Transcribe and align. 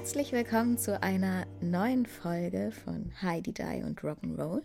Herzlich 0.00 0.32
willkommen 0.32 0.78
zu 0.78 1.02
einer 1.02 1.46
neuen 1.60 2.06
Folge 2.06 2.72
von 2.72 3.12
Heidi 3.20 3.52
Die 3.52 3.82
und 3.84 4.00
Rock'n'Roll. 4.00 4.62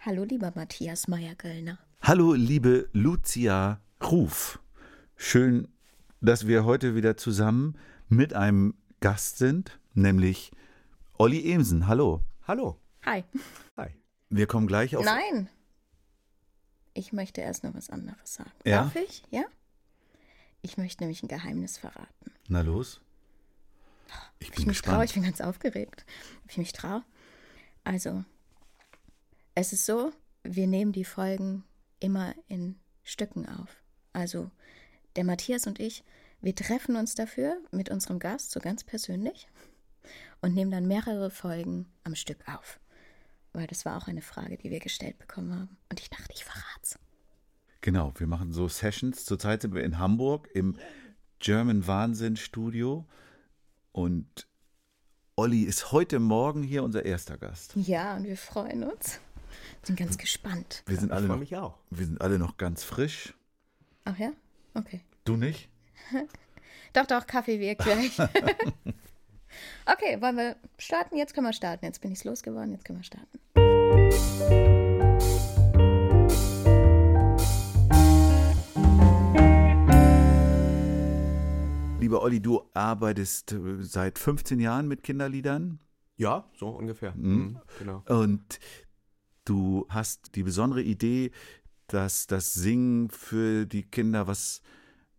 Hallo, 0.00 0.24
lieber 0.24 0.52
Matthias 0.54 1.08
Meyer-Göllner. 1.08 1.78
Hallo, 2.02 2.34
liebe 2.34 2.90
Lucia 2.92 3.80
Ruf. 4.02 4.60
Schön, 5.16 5.68
dass 6.20 6.46
wir 6.46 6.66
heute 6.66 6.94
wieder 6.94 7.16
zusammen 7.16 7.78
mit 8.10 8.34
einem 8.34 8.74
Gast 9.00 9.38
sind, 9.38 9.80
nämlich 9.94 10.52
Olli 11.16 11.50
Emsen. 11.50 11.86
Hallo. 11.86 12.20
Hallo. 12.46 12.78
Hi. 13.06 13.24
Hi. 13.78 13.88
Wir 14.28 14.46
kommen 14.46 14.66
gleich 14.66 14.94
auf. 14.96 15.04
Nein. 15.06 15.48
Ich 16.92 17.10
möchte 17.14 17.40
erst 17.40 17.64
noch 17.64 17.72
was 17.72 17.88
anderes 17.88 18.34
sagen. 18.34 18.52
Ja? 18.66 18.82
Darf 18.82 18.96
ich? 18.96 19.22
Ja? 19.30 19.44
Ich 20.60 20.76
möchte 20.76 21.04
nämlich 21.04 21.22
ein 21.22 21.28
Geheimnis 21.28 21.78
verraten. 21.78 22.32
Na 22.48 22.60
los. 22.60 23.00
Ich 24.38 24.50
bin 24.50 24.60
ich 24.60 24.66
mich 24.66 24.78
gespannt. 24.78 25.04
ich 25.04 25.14
bin 25.14 25.22
ganz 25.22 25.40
aufgeregt. 25.40 26.04
Ob 26.44 26.50
ich 26.50 26.58
mich 26.58 26.72
traue? 26.72 27.04
Also, 27.84 28.24
es 29.54 29.72
ist 29.72 29.86
so, 29.86 30.12
wir 30.42 30.66
nehmen 30.66 30.92
die 30.92 31.04
Folgen 31.04 31.64
immer 32.00 32.34
in 32.48 32.76
Stücken 33.02 33.48
auf. 33.48 33.82
Also, 34.12 34.50
der 35.16 35.24
Matthias 35.24 35.66
und 35.66 35.78
ich, 35.80 36.04
wir 36.40 36.54
treffen 36.54 36.96
uns 36.96 37.14
dafür 37.14 37.56
mit 37.70 37.90
unserem 37.90 38.18
Gast, 38.18 38.50
so 38.50 38.60
ganz 38.60 38.84
persönlich, 38.84 39.48
und 40.40 40.54
nehmen 40.54 40.70
dann 40.70 40.86
mehrere 40.86 41.30
Folgen 41.30 41.86
am 42.04 42.14
Stück 42.14 42.46
auf. 42.48 42.80
Weil 43.52 43.66
das 43.66 43.84
war 43.84 43.96
auch 43.96 44.08
eine 44.08 44.22
Frage, 44.22 44.58
die 44.58 44.70
wir 44.70 44.80
gestellt 44.80 45.18
bekommen 45.18 45.54
haben. 45.54 45.76
Und 45.88 46.00
ich 46.00 46.10
dachte, 46.10 46.32
ich 46.34 46.44
verrat's. 46.44 46.98
Genau, 47.80 48.12
wir 48.16 48.26
machen 48.26 48.52
so 48.52 48.66
Sessions. 48.66 49.24
Zurzeit 49.24 49.62
sind 49.62 49.74
wir 49.74 49.84
in 49.84 49.98
Hamburg 49.98 50.48
im 50.54 50.76
German 51.38 51.86
Wahnsinn 51.86 52.36
Studio 52.36 53.06
und 53.94 54.48
Olli 55.36 55.62
ist 55.62 55.92
heute 55.92 56.18
Morgen 56.18 56.62
hier 56.62 56.82
unser 56.82 57.04
erster 57.04 57.38
Gast. 57.38 57.72
Ja, 57.76 58.16
und 58.16 58.24
wir 58.24 58.36
freuen 58.36 58.82
uns. 58.84 59.20
Sind 59.82 59.96
ganz 59.98 60.18
gespannt. 60.18 60.82
Wir 60.86 60.96
sind 60.96 61.12
alle 61.12 61.22
Ich 61.22 61.26
freue 61.26 61.36
noch, 61.36 61.40
mich 61.40 61.56
auch. 61.56 61.78
wir 61.90 62.04
sind 62.06 62.20
alle 62.20 62.38
noch 62.38 62.56
ganz 62.56 62.82
frisch. 62.84 63.34
Ach 64.04 64.18
ja? 64.18 64.32
Okay. 64.74 65.00
Du 65.24 65.36
nicht? 65.36 65.68
Doch, 66.92 67.06
doch, 67.06 67.26
Kaffee 67.26 67.58
wirkt 67.58 67.82
gleich. 67.82 68.16
okay, 69.86 70.20
wollen 70.20 70.36
wir 70.36 70.54
starten? 70.78 71.16
Jetzt 71.16 71.34
können 71.34 71.48
wir 71.48 71.52
starten. 71.52 71.84
Jetzt 71.86 72.00
bin 72.00 72.12
ich 72.12 72.22
losgeworden, 72.22 72.70
jetzt 72.70 72.84
können 72.84 73.00
wir 73.00 73.04
starten. 73.04 74.93
Lieber 82.04 82.20
Olli, 82.20 82.42
du 82.42 82.68
arbeitest 82.74 83.52
äh, 83.52 83.82
seit 83.82 84.18
15 84.18 84.60
Jahren 84.60 84.88
mit 84.88 85.02
Kinderliedern 85.02 85.80
Ja, 86.18 86.44
so 86.54 86.68
ungefähr. 86.68 87.14
Mhm. 87.16 87.58
Genau. 87.78 88.02
und 88.08 88.60
du 89.46 89.86
hast 89.88 90.36
die 90.36 90.42
besondere 90.42 90.82
Idee, 90.82 91.30
dass 91.86 92.26
das 92.26 92.52
Singen 92.52 93.08
für 93.08 93.64
die 93.64 93.84
Kinder 93.84 94.26
was 94.26 94.60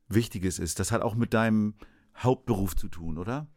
Wichtiges 0.09 0.59
ist. 0.59 0.79
Das 0.79 0.91
hat 0.91 1.01
auch 1.01 1.16
mit 1.16 1.34
deinem 1.34 1.74
Hauptberuf 2.18 2.75
zu 2.75 2.88
tun, 2.88 3.18
oder? 3.18 3.47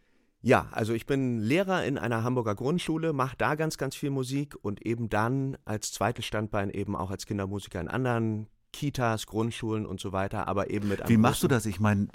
Ja, 0.41 0.69
also 0.71 0.95
ich 0.95 1.05
bin 1.05 1.39
Lehrer 1.39 1.85
in 1.85 1.99
einer 1.99 2.25
Hamburger 2.25 2.55
Grundschule, 2.55 3.13
mache 3.13 3.37
da 3.37 3.57
ganz, 3.57 3.77
ganz 3.77 3.95
viel 3.95 4.09
Musik 4.09 4.57
und 4.63 4.87
eben 4.87 5.11
dann 5.11 5.59
als 5.67 5.93
zweites 5.93 6.25
Standbein 6.25 6.71
eben 6.71 6.97
auch 6.97 7.11
als 7.11 7.27
Kindermusiker 7.27 7.79
in 7.79 7.89
anderen 7.89 8.47
Kitas, 8.73 9.27
Grundschulen 9.27 9.85
und 9.85 10.01
so 10.01 10.13
weiter, 10.13 10.49
aber 10.49 10.71
eben 10.71 10.89
mit 10.89 11.03
einem 11.03 11.11
Wie 11.11 11.19
machst 11.19 11.43
du 11.43 11.49
das? 11.49 11.67
Ich 11.67 11.79
meine, 11.79 12.09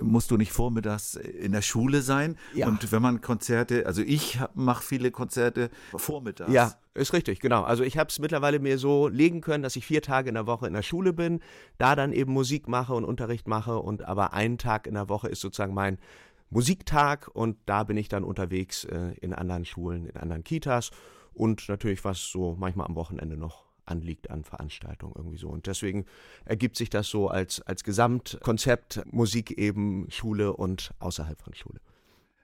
musst 0.00 0.30
du 0.30 0.36
nicht 0.36 0.52
vormittags 0.52 1.14
in 1.14 1.52
der 1.52 1.62
Schule 1.62 2.02
sein? 2.02 2.36
Ja. 2.54 2.68
Und 2.68 2.90
wenn 2.92 3.02
man 3.02 3.20
Konzerte, 3.20 3.86
also 3.86 4.02
ich 4.02 4.38
mache 4.54 4.82
viele 4.82 5.10
Konzerte 5.10 5.70
vormittags. 5.94 6.52
Ja, 6.52 6.74
ist 6.94 7.12
richtig, 7.12 7.40
genau. 7.40 7.62
Also 7.62 7.84
ich 7.84 7.98
habe 7.98 8.08
es 8.08 8.18
mittlerweile 8.18 8.58
mir 8.58 8.78
so 8.78 9.08
legen 9.08 9.40
können, 9.40 9.62
dass 9.62 9.76
ich 9.76 9.86
vier 9.86 10.02
Tage 10.02 10.28
in 10.28 10.34
der 10.34 10.46
Woche 10.46 10.66
in 10.66 10.72
der 10.72 10.82
Schule 10.82 11.12
bin, 11.12 11.40
da 11.78 11.94
dann 11.94 12.12
eben 12.12 12.32
Musik 12.32 12.68
mache 12.68 12.94
und 12.94 13.04
Unterricht 13.04 13.46
mache 13.46 13.78
und 13.78 14.02
aber 14.02 14.32
ein 14.32 14.58
Tag 14.58 14.86
in 14.86 14.94
der 14.94 15.08
Woche 15.08 15.28
ist 15.28 15.40
sozusagen 15.40 15.74
mein 15.74 15.98
Musiktag 16.48 17.28
und 17.32 17.56
da 17.66 17.84
bin 17.84 17.96
ich 17.96 18.08
dann 18.08 18.24
unterwegs 18.24 18.84
äh, 18.84 19.12
in 19.20 19.32
anderen 19.32 19.64
Schulen, 19.64 20.06
in 20.06 20.16
anderen 20.16 20.42
Kitas 20.42 20.90
und 21.32 21.68
natürlich 21.68 22.04
was 22.04 22.30
so 22.30 22.56
manchmal 22.58 22.86
am 22.86 22.96
Wochenende 22.96 23.36
noch 23.36 23.69
anliegt 23.90 24.30
an 24.30 24.44
Veranstaltungen 24.44 25.14
irgendwie 25.16 25.38
so. 25.38 25.48
Und 25.48 25.66
deswegen 25.66 26.06
ergibt 26.44 26.76
sich 26.76 26.90
das 26.90 27.08
so 27.08 27.28
als, 27.28 27.60
als 27.62 27.84
Gesamtkonzept 27.84 29.02
Musik 29.12 29.52
eben 29.52 30.10
Schule 30.10 30.52
und 30.52 30.92
außerhalb 30.98 31.40
von 31.40 31.54
Schule. 31.54 31.80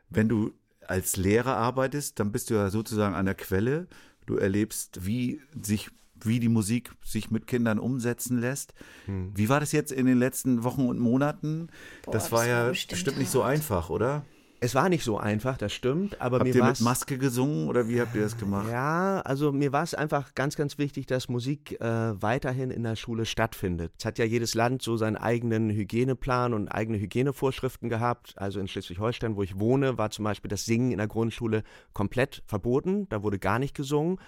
Wenn 0.09 0.29
du 0.29 0.53
als 0.87 1.17
Lehrer 1.17 1.57
arbeitest, 1.57 2.21
dann 2.21 2.33
bist 2.33 2.51
du 2.51 2.55
ja 2.55 2.71
sozusagen 2.71 3.15
an 3.15 3.27
der 3.27 3.35
Quelle. 3.35 3.89
Du 4.27 4.37
erlebst, 4.37 5.07
wie 5.07 5.41
sich 5.61 5.91
wie 6.23 6.41
die 6.41 6.49
Musik 6.49 6.93
sich 7.05 7.31
mit 7.31 7.47
Kindern 7.47 7.79
umsetzen 7.79 8.39
lässt. 8.39 8.73
Hm. 9.05 9.33
Wie 9.35 9.51
war 9.51 9.61
das 9.61 9.73
jetzt 9.73 9.93
in 9.93 10.07
den 10.07 10.19
letzten 10.19 10.65
Wochen 10.65 10.89
und 10.89 10.99
Monaten? 10.99 11.69
Boah, 12.05 12.13
das 12.13 12.25
das 12.25 12.33
war 12.33 12.39
war 12.41 12.47
ja 12.47 12.69
bestimmt 12.69 12.91
bestimmt 12.91 13.19
nicht 13.19 13.31
so 13.31 13.43
einfach, 13.43 13.91
oder? 13.91 14.25
Es 14.61 14.75
war 14.75 14.89
nicht 14.89 15.05
so 15.05 15.19
einfach, 15.19 15.59
das 15.59 15.73
stimmt, 15.73 16.21
aber 16.21 16.39
Habt 16.39 16.49
mir 16.49 16.55
ihr 16.55 16.65
mit 16.65 16.81
Maske 16.81 17.19
gesungen 17.19 17.69
oder 17.69 17.89
wie 17.89 18.01
habt 18.01 18.15
ihr 18.15 18.23
das 18.23 18.39
gemacht? 18.39 18.69
Ja, 18.71 19.21
also 19.21 19.53
mir 19.53 19.73
war 19.73 19.83
es 19.83 19.95
einfach 19.95 20.35
ganz, 20.35 20.57
ganz 20.57 20.79
wichtig, 20.79 21.07
dass 21.07 21.29
Musik 21.29 21.79
äh, 21.81 22.23
weiterhin 22.23 22.71
in 22.71 22.83
der 22.83 22.97
Schule 22.97 23.27
stattfindet. 23.27 23.93
Es 23.99 24.05
hat 24.07 24.19
ja 24.19 24.25
jedes 24.25 24.55
Land 24.55 24.81
so 24.81 24.97
seinen 24.97 25.17
eigenen 25.17 25.71
Hygieneplan 25.71 26.55
und 26.55 26.69
eigene 26.69 26.99
Hygienevorschriften 26.99 27.91
gehabt. 27.91 28.35
Also 28.37 28.59
in 28.59 28.67
Schleswig-Holstein, 28.67 29.37
wo 29.37 29.43
ich 29.43 29.59
wohne, 29.59 29.99
war 29.99 30.11
zum 30.11 30.25
Beispiel 30.25 30.49
das 30.49 30.65
Singen 30.65 30.91
in 30.91 30.99
der 30.99 31.09
Grundschule 31.09 31.63
komplett 31.93 32.43
verboten. 32.47 33.09
Da 33.11 33.23
wurde 33.23 33.39
gar 33.39 33.59
nicht 33.59 33.75
gesungen. 33.75 34.19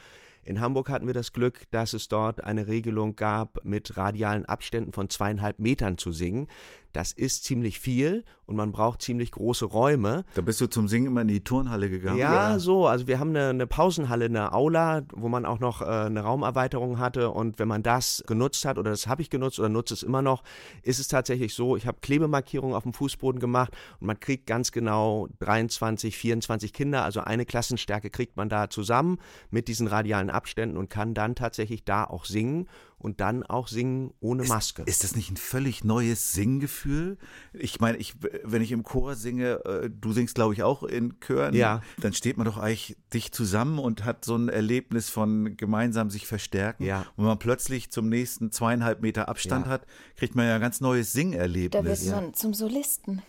In 0.49 0.61
Hamburg 0.61 0.89
hatten 0.89 1.07
wir 1.07 1.15
das 1.15 1.33
Glück, 1.35 1.71
dass 1.73 1.93
es 1.93 2.09
dort 2.09 2.43
eine 2.43 2.69
Regelung 2.69 3.17
gab, 3.17 3.65
mit 3.65 3.99
radialen 3.99 4.47
Abständen 4.47 4.93
von 4.93 5.11
zweieinhalb 5.11 5.59
Metern 5.59 5.99
zu 5.99 6.11
singen. 6.11 6.49
Das 6.93 7.13
ist 7.13 7.45
ziemlich 7.45 7.81
viel 7.81 8.25
und 8.47 8.57
man 8.57 8.73
braucht 8.73 9.03
ziemlich 9.03 9.31
große 9.31 9.67
Räume. 9.67 10.25
Da 10.35 10.41
bist 10.41 10.61
du 10.61 10.69
zum 10.69 10.89
Singen 10.89 11.09
immer 11.09 11.21
in 11.21 11.29
die 11.29 11.45
Turnhalle 11.45 11.91
gegangen? 11.91 12.19
Ja, 12.19 12.51
oder? 12.51 12.61
so. 12.61 12.87
Also 12.87 13.07
wir 13.07 13.21
haben 13.21 13.31
eine, 13.31 13.51
eine 13.51 13.67
Pausenhalle, 13.67 14.25
eine 14.25 14.53
Aula, 14.53 15.03
wo 15.13 15.29
man 15.29 15.45
auch 15.45 15.61
noch 15.61 15.83
äh, 15.83 15.85
eine 15.85 16.21
Raumerweiterung 16.21 16.99
hatte. 16.99 17.31
Und 17.31 17.59
wenn 17.59 17.69
man 17.69 17.83
das 17.83 18.25
genutzt 18.27 18.65
hat, 18.65 18.79
oder 18.79 18.91
das 18.91 19.07
habe 19.07 19.21
ich 19.21 19.29
genutzt 19.29 19.59
oder 19.59 19.69
nutze 19.69 19.93
es 19.93 20.03
immer 20.03 20.23
noch, 20.23 20.43
ist 20.83 20.99
es 20.99 21.09
tatsächlich 21.09 21.55
so, 21.55 21.77
ich 21.77 21.87
habe 21.87 21.99
Klebemarkierungen 22.01 22.75
auf 22.75 22.85
dem 22.85 22.95
Fußboden 22.95 23.39
gemacht 23.39 23.77
und 24.01 24.07
man 24.07 24.19
kriegt 24.19 24.47
ganz 24.47 24.73
genau 24.73 25.29
23, 25.41 26.17
24 26.17 26.73
Kinder, 26.73 27.05
also 27.05 27.21
eine 27.21 27.45
Klassenstärke 27.45 28.09
kriegt 28.09 28.37
man 28.37 28.49
da 28.49 28.71
zusammen 28.71 29.19
mit 29.51 29.69
diesen 29.69 29.89
radialen 29.89 30.31
Abständen 30.31 30.79
und 30.79 30.89
kann 30.89 31.13
dann 31.13 31.35
tatsächlich 31.35 31.85
da 31.85 32.05
auch 32.05 32.25
singen 32.25 32.67
und 32.99 33.21
dann 33.21 33.43
auch 33.45 33.69
singen 33.69 34.13
ohne 34.21 34.43
Maske. 34.45 34.83
Ist 34.87 35.05
das 35.05 35.15
nicht 35.15 35.31
ein 35.31 35.37
völlig 35.37 35.85
neues 35.85 36.33
Singgefühl? 36.33 37.17
Ich 37.53 37.81
meine, 37.81 37.99
ich, 37.99 38.15
wenn 38.43 38.61
ich 38.63 38.73
im 38.73 38.83
Chor 38.83 39.15
singe, 39.15 39.65
äh, 39.65 39.89
du 39.91 40.13
singst, 40.13 40.35
glaube 40.35 40.55
ich, 40.55 40.63
auch 40.63 40.83
in 40.83 41.21
Chören, 41.21 41.55
Ja. 41.55 41.81
dann 42.01 42.13
steht 42.13 42.37
man 42.37 42.45
doch 42.47 42.59
eigentlich 42.59 42.97
dicht 43.15 43.35
zusammen 43.35 43.79
und 43.79 44.05
hat 44.05 44.25
so 44.25 44.37
ein 44.37 44.49
Erlebnis 44.49 45.11
von 45.11 45.57
gemeinsam 45.57 46.11
sich 46.11 46.27
verstärken. 46.27 46.85
Ja. 46.85 47.01
Und 47.17 47.19
wenn 47.19 47.27
man 47.27 47.39
plötzlich 47.39 47.91
zum 47.91 48.09
nächsten 48.09 48.51
zweieinhalb 48.53 49.01
Meter 49.01 49.29
Abstand 49.29 49.67
Ja. 49.67 49.73
hat, 49.73 49.87
kriegt 50.17 50.35
man 50.35 50.47
ja 50.47 50.57
ein 50.57 50.61
ganz 50.61 50.81
neues 50.81 51.13
Da 51.13 51.19
Singerlebnis. 51.21 51.85
wirst 51.85 52.07
du 52.07 52.11
dann 52.11 52.35
zum 52.35 52.53
Solisten. 52.55 53.23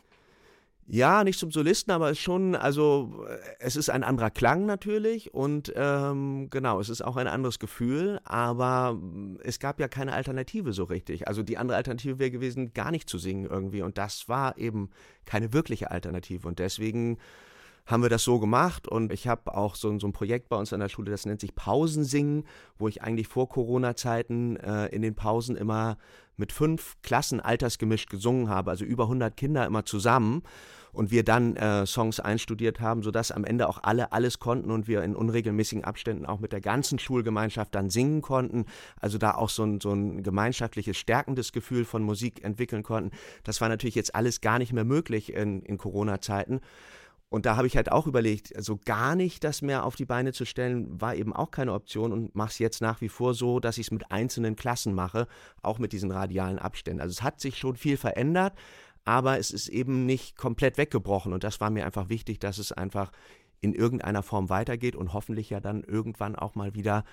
Ja, 0.92 1.24
nicht 1.24 1.38
zum 1.38 1.52
Solisten, 1.52 1.92
aber 1.92 2.10
es 2.10 2.18
ist 2.18 2.24
schon, 2.24 2.56
also 2.56 3.24
es 3.60 3.76
ist 3.76 3.92
ein 3.92 4.04
anderer 4.04 4.32
Klang 4.32 4.66
natürlich 4.66 5.32
und 5.36 5.72
ähm, 5.76 6.48
genau, 6.50 6.80
es 6.80 6.90
ist 6.90 7.04
auch 7.04 7.16
ein 7.16 7.28
anderes 7.28 7.60
Gefühl, 7.60 8.20
aber 8.24 8.94
mm, 8.94 9.38
es 9.44 9.60
gab 9.60 9.80
ja 9.80 9.88
keine 9.88 10.14
Alternative 10.14 10.74
so 10.74 10.86
richtig. 10.86 11.28
Also 11.28 11.44
die 11.44 11.60
andere 11.60 11.78
Alternative 11.78 12.18
wäre 12.18 12.32
gewesen, 12.32 12.74
gar 12.74 12.90
nicht 12.90 13.08
zu 13.08 13.20
singen 13.20 13.46
irgendwie 13.46 13.84
und 13.84 14.00
das 14.00 14.30
war 14.30 14.58
eben 14.58 14.90
keine 15.26 15.54
wirkliche 15.54 15.92
Alternative 15.92 16.48
und 16.48 16.58
deswegen 16.58 17.20
haben 17.90 18.04
wir 18.04 18.10
das 18.10 18.24
so 18.24 18.40
gemacht 18.40 18.88
und 18.88 19.12
ich 19.12 19.28
habe 19.28 19.56
auch 19.56 19.74
so, 19.74 19.98
so, 19.98 20.08
ein 20.08 20.14
Projekt 20.14 20.48
bei 20.48 20.56
uns 20.56 20.72
an 20.74 20.80
der 20.80 20.90
Schule, 20.90 21.10
das 21.10 21.26
nennt 21.26 21.42
sich 21.42 21.56
Pausensingen, 21.56 22.46
wo 22.78 22.88
ich 22.88 23.02
eigentlich 23.02 23.28
vor 23.28 23.50
Corona-Zeiten 23.50 24.58
äh, 24.58 24.86
in 24.88 25.02
den 25.02 25.16
Pausen 25.16 25.58
immer 25.58 25.98
mit 26.38 26.54
fünf 26.54 26.98
Klassen 27.02 27.40
altersgemischt 27.40 28.10
gesungen 28.10 28.48
habe, 28.48 28.70
also 28.70 28.86
über 28.86 29.06
100 29.06 29.36
Kinder 29.36 29.66
immer 29.66 29.86
zusammen 29.86 30.44
und 30.92 31.10
wir 31.10 31.24
dann 31.24 31.56
äh, 31.56 31.88
Songs 31.88 32.20
einstudiert 32.20 32.80
haben, 32.80 33.02
sodass 33.02 33.32
am 33.32 33.44
Ende 33.44 33.68
auch 33.68 33.80
alle 33.82 34.12
alles 34.12 34.38
konnten 34.38 34.70
und 34.70 34.88
wir 34.88 35.02
in 35.02 35.16
unregelmäßigen 35.16 35.84
Abständen 35.84 36.28
auch 36.28 36.40
mit 36.40 36.52
der 36.52 36.62
ganzen 36.62 37.00
Schulgemeinschaft 37.00 37.74
dann 37.74 37.90
singen 37.90 38.22
konnten, 38.22 38.66
also 39.00 39.18
da 39.18 39.32
auch 39.32 39.50
so 39.50 39.64
ein, 39.64 39.82
so 39.82 39.92
ein 39.92 40.22
gemeinschaftliches, 40.22 40.96
stärkendes 40.96 41.52
Gefühl 41.52 41.86
von 41.86 42.04
Musik 42.04 42.44
entwickeln 42.44 42.84
konnten. 42.84 43.12
Das 43.44 43.62
war 43.62 43.70
natürlich 43.70 43.96
jetzt 43.96 44.14
alles 44.14 44.42
gar 44.42 44.60
nicht 44.60 44.74
mehr 44.74 44.86
möglich 44.86 45.34
in, 45.34 45.64
in 45.64 45.78
Corona-Zeiten. 45.78 46.62
Und 47.30 47.46
da 47.46 47.56
habe 47.56 47.68
ich 47.68 47.78
halt 47.78 47.92
auch 47.92 48.08
überlegt, 48.08 48.56
also 48.56 48.80
gar 48.84 49.16
nicht 49.16 49.44
das 49.44 49.62
mehr 49.62 49.86
auf 49.86 49.96
die 49.96 50.06
Beine 50.06 50.34
zu 50.34 50.46
stellen, 50.46 51.00
war 51.00 51.16
eben 51.16 51.32
auch 51.32 51.52
keine 51.52 51.74
Option 51.74 52.12
und 52.12 52.36
mache 52.36 52.50
es 52.50 52.60
jetzt 52.60 52.82
nach 52.82 53.02
wie 53.02 53.10
vor 53.10 53.36
so, 53.36 53.60
dass 53.60 53.78
ich 53.78 53.88
es 53.88 53.92
mit 53.92 54.12
einzelnen 54.12 54.56
Klassen 54.56 54.96
mache, 54.96 55.28
auch 55.62 55.78
mit 55.78 55.94
diesen 55.94 56.12
radialen 56.12 56.58
Abständen. 56.58 57.02
Also 57.02 57.12
es 57.12 57.22
hat 57.22 57.40
sich 57.40 57.58
schon 57.58 57.76
viel 57.76 57.98
verändert, 57.98 58.54
aber 59.06 59.38
es 59.38 59.52
ist 59.52 59.68
eben 59.68 60.08
nicht 60.08 60.38
komplett 60.38 60.80
weggebrochen 60.80 61.32
und 61.32 61.44
das 61.44 61.62
war 61.62 61.70
mir 61.70 61.86
einfach 61.86 62.10
wichtig, 62.10 62.40
dass 62.40 62.58
es 62.58 62.72
einfach 62.72 63.12
in 63.62 63.74
irgendeiner 63.74 64.24
Form 64.24 64.50
weitergeht 64.50 64.96
und 64.96 65.14
hoffentlich 65.14 65.52
ja 65.52 65.60
dann 65.60 65.84
irgendwann 65.84 66.36
auch 66.36 66.56
mal 66.56 66.74
wieder 66.74 67.04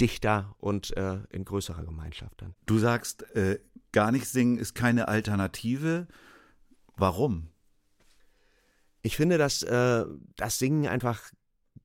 dichter 0.00 0.54
und 0.58 0.94
äh, 0.96 1.18
in 1.30 1.44
größerer 1.44 1.84
Gemeinschaft 1.84 2.42
dann. 2.42 2.54
Du 2.66 2.78
sagst, 2.78 3.22
äh, 3.34 3.60
gar 3.92 4.12
nicht 4.12 4.26
singen 4.26 4.58
ist 4.58 4.74
keine 4.74 5.08
Alternative. 5.08 6.06
Warum? 6.96 7.48
Ich 9.04 9.16
finde, 9.16 9.36
dass 9.36 9.62
äh, 9.62 10.06
das 10.36 10.58
Singen 10.58 10.88
einfach 10.88 11.20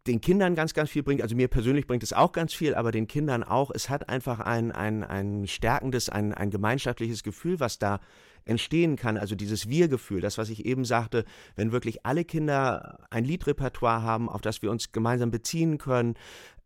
den 0.08 0.22
Kindern 0.22 0.56
ganz, 0.56 0.74
ganz 0.74 0.90
viel 0.90 1.04
bringt. 1.04 1.22
Also 1.22 1.36
mir 1.36 1.50
persönlich 1.50 1.86
bringt 1.86 2.02
es 2.02 2.14
auch 2.14 2.32
ganz 2.32 2.54
viel, 2.54 2.74
aber 2.76 2.94
den 2.94 3.08
Kindern 3.08 3.44
auch. 3.44 3.72
Es 3.72 3.90
hat 3.90 4.08
einfach 4.08 4.40
ein, 4.40 4.72
ein, 4.72 5.04
ein 5.04 5.46
stärkendes, 5.46 6.08
ein, 6.08 6.34
ein 6.34 6.50
gemeinschaftliches 6.50 7.22
Gefühl, 7.22 7.60
was 7.60 7.78
da 7.78 8.00
entstehen 8.46 8.96
kann. 8.96 9.18
Also 9.18 9.36
dieses 9.36 9.68
Wir-Gefühl, 9.68 10.22
das, 10.22 10.38
was 10.38 10.50
ich 10.50 10.66
eben 10.66 10.86
sagte, 10.86 11.26
wenn 11.58 11.74
wirklich 11.74 12.06
alle 12.06 12.24
Kinder 12.24 13.00
ein 13.10 13.26
Liedrepertoire 13.26 14.02
haben, 14.02 14.30
auf 14.30 14.40
das 14.40 14.62
wir 14.62 14.72
uns 14.72 14.94
gemeinsam 14.94 15.30
beziehen 15.30 15.78
können, 15.78 16.16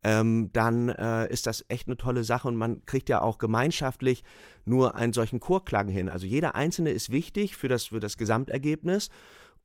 ähm, 0.03 0.51
dann 0.53 0.89
äh, 0.89 1.27
ist 1.31 1.47
das 1.47 1.65
echt 1.69 1.87
eine 1.87 1.97
tolle 1.97 2.23
Sache 2.23 2.47
und 2.47 2.57
man 2.57 2.85
kriegt 2.85 3.09
ja 3.09 3.21
auch 3.21 3.39
gemeinschaftlich 3.39 4.23
nur 4.65 4.93
einen 4.93 5.13
solchen 5.13 5.39
Chorklang 5.39 5.87
hin. 5.87 6.09
Also 6.09 6.27
jeder 6.27 6.53
Einzelne 6.53 6.91
ist 6.91 7.11
wichtig 7.11 7.57
für 7.57 7.69
das, 7.69 7.85
für 7.85 7.99
das 7.99 8.17
Gesamtergebnis. 8.17 9.09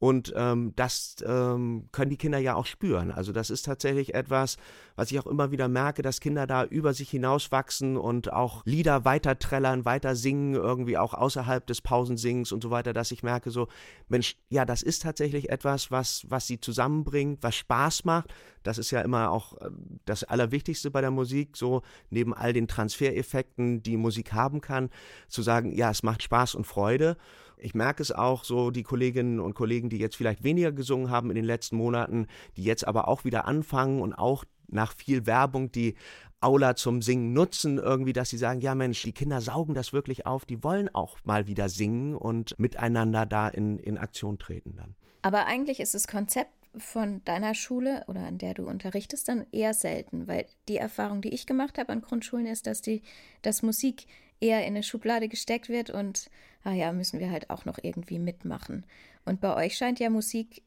Und 0.01 0.33
ähm, 0.37 0.73
das 0.77 1.17
ähm, 1.27 1.89
können 1.91 2.11
die 2.11 2.17
Kinder 2.17 2.39
ja 2.39 2.55
auch 2.55 2.67
spüren. 2.67 3.11
Also 3.11 3.33
das 3.33 3.51
ist 3.51 3.65
tatsächlich 3.65 4.15
etwas, 4.15 4.57
was 4.95 5.11
ich 5.11 5.19
auch 5.19 5.27
immer 5.27 5.51
wieder 5.51 5.67
merke, 5.67 6.03
dass 6.03 6.21
Kinder 6.21 6.47
da 6.47 6.65
über 6.65 6.95
sich 6.95 7.11
hinauswachsen 7.11 7.97
und 7.97 8.33
auch 8.33 8.63
Lieder 8.65 9.05
weiter 9.05 9.41
trällern, 9.41 9.85
weiter 9.85 10.15
singen, 10.15 10.55
irgendwie 10.55 10.97
auch 10.97 11.15
außerhalb 11.15 11.67
des 11.67 11.81
Pausensingens 11.81 12.53
und 12.53 12.63
so 12.63 12.71
weiter, 12.71 12.93
dass 12.93 13.11
ich 13.11 13.25
merke 13.25 13.51
so, 13.51 13.67
Mensch, 14.09 14.37
ja, 14.51 14.65
das 14.65 14.83
ist 14.83 15.03
tatsächlich 15.03 15.51
etwas, 15.51 15.91
was, 15.91 16.25
was 16.29 16.47
sie 16.47 16.61
zusammenbringt, 16.61 17.43
was 17.43 17.57
Spaß 17.57 18.05
macht. 18.05 18.33
Das 18.63 18.79
ist 18.79 18.93
ja 18.93 19.01
immer 19.01 19.33
auch 19.33 19.55
äh, 19.61 19.71
das 20.05 20.23
Allerwichtigste 20.23 20.93
bei 20.93 21.01
der 21.01 21.11
Musik, 21.11 21.57
so 21.57 21.83
neben 22.11 22.35
all 22.35 22.53
den 22.53 22.69
Transfereffekten, 22.69 23.83
die 23.83 23.97
Musik 23.97 24.33
haben 24.33 24.61
kann, 24.61 24.91
zu 25.27 25.43
sagen, 25.43 25.73
ja, 25.73 25.91
es 25.91 26.05
macht 26.05 26.23
Spaß 26.23 26.55
und 26.55 26.69
Freude. 26.69 27.17
Ich 27.61 27.75
merke 27.75 28.03
es 28.03 28.13
auch 28.13 28.45
so, 28.45 28.71
die 28.71 28.83
Kolleginnen 28.83 29.41
und 29.41 29.55
Kollegen, 29.55 29.89
die 29.91 29.99
jetzt 29.99 30.17
vielleicht 30.17 30.45
weniger 30.45 30.73
gesungen 30.73 31.11
haben 31.11 31.31
in 31.31 31.37
den 31.37 31.45
letzten 31.45 31.77
Monaten, 31.77 32.27
die 32.57 32.65
jetzt 32.65 32.87
aber 32.87 33.09
auch 33.09 33.25
wieder 33.25 33.47
anfangen 33.47 34.01
und 34.01 34.15
auch 34.15 34.45
nach 34.69 34.95
viel 34.95 35.27
Werbung 35.27 35.73
die 35.73 35.95
Aula 36.41 36.77
zum 36.77 37.03
Singen 37.03 37.33
nutzen, 37.33 37.79
irgendwie, 37.79 38.13
dass 38.13 38.31
sie 38.31 38.39
sagen, 38.39 38.61
ja 38.61 38.75
Mensch, 38.75 39.03
die 39.03 39.13
Kinder 39.13 39.41
saugen 39.41 39.75
das 39.75 39.93
wirklich 39.93 40.27
auf, 40.27 40.45
die 40.45 40.63
wollen 40.63 40.89
auch 40.95 41.19
mal 41.25 41.47
wieder 41.47 41.69
singen 41.69 42.15
und 42.15 42.59
miteinander 42.59 43.27
da 43.27 43.49
in, 43.49 43.79
in 43.79 43.99
Aktion 43.99 44.39
treten 44.39 44.77
dann. 44.77 44.95
Aber 45.23 45.47
eigentlich 45.47 45.81
ist 45.81 45.95
das 45.95 46.07
Konzept 46.07 46.53
von 46.77 47.25
deiner 47.25 47.55
Schule 47.55 48.05
oder 48.07 48.21
an 48.21 48.39
der 48.39 48.55
du 48.55 48.67
unterrichtest 48.67 49.29
dann 49.29 49.47
eher 49.51 49.75
selten, 49.75 50.29
weil 50.29 50.47
die 50.69 50.77
Erfahrung, 50.77 51.23
die 51.23 51.31
ich 51.31 51.47
gemacht 51.47 51.79
habe 51.79 51.93
an 51.93 52.03
Grundschulen, 52.03 52.47
ist, 52.47 52.67
dass 52.67 52.83
die, 52.83 53.03
dass 53.43 53.63
Musik 53.63 54.07
eher 54.41 54.61
in 54.61 54.69
eine 54.69 54.83
Schublade 54.83 55.29
gesteckt 55.29 55.69
wird 55.69 55.91
und, 55.91 56.31
ah 56.65 56.73
ja, 56.73 56.93
müssen 56.93 57.21
wir 57.21 57.31
halt 57.31 57.51
auch 57.51 57.65
noch 57.65 57.79
irgendwie 57.83 58.19
mitmachen. 58.19 58.85
Und 59.25 59.41
bei 59.41 59.55
euch 59.57 59.77
scheint 59.77 60.01
ja 60.01 60.11
Musik 60.11 60.63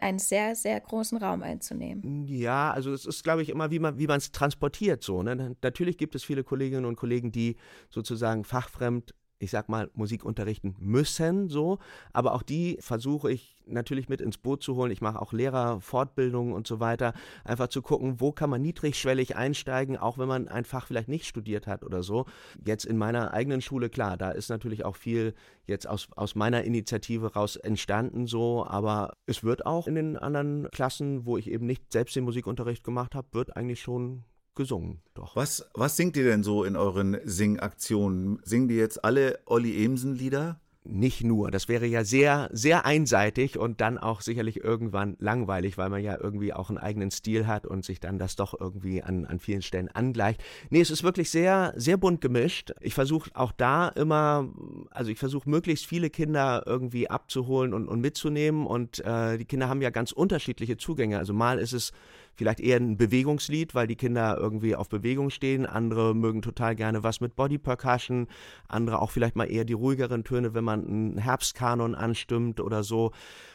einen 0.00 0.18
sehr, 0.18 0.56
sehr 0.56 0.80
großen 0.80 1.18
Raum 1.18 1.42
einzunehmen. 1.42 2.26
Ja, 2.26 2.72
also 2.72 2.92
es 2.92 3.06
ist, 3.06 3.22
glaube 3.22 3.42
ich, 3.42 3.48
immer, 3.48 3.70
wie 3.70 3.78
man 3.78 3.96
es 3.98 4.32
transportiert 4.32 5.02
so. 5.04 5.22
Ne? 5.22 5.56
Natürlich 5.62 5.98
gibt 5.98 6.14
es 6.14 6.24
viele 6.24 6.42
Kolleginnen 6.42 6.84
und 6.84 6.96
Kollegen, 6.96 7.30
die 7.30 7.56
sozusagen 7.90 8.44
fachfremd 8.44 9.14
ich 9.38 9.50
sag 9.50 9.68
mal, 9.68 9.90
Musik 9.94 10.24
unterrichten 10.24 10.74
müssen, 10.78 11.48
so. 11.48 11.78
Aber 12.12 12.34
auch 12.34 12.42
die 12.42 12.78
versuche 12.80 13.30
ich 13.30 13.62
natürlich 13.66 14.08
mit 14.08 14.20
ins 14.20 14.38
Boot 14.38 14.62
zu 14.62 14.76
holen. 14.76 14.90
Ich 14.90 15.00
mache 15.00 15.20
auch 15.20 15.32
Lehrerfortbildungen 15.32 16.52
und 16.52 16.66
so 16.66 16.80
weiter. 16.80 17.14
Einfach 17.44 17.68
zu 17.68 17.82
gucken, 17.82 18.20
wo 18.20 18.32
kann 18.32 18.50
man 18.50 18.62
niedrigschwellig 18.62 19.36
einsteigen, 19.36 19.96
auch 19.96 20.18
wenn 20.18 20.28
man 20.28 20.48
ein 20.48 20.64
Fach 20.64 20.86
vielleicht 20.86 21.08
nicht 21.08 21.26
studiert 21.26 21.66
hat 21.66 21.82
oder 21.82 22.02
so. 22.02 22.26
Jetzt 22.64 22.84
in 22.84 22.96
meiner 22.96 23.32
eigenen 23.32 23.60
Schule, 23.60 23.88
klar, 23.90 24.16
da 24.16 24.30
ist 24.30 24.48
natürlich 24.48 24.84
auch 24.84 24.96
viel 24.96 25.34
jetzt 25.66 25.88
aus, 25.88 26.08
aus 26.16 26.34
meiner 26.34 26.64
Initiative 26.64 27.32
raus 27.34 27.56
entstanden, 27.56 28.26
so. 28.26 28.64
Aber 28.66 29.14
es 29.26 29.42
wird 29.44 29.66
auch 29.66 29.86
in 29.86 29.94
den 29.94 30.16
anderen 30.16 30.68
Klassen, 30.70 31.26
wo 31.26 31.38
ich 31.38 31.50
eben 31.50 31.66
nicht 31.66 31.92
selbst 31.92 32.16
den 32.16 32.24
Musikunterricht 32.24 32.84
gemacht 32.84 33.14
habe, 33.14 33.28
wird 33.32 33.56
eigentlich 33.56 33.80
schon 33.80 34.24
gesungen, 34.54 35.00
doch. 35.14 35.36
Was, 35.36 35.68
was 35.74 35.96
singt 35.96 36.16
ihr 36.16 36.24
denn 36.24 36.42
so 36.42 36.64
in 36.64 36.76
euren 36.76 37.18
Singaktionen? 37.24 38.40
Singen 38.44 38.68
die 38.68 38.76
jetzt 38.76 39.04
alle 39.04 39.38
Olli 39.46 39.84
Emsen-Lieder? 39.84 40.60
nicht 40.84 41.24
nur. 41.24 41.50
Das 41.50 41.68
wäre 41.68 41.86
ja 41.86 42.04
sehr, 42.04 42.50
sehr 42.52 42.84
einseitig 42.84 43.58
und 43.58 43.80
dann 43.80 43.96
auch 43.98 44.20
sicherlich 44.20 44.62
irgendwann 44.62 45.16
langweilig, 45.18 45.78
weil 45.78 45.88
man 45.88 46.02
ja 46.02 46.18
irgendwie 46.20 46.52
auch 46.52 46.68
einen 46.68 46.78
eigenen 46.78 47.10
Stil 47.10 47.46
hat 47.46 47.66
und 47.66 47.84
sich 47.84 48.00
dann 48.00 48.18
das 48.18 48.36
doch 48.36 48.58
irgendwie 48.58 49.02
an, 49.02 49.24
an 49.24 49.38
vielen 49.38 49.62
Stellen 49.62 49.88
angleicht. 49.88 50.42
Nee, 50.70 50.80
es 50.80 50.90
ist 50.90 51.02
wirklich 51.02 51.30
sehr, 51.30 51.72
sehr 51.76 51.96
bunt 51.96 52.20
gemischt. 52.20 52.72
Ich 52.80 52.94
versuche 52.94 53.30
auch 53.34 53.52
da 53.52 53.88
immer, 53.88 54.48
also 54.90 55.10
ich 55.10 55.18
versuche 55.18 55.48
möglichst 55.48 55.86
viele 55.86 56.10
Kinder 56.10 56.62
irgendwie 56.66 57.08
abzuholen 57.08 57.72
und, 57.72 57.88
und 57.88 58.00
mitzunehmen 58.00 58.66
und 58.66 59.00
äh, 59.04 59.38
die 59.38 59.46
Kinder 59.46 59.68
haben 59.68 59.80
ja 59.80 59.90
ganz 59.90 60.12
unterschiedliche 60.12 60.76
Zugänge. 60.76 61.18
Also 61.18 61.32
mal 61.32 61.58
ist 61.58 61.72
es 61.72 61.92
vielleicht 62.36 62.60
eher 62.60 62.78
ein 62.78 62.96
Bewegungslied, 62.96 63.74
weil 63.74 63.86
die 63.86 63.96
Kinder 63.96 64.36
irgendwie 64.38 64.76
auf 64.76 64.88
Bewegung 64.88 65.30
stehen. 65.30 65.66
Andere 65.66 66.14
mögen 66.14 66.42
total 66.42 66.74
gerne 66.74 67.02
was 67.02 67.20
mit 67.20 67.36
Body 67.36 67.58
Percussion. 67.58 68.26
Andere 68.68 69.00
auch 69.00 69.10
vielleicht 69.10 69.36
mal 69.36 69.50
eher 69.50 69.64
die 69.64 69.72
ruhigeren 69.72 70.24
Töne, 70.24 70.54
wenn 70.54 70.64
man 70.64 70.86
einen 70.86 71.18
Herbstkanon 71.18 71.94
anstimmt 71.94 72.60
oder 72.60 72.82
so. 72.82 73.12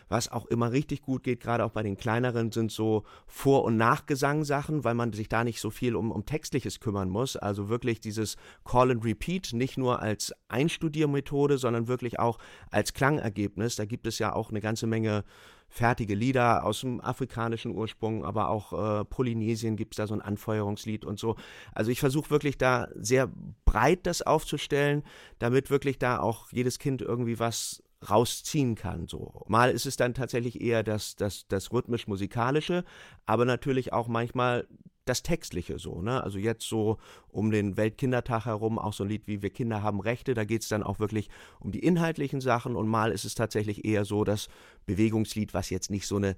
Was 0.09 0.31
auch 0.31 0.47
immer 0.47 0.71
richtig 0.71 1.03
gut 1.03 1.23
geht, 1.23 1.39
gerade 1.39 1.63
auch 1.63 1.69
bei 1.69 1.83
den 1.83 1.95
kleineren, 1.95 2.51
sind 2.51 2.71
so 2.71 3.03
Vor- 3.27 3.63
und 3.63 3.77
Nachgesang-Sachen, 3.77 4.83
weil 4.83 4.95
man 4.95 5.13
sich 5.13 5.29
da 5.29 5.43
nicht 5.43 5.61
so 5.61 5.69
viel 5.69 5.95
um, 5.95 6.11
um 6.11 6.25
Textliches 6.25 6.79
kümmern 6.79 7.09
muss. 7.09 7.37
Also 7.37 7.69
wirklich 7.69 7.99
dieses 8.01 8.35
Call 8.65 8.89
and 8.89 9.05
Repeat 9.05 9.53
nicht 9.53 9.77
nur 9.77 10.01
als 10.01 10.33
Einstudiermethode, 10.47 11.59
sondern 11.59 11.87
wirklich 11.87 12.19
auch 12.19 12.39
als 12.71 12.93
Klangergebnis. 12.93 13.75
Da 13.75 13.85
gibt 13.85 14.07
es 14.07 14.17
ja 14.17 14.33
auch 14.33 14.49
eine 14.49 14.61
ganze 14.61 14.87
Menge 14.87 15.23
fertige 15.69 16.15
Lieder 16.15 16.65
aus 16.65 16.81
dem 16.81 16.99
afrikanischen 16.99 17.75
Ursprung, 17.75 18.25
aber 18.25 18.49
auch 18.49 19.01
äh, 19.01 19.05
Polynesien 19.05 19.75
gibt 19.75 19.93
es 19.93 19.97
da 19.97 20.07
so 20.07 20.15
ein 20.15 20.21
Anfeuerungslied 20.21 21.05
und 21.05 21.19
so. 21.19 21.35
Also 21.73 21.91
ich 21.91 21.99
versuche 21.99 22.31
wirklich 22.31 22.57
da 22.57 22.87
sehr 22.95 23.29
breit 23.65 24.05
das 24.05 24.21
aufzustellen, 24.21 25.03
damit 25.37 25.69
wirklich 25.69 25.99
da 25.99 26.19
auch 26.19 26.51
jedes 26.51 26.79
Kind 26.79 27.01
irgendwie 27.01 27.39
was 27.39 27.83
rausziehen 28.09 28.75
kann. 28.75 29.07
So. 29.07 29.43
Mal 29.47 29.71
ist 29.71 29.85
es 29.85 29.97
dann 29.97 30.13
tatsächlich 30.13 30.61
eher 30.61 30.83
das, 30.83 31.15
das, 31.15 31.47
das 31.47 31.71
rhythmisch-musikalische, 31.71 32.85
aber 33.25 33.45
natürlich 33.45 33.93
auch 33.93 34.07
manchmal 34.07 34.67
das 35.09 35.23
Textliche 35.23 35.79
so, 35.79 36.01
ne? 36.01 36.23
Also 36.23 36.37
jetzt 36.37 36.67
so 36.67 36.97
um 37.29 37.51
den 37.51 37.75
Weltkindertag 37.75 38.45
herum 38.45 38.79
auch 38.79 38.93
so 38.93 39.03
ein 39.03 39.09
Lied 39.09 39.27
wie 39.27 39.41
Wir 39.41 39.49
Kinder 39.49 39.83
haben 39.83 39.99
Rechte, 39.99 40.33
da 40.33 40.45
geht 40.45 40.61
es 40.61 40.69
dann 40.69 40.83
auch 40.83 40.99
wirklich 40.99 41.29
um 41.59 41.71
die 41.71 41.79
inhaltlichen 41.79 42.41
Sachen 42.41 42.75
und 42.75 42.87
mal 42.87 43.11
ist 43.11 43.25
es 43.25 43.35
tatsächlich 43.35 43.85
eher 43.85 44.05
so 44.05 44.23
das 44.23 44.47
Bewegungslied, 44.85 45.53
was 45.53 45.69
jetzt 45.69 45.89
nicht 45.89 46.07
so 46.07 46.17
eine 46.17 46.35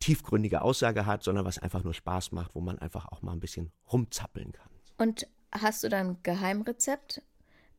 tiefgründige 0.00 0.62
Aussage 0.62 1.06
hat, 1.06 1.22
sondern 1.22 1.44
was 1.44 1.58
einfach 1.58 1.82
nur 1.82 1.94
Spaß 1.94 2.32
macht, 2.32 2.54
wo 2.54 2.60
man 2.60 2.78
einfach 2.78 3.06
auch 3.10 3.22
mal 3.22 3.32
ein 3.32 3.40
bisschen 3.40 3.72
rumzappeln 3.92 4.52
kann. 4.52 4.68
Und 4.98 5.26
hast 5.52 5.82
du 5.82 5.88
dann 5.88 6.08
ein 6.08 6.16
Geheimrezept? 6.22 7.22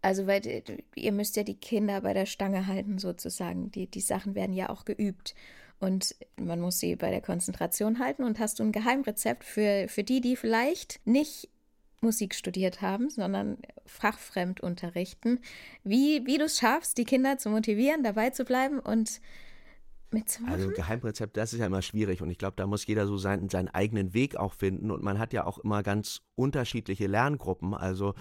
Also, 0.01 0.27
weil 0.27 0.63
ihr 0.95 1.11
müsst 1.11 1.35
ja 1.35 1.43
die 1.43 1.59
Kinder 1.59 2.01
bei 2.01 2.13
der 2.13 2.25
Stange 2.25 2.67
halten, 2.67 2.99
sozusagen. 2.99 3.71
Die, 3.71 3.87
die 3.87 4.01
Sachen 4.01 4.35
werden 4.35 4.53
ja 4.53 4.69
auch 4.69 4.85
geübt. 4.85 5.33
Und 5.79 6.15
man 6.37 6.59
muss 6.59 6.79
sie 6.79 6.95
bei 6.95 7.11
der 7.11 7.21
Konzentration 7.21 7.99
halten. 7.99 8.23
Und 8.23 8.39
hast 8.39 8.59
du 8.59 8.63
ein 8.63 8.71
Geheimrezept 8.71 9.43
für, 9.43 9.87
für 9.87 10.03
die, 10.03 10.21
die 10.21 10.35
vielleicht 10.35 11.05
nicht 11.05 11.49
Musik 12.01 12.35
studiert 12.35 12.81
haben, 12.81 13.09
sondern 13.09 13.57
fachfremd 13.85 14.61
unterrichten, 14.61 15.39
wie, 15.83 16.25
wie 16.25 16.37
du 16.37 16.45
es 16.45 16.59
schaffst, 16.59 16.97
die 16.97 17.03
Kinder 17.03 17.37
zu 17.37 17.49
motivieren, 17.49 18.03
dabei 18.03 18.29
zu 18.29 18.45
bleiben 18.45 18.79
und? 18.79 19.21
Also 20.47 20.69
Geheimrezept, 20.69 21.35
das 21.35 21.51
ist 21.51 21.59
ja 21.59 21.65
immer 21.65 21.81
schwierig 21.81 22.21
und 22.21 22.29
ich 22.29 22.37
glaube, 22.37 22.55
da 22.55 22.67
muss 22.67 22.85
jeder 22.85 23.05
so 23.05 23.17
seinen, 23.17 23.49
seinen 23.49 23.67
eigenen 23.67 24.13
Weg 24.13 24.37
auch 24.37 24.53
finden 24.53 24.91
und 24.91 25.03
man 25.03 25.19
hat 25.19 25.33
ja 25.33 25.45
auch 25.45 25.57
immer 25.57 25.83
ganz 25.83 26.21
unterschiedliche 26.35 27.07
Lerngruppen. 27.07 27.73
Also 27.73 28.13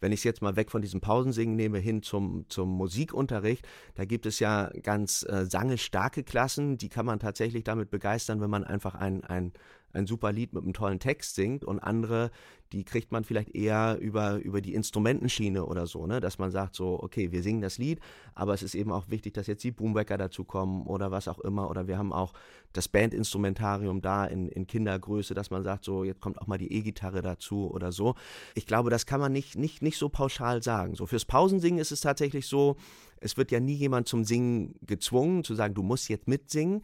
wenn 0.00 0.12
ich 0.12 0.20
es 0.20 0.24
jetzt 0.24 0.42
mal 0.42 0.56
weg 0.56 0.70
von 0.70 0.82
diesem 0.82 1.00
Pausensingen 1.00 1.56
nehme, 1.56 1.78
hin 1.78 2.02
zum, 2.02 2.46
zum 2.48 2.70
Musikunterricht, 2.70 3.66
da 3.94 4.04
gibt 4.04 4.26
es 4.26 4.38
ja 4.40 4.70
ganz 4.82 5.24
äh, 5.28 5.44
sangestarke 5.46 6.24
Klassen, 6.24 6.78
die 6.78 6.88
kann 6.88 7.06
man 7.06 7.18
tatsächlich 7.18 7.64
damit 7.64 7.90
begeistern, 7.90 8.40
wenn 8.40 8.50
man 8.50 8.64
einfach 8.64 8.94
ein, 8.94 9.24
ein, 9.24 9.52
ein 9.92 10.06
super 10.06 10.32
Lied 10.32 10.52
mit 10.52 10.62
einem 10.62 10.72
tollen 10.72 10.98
Text 10.98 11.34
singt 11.34 11.64
und 11.64 11.80
andere, 11.80 12.30
die 12.72 12.84
kriegt 12.84 13.10
man 13.10 13.24
vielleicht 13.24 13.54
eher 13.54 13.98
über, 14.00 14.36
über 14.36 14.60
die 14.60 14.74
Instrumentenschiene 14.74 15.66
oder 15.66 15.86
so, 15.86 16.06
ne? 16.06 16.20
dass 16.20 16.38
man 16.38 16.50
sagt 16.50 16.76
so, 16.76 17.02
okay, 17.02 17.32
wir 17.32 17.42
singen 17.42 17.60
das 17.60 17.78
Lied, 17.78 18.00
aber 18.34 18.54
es 18.54 18.62
ist 18.62 18.74
eben 18.74 18.92
auch 18.92 19.08
wichtig, 19.08 19.34
dass 19.34 19.48
jetzt 19.48 19.64
die 19.64 19.72
Boomwecker 19.72 20.16
dazu 20.16 20.44
kommen 20.44 20.86
oder 20.86 21.10
was 21.10 21.26
auch 21.26 21.40
immer 21.40 21.68
oder 21.68 21.88
wir 21.88 21.98
haben 21.98 22.12
auch 22.12 22.32
das 22.72 22.88
Bandinstrumentarium 22.88 24.00
da 24.00 24.24
in, 24.24 24.48
in 24.48 24.66
Kindergröße, 24.66 25.34
dass 25.34 25.50
man 25.50 25.64
sagt 25.64 25.84
so, 25.84 26.04
jetzt 26.04 26.20
kommt 26.20 26.40
auch 26.40 26.46
mal 26.46 26.58
die 26.58 26.72
E-Gitarre 26.72 27.22
dazu 27.22 27.68
oder 27.70 27.90
so. 27.90 28.14
Ich 28.54 28.66
glaube, 28.66 28.90
das 28.90 29.06
kann 29.06 29.20
man 29.20 29.32
nicht, 29.32 29.56
nicht, 29.56 29.82
nicht 29.82 29.98
so 29.98 30.08
pauschal 30.08 30.62
sagen. 30.62 30.94
So 30.94 31.06
fürs 31.06 31.24
Pausensingen 31.24 31.80
ist 31.80 31.90
es 31.90 32.00
tatsächlich 32.00 32.46
so, 32.46 32.76
es 33.20 33.36
wird 33.36 33.50
ja 33.50 33.60
nie 33.60 33.74
jemand 33.74 34.08
zum 34.08 34.24
Singen 34.24 34.74
gezwungen, 34.86 35.44
zu 35.44 35.54
sagen, 35.54 35.74
du 35.74 35.82
musst 35.82 36.08
jetzt 36.08 36.26
mitsingen, 36.26 36.82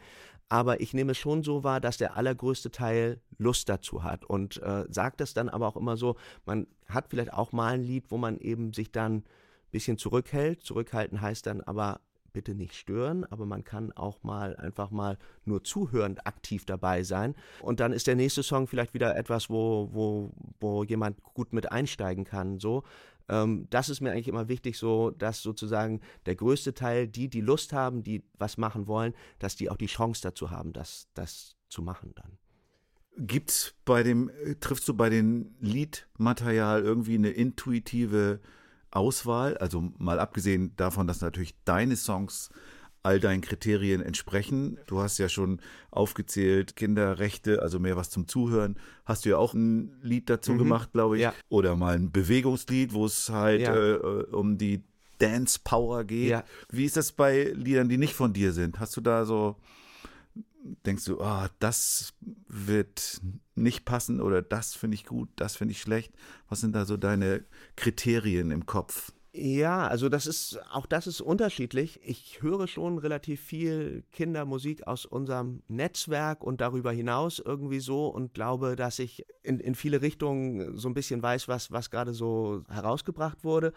aber 0.48 0.80
ich 0.80 0.94
nehme 0.94 1.12
es 1.12 1.18
schon 1.18 1.42
so 1.42 1.64
wahr, 1.64 1.80
dass 1.80 1.96
der 1.96 2.16
allergrößte 2.16 2.70
Teil 2.70 3.20
Lust 3.38 3.68
dazu 3.68 4.04
hat 4.04 4.24
und 4.24 4.62
äh, 4.62 4.84
sagt 4.88 5.20
es 5.20 5.34
dann 5.34 5.48
aber 5.48 5.66
auch 5.66 5.76
immer 5.76 5.96
so, 5.96 6.16
man 6.44 6.66
hat 6.88 7.08
vielleicht 7.08 7.32
auch 7.32 7.52
mal 7.52 7.74
ein 7.74 7.82
Lied, 7.82 8.10
wo 8.10 8.16
man 8.16 8.38
eben 8.38 8.72
sich 8.72 8.92
dann 8.92 9.16
ein 9.16 9.24
bisschen 9.72 9.98
zurückhält. 9.98 10.62
Zurückhalten 10.62 11.20
heißt 11.20 11.46
dann 11.46 11.60
aber 11.62 12.00
bitte 12.36 12.54
nicht 12.54 12.74
stören, 12.74 13.24
aber 13.24 13.46
man 13.46 13.64
kann 13.64 13.92
auch 13.92 14.22
mal 14.22 14.56
einfach 14.56 14.90
mal 14.90 15.16
nur 15.46 15.64
zuhörend 15.64 16.26
aktiv 16.26 16.66
dabei 16.66 17.02
sein. 17.02 17.34
Und 17.62 17.80
dann 17.80 17.94
ist 17.94 18.06
der 18.08 18.14
nächste 18.14 18.42
Song 18.42 18.66
vielleicht 18.66 18.92
wieder 18.92 19.16
etwas, 19.16 19.48
wo, 19.48 19.88
wo, 19.90 20.34
wo 20.60 20.84
jemand 20.84 21.22
gut 21.22 21.54
mit 21.54 21.72
einsteigen 21.72 22.24
kann. 22.26 22.60
So. 22.60 22.82
Ähm, 23.30 23.68
das 23.70 23.88
ist 23.88 24.02
mir 24.02 24.12
eigentlich 24.12 24.28
immer 24.28 24.50
wichtig, 24.50 24.76
so 24.76 25.12
dass 25.12 25.40
sozusagen 25.40 26.02
der 26.26 26.36
größte 26.36 26.74
Teil, 26.74 27.08
die, 27.08 27.30
die 27.30 27.40
Lust 27.40 27.72
haben, 27.72 28.02
die 28.02 28.22
was 28.34 28.58
machen 28.58 28.86
wollen, 28.86 29.14
dass 29.38 29.56
die 29.56 29.70
auch 29.70 29.78
die 29.78 29.86
Chance 29.86 30.20
dazu 30.20 30.50
haben, 30.50 30.74
das, 30.74 31.08
das 31.14 31.56
zu 31.70 31.80
machen 31.80 32.12
dann. 32.16 32.36
Gibt's 33.26 33.74
bei 33.86 34.02
dem, 34.02 34.30
triffst 34.60 34.86
du 34.88 34.92
bei 34.92 35.08
dem 35.08 35.54
Liedmaterial 35.60 36.82
irgendwie 36.82 37.14
eine 37.14 37.30
intuitive 37.30 38.40
Auswahl? 38.96 39.56
Also 39.58 39.92
mal 39.98 40.18
abgesehen 40.18 40.74
davon, 40.76 41.06
dass 41.06 41.20
natürlich 41.20 41.54
deine 41.64 41.96
Songs 41.96 42.50
all 43.06 43.20
deinen 43.20 43.40
Kriterien 43.40 44.02
entsprechen. 44.02 44.78
Du 44.88 45.00
hast 45.00 45.18
ja 45.18 45.28
schon 45.28 45.60
aufgezählt, 45.92 46.74
Kinderrechte, 46.74 47.62
also 47.62 47.78
mehr 47.78 47.96
was 47.96 48.10
zum 48.10 48.26
Zuhören. 48.26 48.76
Hast 49.04 49.24
du 49.24 49.28
ja 49.28 49.36
auch 49.36 49.54
ein 49.54 49.96
Lied 50.02 50.28
dazu 50.28 50.54
mhm. 50.54 50.58
gemacht, 50.58 50.92
glaube 50.92 51.16
ich. 51.16 51.22
Ja. 51.22 51.32
Oder 51.48 51.76
mal 51.76 51.94
ein 51.94 52.10
Bewegungslied, 52.10 52.94
wo 52.94 53.06
es 53.06 53.28
halt 53.28 53.60
ja. 53.60 53.76
äh, 53.76 53.98
um 54.32 54.58
die 54.58 54.82
Dance 55.18 55.60
Power 55.62 56.02
geht. 56.02 56.30
Ja. 56.30 56.44
Wie 56.68 56.84
ist 56.84 56.96
das 56.96 57.12
bei 57.12 57.44
Liedern, 57.54 57.88
die 57.88 57.96
nicht 57.96 58.14
von 58.14 58.32
dir 58.32 58.52
sind? 58.52 58.80
Hast 58.80 58.96
du 58.96 59.00
da 59.00 59.24
so, 59.24 59.54
denkst 60.84 61.04
du, 61.04 61.20
oh, 61.20 61.46
das 61.60 62.12
wird 62.48 63.20
nicht 63.56 63.84
passen 63.84 64.20
oder 64.20 64.42
das 64.42 64.74
finde 64.74 64.94
ich 64.94 65.04
gut, 65.04 65.28
das 65.36 65.56
finde 65.56 65.72
ich 65.72 65.80
schlecht? 65.80 66.12
Was 66.48 66.60
sind 66.60 66.74
da 66.74 66.84
so 66.84 66.96
deine 66.96 67.44
Kriterien 67.76 68.50
im 68.50 68.66
Kopf? 68.66 69.12
Ja, 69.38 69.86
also 69.86 70.08
das 70.08 70.26
ist, 70.26 70.58
auch 70.72 70.86
das 70.86 71.06
ist 71.06 71.20
unterschiedlich. 71.20 72.00
Ich 72.02 72.40
höre 72.40 72.66
schon 72.66 72.96
relativ 72.96 73.42
viel 73.42 74.02
Kindermusik 74.10 74.86
aus 74.86 75.04
unserem 75.04 75.62
Netzwerk 75.68 76.42
und 76.42 76.62
darüber 76.62 76.90
hinaus 76.90 77.38
irgendwie 77.38 77.80
so 77.80 78.08
und 78.08 78.32
glaube, 78.32 78.76
dass 78.76 78.98
ich 78.98 79.26
in, 79.42 79.60
in 79.60 79.74
viele 79.74 80.00
Richtungen 80.00 80.78
so 80.78 80.88
ein 80.88 80.94
bisschen 80.94 81.22
weiß, 81.22 81.48
was, 81.48 81.70
was 81.70 81.90
gerade 81.90 82.14
so 82.14 82.62
herausgebracht 82.70 83.44
wurde. 83.44 83.74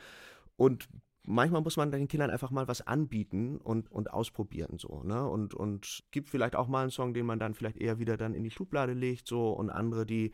Und 0.56 0.88
manchmal 1.24 1.62
muss 1.62 1.78
man 1.78 1.92
den 1.92 2.08
Kindern 2.08 2.30
einfach 2.30 2.52
mal 2.52 2.68
was 2.68 2.86
anbieten 2.86 3.58
und, 3.58 3.92
und 3.92 4.12
ausprobieren 4.12 4.78
so, 4.78 5.04
ne? 5.04 5.28
Und, 5.28 5.54
und 5.54 6.04
gibt 6.12 6.30
vielleicht 6.30 6.56
auch 6.56 6.68
mal 6.68 6.82
einen 6.82 6.92
Song, 6.92 7.14
den 7.14 7.26
man 7.26 7.40
dann 7.40 7.54
vielleicht 7.54 7.78
eher 7.78 8.00
wieder 8.00 8.18
dann 8.18 8.34
in 8.34 8.44
die 8.44 8.52
Schublade 8.52 8.94
legt, 8.94 9.28
so 9.28 9.52
und 9.52 9.70
andere, 9.70 10.06
die 10.06 10.32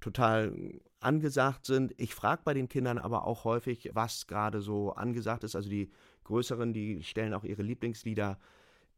total 0.00 0.80
angesagt 1.00 1.66
sind. 1.66 1.92
Ich 1.96 2.14
frage 2.14 2.42
bei 2.44 2.54
den 2.54 2.68
Kindern 2.68 2.98
aber 2.98 3.26
auch 3.26 3.44
häufig, 3.44 3.90
was 3.94 4.26
gerade 4.26 4.60
so 4.60 4.92
angesagt 4.92 5.44
ist. 5.44 5.56
Also 5.56 5.68
die 5.68 5.90
Größeren, 6.24 6.72
die 6.72 7.02
stellen 7.02 7.34
auch 7.34 7.44
ihre 7.44 7.62
Lieblingslieder 7.62 8.38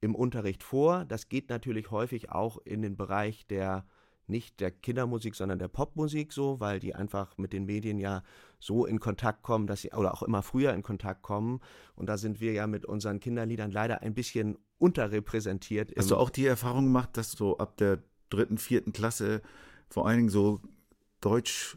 im 0.00 0.14
Unterricht 0.14 0.62
vor. 0.62 1.04
Das 1.04 1.28
geht 1.28 1.48
natürlich 1.48 1.90
häufig 1.90 2.30
auch 2.30 2.58
in 2.64 2.82
den 2.82 2.96
Bereich 2.96 3.46
der 3.46 3.86
nicht 4.30 4.60
der 4.60 4.70
Kindermusik, 4.70 5.34
sondern 5.34 5.58
der 5.58 5.68
Popmusik 5.68 6.32
so, 6.32 6.60
weil 6.60 6.80
die 6.80 6.94
einfach 6.94 7.36
mit 7.36 7.52
den 7.52 7.66
Medien 7.66 7.98
ja 7.98 8.22
so 8.58 8.86
in 8.86 9.00
Kontakt 9.00 9.42
kommen, 9.42 9.66
dass 9.66 9.82
sie 9.82 9.90
oder 9.92 10.14
auch 10.14 10.22
immer 10.22 10.42
früher 10.42 10.72
in 10.72 10.82
Kontakt 10.82 11.22
kommen. 11.22 11.60
Und 11.94 12.08
da 12.08 12.16
sind 12.16 12.40
wir 12.40 12.52
ja 12.52 12.66
mit 12.66 12.86
unseren 12.86 13.20
Kinderliedern 13.20 13.70
leider 13.70 14.02
ein 14.02 14.14
bisschen 14.14 14.58
unterrepräsentiert. 14.78 15.92
Hast 15.96 16.10
du 16.10 16.16
auch 16.16 16.30
die 16.30 16.46
Erfahrung 16.46 16.84
gemacht, 16.84 17.10
dass 17.16 17.32
du 17.32 17.56
ab 17.56 17.76
der 17.76 18.02
dritten, 18.30 18.58
vierten 18.58 18.92
Klasse 18.92 19.42
vor 19.88 20.06
allen 20.06 20.18
Dingen 20.18 20.28
so 20.30 20.60
Deutsch 21.20 21.76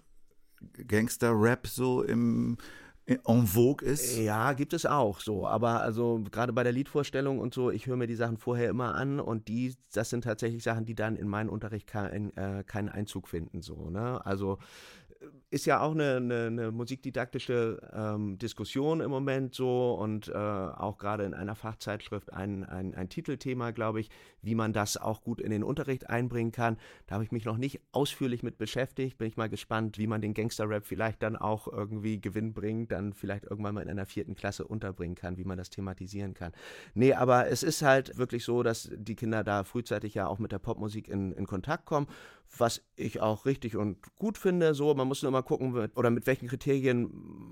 Gangster-Rap 0.88 1.67
so 1.67 2.03
im 2.03 2.57
en 3.05 3.48
vogue 3.48 3.86
ist? 3.86 4.17
Ja, 4.17 4.53
gibt 4.53 4.74
es 4.74 4.86
auch 4.86 5.19
so. 5.19 5.45
Aber 5.48 5.81
also 5.81 6.24
gerade 6.31 6.53
bei 6.53 6.63
der 6.63 6.72
Liedvorstellung 6.72 7.39
und 7.39 7.53
so, 7.53 7.69
ich 7.69 7.88
höre 7.88 7.98
mir 7.98 8.07
die 8.07 8.15
Sachen 8.15 8.38
vorher 8.38 8.69
immer 8.69 8.95
an 8.95 9.19
und 9.19 9.48
die, 9.48 9.75
das 9.93 10.10
sind 10.10 10.24
tatsächlich 10.24 10.63
Sachen, 10.63 10.86
die 10.86 10.95
dann 10.95 11.15
in 11.15 11.27
meinen 11.27 11.50
Unterricht 11.50 11.88
kein, 11.88 12.36
äh, 12.38 12.63
keinen 12.65 12.89
Einzug 12.89 13.27
finden. 13.27 13.62
So, 13.62 13.89
ne? 13.89 14.25
Also 14.25 14.57
ist 15.49 15.65
ja 15.65 15.81
auch 15.81 15.91
eine, 15.91 16.15
eine, 16.15 16.47
eine 16.47 16.71
musikdidaktische 16.71 17.79
ähm, 17.93 18.37
Diskussion 18.39 19.01
im 19.01 19.11
Moment 19.11 19.53
so 19.53 19.93
und 19.93 20.27
äh, 20.27 20.33
auch 20.33 20.97
gerade 20.97 21.25
in 21.25 21.35
einer 21.35 21.55
Fachzeitschrift 21.55 22.33
ein, 22.33 22.63
ein, 22.63 22.95
ein 22.95 23.07
Titelthema, 23.07 23.71
glaube 23.71 23.99
ich, 23.99 24.09
wie 24.41 24.55
man 24.55 24.73
das 24.73 24.97
auch 24.97 25.21
gut 25.21 25.39
in 25.39 25.51
den 25.51 25.63
Unterricht 25.63 26.09
einbringen 26.09 26.51
kann. 26.51 26.77
Da 27.05 27.15
habe 27.15 27.23
ich 27.23 27.31
mich 27.31 27.45
noch 27.45 27.57
nicht 27.57 27.81
ausführlich 27.91 28.41
mit 28.41 28.57
beschäftigt. 28.57 29.19
Bin 29.19 29.27
ich 29.27 29.37
mal 29.37 29.47
gespannt, 29.47 29.99
wie 29.99 30.07
man 30.07 30.21
den 30.21 30.33
Gangster-Rap 30.33 30.85
vielleicht 30.85 31.21
dann 31.21 31.35
auch 31.35 31.67
irgendwie 31.67 32.19
gewinnbringend, 32.19 32.91
dann 32.91 33.13
vielleicht 33.13 33.43
irgendwann 33.43 33.75
mal 33.75 33.81
in 33.81 33.89
einer 33.89 34.07
vierten 34.07 34.35
Klasse 34.35 34.65
unterbringen 34.65 35.15
kann, 35.15 35.37
wie 35.37 35.45
man 35.45 35.57
das 35.59 35.69
thematisieren 35.69 36.33
kann. 36.33 36.51
Nee, 36.95 37.13
aber 37.13 37.47
es 37.47 37.61
ist 37.61 37.83
halt 37.83 38.17
wirklich 38.17 38.43
so, 38.43 38.63
dass 38.63 38.89
die 38.95 39.15
Kinder 39.15 39.43
da 39.43 39.63
frühzeitig 39.63 40.15
ja 40.15 40.27
auch 40.27 40.39
mit 40.39 40.51
der 40.51 40.59
Popmusik 40.59 41.07
in, 41.07 41.31
in 41.33 41.45
Kontakt 41.45 41.85
kommen, 41.85 42.07
was 42.57 42.83
ich 42.95 43.22
auch 43.22 43.45
richtig 43.45 43.75
und 43.75 43.98
gut 44.17 44.38
finde. 44.38 44.74
So, 44.74 44.93
man 44.93 45.07
muss 45.07 45.24
nur 45.24 45.31
mal 45.31 45.41
gucken, 45.41 45.74
oder 45.95 46.10
mit 46.10 46.27
welchen 46.27 46.48
Kriterien 46.48 47.10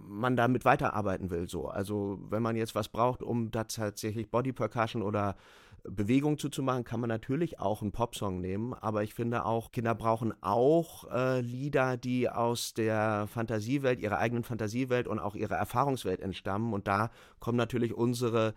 man 0.07 0.35
damit 0.35 0.65
weiterarbeiten 0.65 1.29
will. 1.29 1.49
So. 1.49 1.67
Also 1.67 2.19
wenn 2.29 2.43
man 2.43 2.55
jetzt 2.55 2.75
was 2.75 2.89
braucht, 2.89 3.23
um 3.23 3.51
da 3.51 3.63
tatsächlich 3.63 4.29
Body 4.29 4.53
Percussion 4.53 5.01
oder 5.01 5.35
Bewegung 5.83 6.37
zuzumachen, 6.37 6.83
kann 6.83 6.99
man 6.99 7.07
natürlich 7.07 7.59
auch 7.59 7.81
einen 7.81 7.91
Popsong 7.91 8.39
nehmen, 8.39 8.73
aber 8.73 9.03
ich 9.03 9.15
finde 9.15 9.45
auch, 9.45 9.71
Kinder 9.71 9.95
brauchen 9.95 10.33
auch 10.41 11.09
äh, 11.11 11.41
Lieder, 11.41 11.97
die 11.97 12.29
aus 12.29 12.75
der 12.75 13.27
Fantasiewelt, 13.27 13.99
ihrer 13.99 14.19
eigenen 14.19 14.43
Fantasiewelt 14.43 15.07
und 15.07 15.17
auch 15.17 15.33
ihrer 15.33 15.55
Erfahrungswelt 15.55 16.19
entstammen 16.19 16.73
und 16.73 16.87
da 16.87 17.09
kommen 17.39 17.57
natürlich 17.57 17.95
unsere 17.95 18.53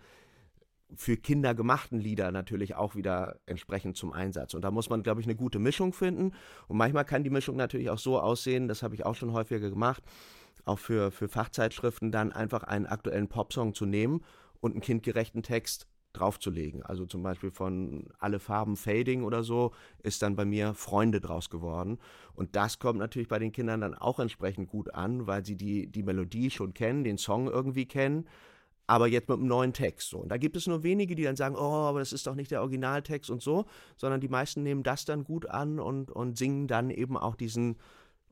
für 0.94 1.16
Kinder 1.16 1.54
gemachten 1.54 1.98
Lieder 1.98 2.30
natürlich 2.30 2.74
auch 2.74 2.94
wieder 2.94 3.40
entsprechend 3.46 3.96
zum 3.96 4.12
Einsatz. 4.12 4.54
Und 4.54 4.62
da 4.62 4.70
muss 4.70 4.90
man, 4.90 5.02
glaube 5.02 5.20
ich, 5.20 5.26
eine 5.26 5.36
gute 5.36 5.58
Mischung 5.58 5.92
finden. 5.92 6.32
Und 6.68 6.76
manchmal 6.76 7.04
kann 7.04 7.24
die 7.24 7.30
Mischung 7.30 7.56
natürlich 7.56 7.90
auch 7.90 7.98
so 7.98 8.18
aussehen, 8.20 8.68
das 8.68 8.82
habe 8.82 8.94
ich 8.94 9.04
auch 9.04 9.14
schon 9.14 9.32
häufiger 9.32 9.70
gemacht, 9.70 10.02
auch 10.64 10.78
für, 10.78 11.10
für 11.10 11.28
Fachzeitschriften, 11.28 12.12
dann 12.12 12.32
einfach 12.32 12.62
einen 12.62 12.86
aktuellen 12.86 13.28
Popsong 13.28 13.74
zu 13.74 13.86
nehmen 13.86 14.22
und 14.60 14.72
einen 14.72 14.80
kindgerechten 14.80 15.42
Text 15.42 15.86
draufzulegen. 16.12 16.82
Also 16.84 17.06
zum 17.06 17.22
Beispiel 17.22 17.50
von 17.50 18.08
Alle 18.18 18.38
Farben 18.38 18.76
Fading 18.76 19.24
oder 19.24 19.42
so 19.42 19.72
ist 20.02 20.22
dann 20.22 20.36
bei 20.36 20.44
mir 20.44 20.74
Freunde 20.74 21.20
draus 21.20 21.50
geworden. 21.50 21.98
Und 22.34 22.54
das 22.54 22.78
kommt 22.78 23.00
natürlich 23.00 23.28
bei 23.28 23.40
den 23.40 23.50
Kindern 23.50 23.80
dann 23.80 23.94
auch 23.94 24.20
entsprechend 24.20 24.68
gut 24.68 24.94
an, 24.94 25.26
weil 25.26 25.44
sie 25.44 25.56
die, 25.56 25.88
die 25.88 26.04
Melodie 26.04 26.50
schon 26.50 26.72
kennen, 26.72 27.02
den 27.02 27.18
Song 27.18 27.48
irgendwie 27.48 27.86
kennen 27.86 28.28
aber 28.86 29.06
jetzt 29.06 29.28
mit 29.28 29.38
einem 29.38 29.46
neuen 29.46 29.72
Text. 29.72 30.10
So. 30.10 30.18
Und 30.18 30.28
da 30.28 30.36
gibt 30.36 30.56
es 30.56 30.66
nur 30.66 30.82
wenige, 30.82 31.14
die 31.14 31.22
dann 31.22 31.36
sagen, 31.36 31.56
oh, 31.56 31.60
aber 31.60 32.00
das 32.00 32.12
ist 32.12 32.26
doch 32.26 32.34
nicht 32.34 32.50
der 32.50 32.60
Originaltext 32.60 33.30
und 33.30 33.42
so, 33.42 33.64
sondern 33.96 34.20
die 34.20 34.28
meisten 34.28 34.62
nehmen 34.62 34.82
das 34.82 35.04
dann 35.04 35.24
gut 35.24 35.48
an 35.48 35.78
und, 35.78 36.10
und 36.10 36.36
singen 36.36 36.66
dann 36.66 36.90
eben 36.90 37.16
auch 37.16 37.36
diesen 37.36 37.76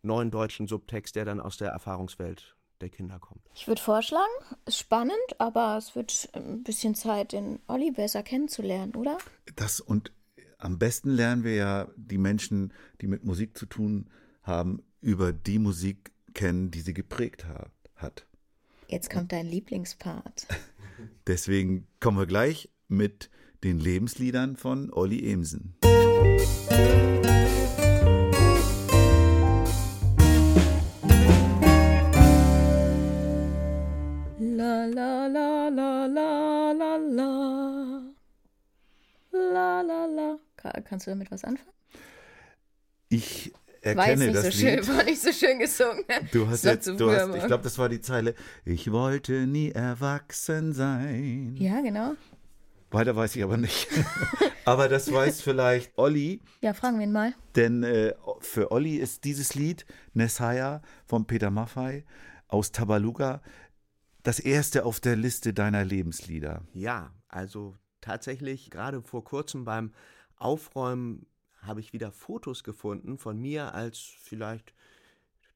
neuen 0.03 0.31
deutschen 0.31 0.67
Subtext, 0.67 1.17
der 1.17 1.25
dann 1.25 1.41
aus 1.41 1.57
der 1.57 1.71
Erfahrungswelt 1.71 2.57
der 2.81 2.91
Kinder 2.91 3.19
kommt. 3.19 3.49
Ich 3.55 3.69
würde 3.69 3.81
vorschlagen, 3.81 4.33
ist 4.67 4.79
spannend, 4.79 5.17
aber 5.39 5.77
es 5.79 5.95
wird 5.95 6.29
ein 6.35 6.63
bisschen 6.65 6.95
Zeit, 6.95 7.33
den 7.33 7.61
Olli 7.69 7.93
besser 7.93 8.23
kennenzulernen, 8.23 8.95
oder? 8.97 9.19
Das 9.55 9.81
und 9.81 10.13
am 10.59 10.79
besten 10.79 11.11
lernen 11.11 11.45
wir 11.45 11.55
ja 11.55 11.89
die 11.97 12.19
Menschen, 12.19 12.73
die 13.01 13.07
mit 13.07 13.25
Musik 13.25 13.57
zu 13.57 13.67
tun 13.67 14.11
haben, 14.43 14.83
über 15.01 15.33
die 15.33 15.59
Musik 15.59 16.13
kennen, 16.35 16.71
die 16.71 16.81
sie 16.81 16.95
geprägt 16.95 17.47
hat. 17.97 18.27
Jetzt 18.93 19.09
kommt 19.09 19.33
dein 19.33 19.47
Lieblingspart. 19.47 20.47
Deswegen 21.27 21.87
kommen 21.99 22.19
wir 22.19 22.27
gleich 22.27 22.69
mit 22.89 23.31
den 23.65 23.79
Lebensliedern 23.79 24.55
von 24.57 24.93
Olli 24.93 25.33
Emsen. 25.33 25.75
La 34.39 34.87
la 34.87 35.27
la 35.29 35.69
la 35.69 36.07
la 36.07 36.73
la 36.73 36.97
la. 36.97 38.03
La 39.33 39.81
la 39.83 40.07
la. 40.07 40.39
Ka- 40.57 40.81
Kannst 40.85 41.07
du 41.07 41.11
damit 41.11 41.31
was 41.31 41.45
anfangen? 41.45 41.71
Ich 43.09 43.53
erkenne 43.83 44.25
nicht 44.27 44.37
das 44.37 44.45
so 44.47 44.51
schön, 44.53 44.77
Lied. 44.79 44.89
war 44.97 45.05
nicht 45.05 45.21
so 45.23 45.33
schön 45.33 45.59
gesungen. 45.59 46.05
Du 46.33 46.49
hast 46.49 46.65
jetzt, 46.65 46.87
du 46.87 47.11
hast, 47.11 47.35
ich 47.35 47.47
glaube, 47.47 47.65
das 47.65 47.79
war 47.79 47.89
die 47.89 48.01
Zeile. 48.01 48.35
Ich 48.65 48.91
wollte 48.91 49.47
nie 49.47 49.71
erwachsen 49.71 50.73
sein. 50.73 51.57
Ja, 51.59 51.81
genau. 51.81 52.15
Weiter 52.91 53.17
weiß 53.17 53.37
ich 53.37 53.43
aber 53.43 53.57
nicht. 53.57 53.89
aber 54.65 54.89
das 54.89 55.11
weiß 55.13 55.41
vielleicht 55.41 55.93
Olli, 55.97 56.41
Ja, 56.61 56.75
fragen 56.75 56.99
wir 56.99 57.07
ihn 57.07 57.13
mal. 57.13 57.35
denn 57.57 57.83
äh, 57.83 58.15
für 58.41 58.71
Olli 58.71 58.97
ist 58.97 59.25
dieses 59.25 59.55
Lied 59.55 59.87
Nessaya 60.13 60.83
von 61.07 61.27
Peter 61.27 61.51
Maffay 61.51 62.05
aus 62.49 62.71
Tabaluga 62.71 63.41
das 64.23 64.39
erste 64.39 64.85
auf 64.85 65.01
der 65.01 65.17
Liste 65.17 65.55
deiner 65.55 65.85
Lebenslieder. 65.85 66.63
Ja, 66.75 67.13
also 67.29 67.77
tatsächlich 68.03 68.71
gerade 68.71 69.03
vor 69.03 69.25
kurzem 69.25 69.65
beim 69.65 69.93
Aufräumen 70.37 71.27
habe 71.63 71.81
ich 71.81 71.93
wieder 71.93 72.13
Fotos 72.13 72.65
gefunden 72.65 73.19
von 73.19 73.39
mir 73.39 73.75
als 73.75 73.99
vielleicht 73.99 74.75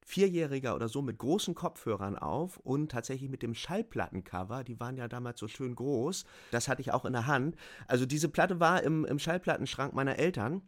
Vierjähriger 0.05 0.77
oder 0.77 0.89
so 0.89 1.03
mit 1.03 1.19
großen 1.19 1.55
Kopfhörern 1.57 2.17
auf 2.17 2.59
und 2.59 2.93
tatsächlich 2.93 3.29
mit 3.29 3.43
dem 3.43 3.55
Schallplattencover, 3.55 4.63
die 4.63 4.79
waren 4.79 4.97
ja 4.97 5.09
damals 5.09 5.41
so 5.41 5.49
schön 5.49 5.75
groß, 5.75 6.25
das 6.53 6.69
hatte 6.69 6.81
ich 6.81 6.93
auch 6.93 7.05
in 7.05 7.13
der 7.13 7.27
Hand. 7.27 7.57
Also 7.89 8.07
diese 8.07 8.29
Platte 8.29 8.61
war 8.61 8.85
im, 8.85 9.05
im 9.05 9.19
Schallplattenschrank 9.19 9.95
meiner 9.95 10.17
Eltern 10.17 10.63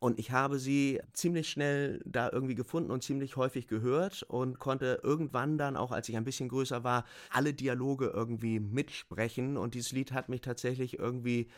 und 0.00 0.18
ich 0.18 0.30
habe 0.30 0.58
sie 0.58 1.00
ziemlich 1.12 1.48
schnell 1.48 2.00
da 2.04 2.30
irgendwie 2.30 2.54
gefunden 2.54 2.90
und 2.90 3.02
ziemlich 3.02 3.36
häufig 3.36 3.66
gehört 3.66 4.22
und 4.22 4.58
konnte 4.58 5.00
irgendwann 5.02 5.58
dann 5.58 5.76
auch, 5.76 5.90
als 5.90 6.08
ich 6.08 6.16
ein 6.16 6.24
bisschen 6.24 6.48
größer 6.48 6.84
war, 6.84 7.04
alle 7.30 7.52
Dialoge 7.52 8.06
irgendwie 8.06 8.60
mitsprechen. 8.60 9.56
Und 9.56 9.74
dieses 9.74 9.92
Lied 9.92 10.12
hat 10.12 10.28
mich 10.28 10.40
tatsächlich 10.40 10.98
irgendwie 10.98 11.48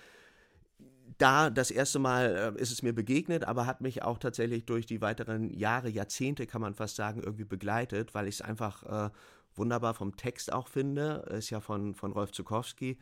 da 1.19 1.51
das 1.51 1.71
erste 1.71 1.99
Mal 1.99 2.55
äh, 2.57 2.61
ist 2.61 2.73
es 2.73 2.83
mir 2.83 2.93
begegnet, 2.93 3.45
aber 3.45 3.67
hat 3.67 3.81
mich 3.81 4.03
auch 4.03 4.19
tatsächlich 4.19 4.65
durch 4.65 4.87
die 4.87 5.01
weiteren 5.01 5.51
Jahre, 5.51 5.89
Jahrzehnte, 5.89 6.47
kann 6.47 6.61
man 6.61 6.75
fast 6.75 6.97
sagen, 6.97 7.23
irgendwie 7.23 7.45
begleitet, 7.45 8.15
weil 8.15 8.29
ich 8.29 8.37
es 8.37 8.43
einfach 8.43 9.09
äh, 9.09 9.11
wunderbar 9.55 9.95
vom 9.95 10.17
Text 10.17 10.53
auch 10.53 10.69
finde. 10.69 11.25
Ist 11.31 11.51
ja 11.51 11.61
von, 11.61 11.95
von 11.95 12.13
Rolf 12.13 12.33
Zukowski. 12.33 12.99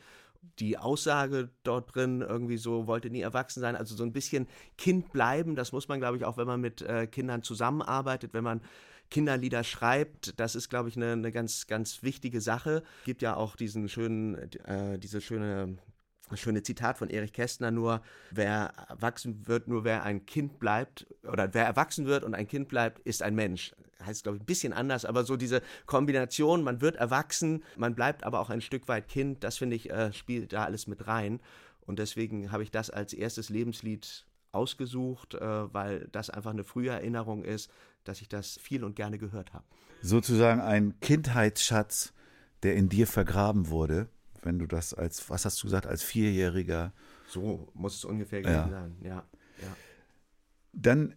Die 0.60 0.78
Aussage 0.78 1.50
dort 1.64 1.94
drin 1.94 2.20
irgendwie 2.20 2.58
so, 2.58 2.86
wollte 2.86 3.10
nie 3.10 3.20
erwachsen 3.20 3.60
sein, 3.60 3.74
also 3.74 3.96
so 3.96 4.04
ein 4.04 4.12
bisschen 4.12 4.46
Kind 4.76 5.12
bleiben, 5.12 5.56
das 5.56 5.72
muss 5.72 5.88
man, 5.88 5.98
glaube 5.98 6.16
ich, 6.16 6.24
auch 6.24 6.36
wenn 6.36 6.46
man 6.46 6.60
mit 6.60 6.80
äh, 6.82 7.08
Kindern 7.08 7.42
zusammenarbeitet, 7.42 8.34
wenn 8.34 8.44
man 8.44 8.60
Kinderlieder 9.10 9.64
schreibt, 9.64 10.38
das 10.38 10.54
ist, 10.54 10.68
glaube 10.68 10.90
ich, 10.90 10.96
eine, 10.96 11.12
eine 11.12 11.32
ganz, 11.32 11.66
ganz 11.66 12.02
wichtige 12.02 12.40
Sache. 12.40 12.82
Gibt 13.04 13.22
ja 13.22 13.36
auch 13.36 13.56
diesen 13.56 13.88
schönen, 13.88 14.34
äh, 14.64 14.98
diese 14.98 15.20
schöne 15.20 15.78
das 16.30 16.40
schöne 16.40 16.62
Zitat 16.62 16.98
von 16.98 17.10
Erich 17.10 17.32
Kästner 17.32 17.70
nur, 17.70 18.02
wer 18.30 18.72
erwachsen 18.88 19.46
wird, 19.46 19.68
nur 19.68 19.84
wer 19.84 20.02
ein 20.02 20.26
Kind 20.26 20.58
bleibt, 20.58 21.06
oder 21.22 21.52
wer 21.54 21.64
erwachsen 21.64 22.06
wird 22.06 22.24
und 22.24 22.34
ein 22.34 22.46
Kind 22.46 22.68
bleibt, 22.68 23.00
ist 23.00 23.22
ein 23.22 23.34
Mensch. 23.34 23.74
Heißt, 24.04 24.22
glaube 24.22 24.36
ich, 24.36 24.42
ein 24.42 24.46
bisschen 24.46 24.72
anders, 24.72 25.04
aber 25.04 25.24
so 25.24 25.36
diese 25.36 25.60
Kombination, 25.86 26.62
man 26.62 26.80
wird 26.80 26.96
erwachsen, 26.96 27.64
man 27.76 27.94
bleibt 27.94 28.24
aber 28.24 28.40
auch 28.40 28.50
ein 28.50 28.60
Stück 28.60 28.86
weit 28.88 29.08
Kind, 29.08 29.42
das 29.42 29.58
finde 29.58 29.76
ich, 29.76 29.90
äh, 29.90 30.12
spielt 30.12 30.52
da 30.52 30.64
alles 30.64 30.86
mit 30.86 31.06
rein. 31.06 31.40
Und 31.80 31.98
deswegen 31.98 32.52
habe 32.52 32.62
ich 32.62 32.70
das 32.70 32.90
als 32.90 33.12
erstes 33.12 33.48
Lebenslied 33.48 34.26
ausgesucht, 34.52 35.34
äh, 35.34 35.74
weil 35.74 36.08
das 36.12 36.30
einfach 36.30 36.50
eine 36.50 36.64
frühe 36.64 36.90
Erinnerung 36.90 37.44
ist, 37.44 37.70
dass 38.04 38.20
ich 38.20 38.28
das 38.28 38.58
viel 38.60 38.84
und 38.84 38.96
gerne 38.96 39.18
gehört 39.18 39.52
habe. 39.52 39.64
Sozusagen 40.00 40.60
ein 40.60 41.00
Kindheitsschatz, 41.00 42.12
der 42.62 42.76
in 42.76 42.88
dir 42.88 43.06
vergraben 43.06 43.68
wurde, 43.68 44.08
wenn 44.48 44.58
du 44.58 44.66
das 44.66 44.94
als, 44.94 45.28
was 45.30 45.44
hast 45.44 45.62
du 45.62 45.66
gesagt, 45.66 45.86
als 45.86 46.02
Vierjähriger. 46.02 46.92
So 47.28 47.68
muss 47.74 47.94
es 47.96 48.04
ungefähr 48.04 48.40
Ja. 48.40 48.62
gewesen 48.64 48.70
sein, 48.70 48.96
ja. 49.02 49.28
ja. 49.62 49.76
Dann 50.72 51.14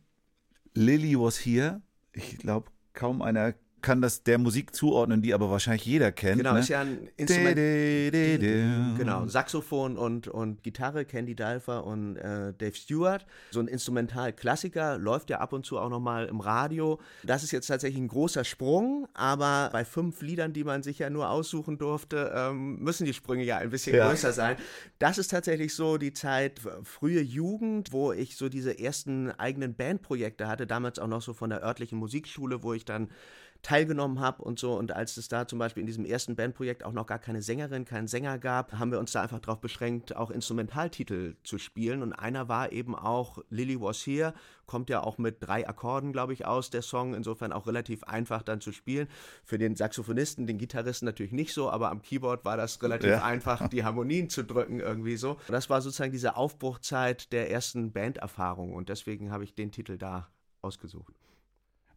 Lily 0.74 1.17
was 1.17 1.38
here. 1.44 1.82
Ich 2.13 2.38
glaube, 2.38 2.70
kaum 2.94 3.22
einer 3.22 3.54
kann 3.82 4.02
das 4.02 4.24
der 4.24 4.38
Musik 4.38 4.76
zuordnen, 4.76 5.22
die 5.22 5.34
aber 5.34 5.50
wahrscheinlich 5.50 5.86
jeder 5.86 6.12
kennt. 6.12 6.38
Genau, 6.38 6.54
ne? 6.54 6.60
ist 6.60 6.70
ja 6.70 6.82
ein 6.82 7.10
Instrument. 7.17 7.58
Di, 7.58 8.12
di, 8.12 8.38
di. 8.38 8.98
Genau, 8.98 9.28
Saxophon 9.28 9.98
und, 9.98 10.28
und 10.28 10.63
Gitarre, 10.63 11.06
Candy 11.06 11.36
Dalfer 11.36 11.86
und 11.86 12.17
äh, 12.17 12.54
Dave 12.54 12.76
Stewart. 12.76 13.26
So 13.52 13.60
ein 13.60 13.67
Instrumentalklassiker, 13.67 14.98
läuft 14.98 15.30
ja 15.30 15.39
ab 15.39 15.54
und 15.54 15.65
zu 15.65 15.80
auch 15.80 15.89
nochmal 15.89 16.28
im 16.28 16.39
Radio. 16.39 17.00
Das 17.24 17.44
ist 17.44 17.52
jetzt 17.52 17.67
tatsächlich 17.67 18.02
ein 18.02 18.08
großer 18.08 18.44
Sprung, 18.44 19.08
aber 19.13 19.70
bei 19.72 19.86
fünf 19.86 20.22
Liedern, 20.22 20.54
die 20.54 20.63
man 20.63 20.84
sich 20.84 21.00
ja 21.00 21.10
nur 21.10 21.30
aussuchen 21.30 21.78
durfte, 21.78 22.32
ähm, 22.36 22.80
müssen 22.80 23.06
die 23.06 23.13
Sprünge 23.13 23.44
ja 23.44 23.58
ein 23.58 23.70
bisschen 23.70 23.96
Ja. 23.96 24.10
größer 24.10 24.34
sein. 24.34 24.58
Das 25.00 25.17
ist 25.17 25.30
tatsächlich 25.30 25.74
so 25.74 25.98
die 25.98 26.13
Zeit, 26.13 26.62
frühe 26.84 27.22
Jugend, 27.22 27.91
wo 27.91 28.12
ich 28.12 28.38
so 28.38 28.50
diese 28.50 28.78
ersten 28.80 29.32
eigenen 29.32 29.76
Bandprojekte 29.76 30.48
hatte, 30.48 30.67
damals 30.67 31.00
auch 31.00 31.08
noch 31.08 31.22
so 31.22 31.34
von 31.34 31.50
der 31.50 31.63
örtlichen 31.63 31.98
Musikschule, 31.98 32.63
wo 32.63 32.74
ich 32.74 32.86
dann 32.86 33.10
teilgenommen 33.62 34.19
habe 34.19 34.43
und 34.43 34.60
so. 34.60 34.74
Und 34.74 34.91
als 34.91 35.17
es 35.17 35.28
da 35.28 35.47
zum 35.47 35.60
Beispiel 35.60 35.82
in 35.82 35.88
diesem 35.88 36.06
ersten 36.06 36.36
Bandprojekt 36.36 36.84
auch 36.84 36.93
noch 36.93 37.06
gar 37.06 37.19
keine 37.19 37.41
Sängerin, 37.41 37.86
keinen 37.86 38.08
Sänger 38.08 38.39
gab, 38.39 38.74
haben 38.74 38.91
wir 38.91 39.00
uns 39.00 39.12
da 39.12 39.21
einfach 39.21 39.39
darauf 39.39 39.62
beschränkt, 39.62 40.15
auch 40.15 40.32
Instrumentaltitel 40.32 41.36
zu 41.43 41.58
spielen. 41.58 42.02
Und 42.02 42.13
einer 42.13 42.47
war 42.50 42.71
eben 42.71 42.95
auch 42.95 43.39
Lily 43.50 43.80
Was 43.80 44.06
Here, 44.06 44.34
kommt 44.65 44.89
ja 44.89 45.04
auch 45.04 45.17
mit 45.17 45.38
drei 45.41 45.67
Akkorden, 45.67 46.12
glaube 46.12 46.34
ich, 46.34 46.45
aus, 46.45 46.69
der 46.69 46.82
Song. 46.82 47.13
Insofern 47.13 47.52
auch 47.52 47.67
relativ 47.67 48.04
einfach 48.04 48.41
dann 48.41 48.62
zu 48.62 48.71
spielen. 48.71 49.08
Für 49.43 49.58
den 49.58 49.76
Saxophonisten, 49.76 50.47
den 50.47 50.58
Gitarristen 50.58 51.06
natürlich 51.06 51.32
nicht 51.34 51.54
so, 51.54 51.69
aber 51.69 51.91
am 51.91 52.02
Keyboard 52.02 52.45
war 52.45 52.58
das 52.58 52.82
relativ 52.82 53.12
Ja. 53.12 53.24
einfach, 53.24 53.67
die 53.67 53.84
Harmonien 53.84 54.30
zu 54.30 54.43
drücken 54.43 54.80
irgendwie 54.80 55.17
so. 55.17 55.32
Und 55.32 55.52
das 55.52 55.69
war 55.69 55.82
sozusagen 55.82 56.12
diese 56.12 56.36
Aufbruchzeit 56.36 57.32
der 57.32 57.52
ersten 57.52 57.91
Banderfahrung. 57.91 58.74
Und 58.74 58.89
deswegen 58.89 59.32
habe 59.32 59.43
ich 59.43 59.54
den 59.54 59.71
Titel 59.71 59.97
da 59.97 60.30
ausgesucht. 60.62 61.13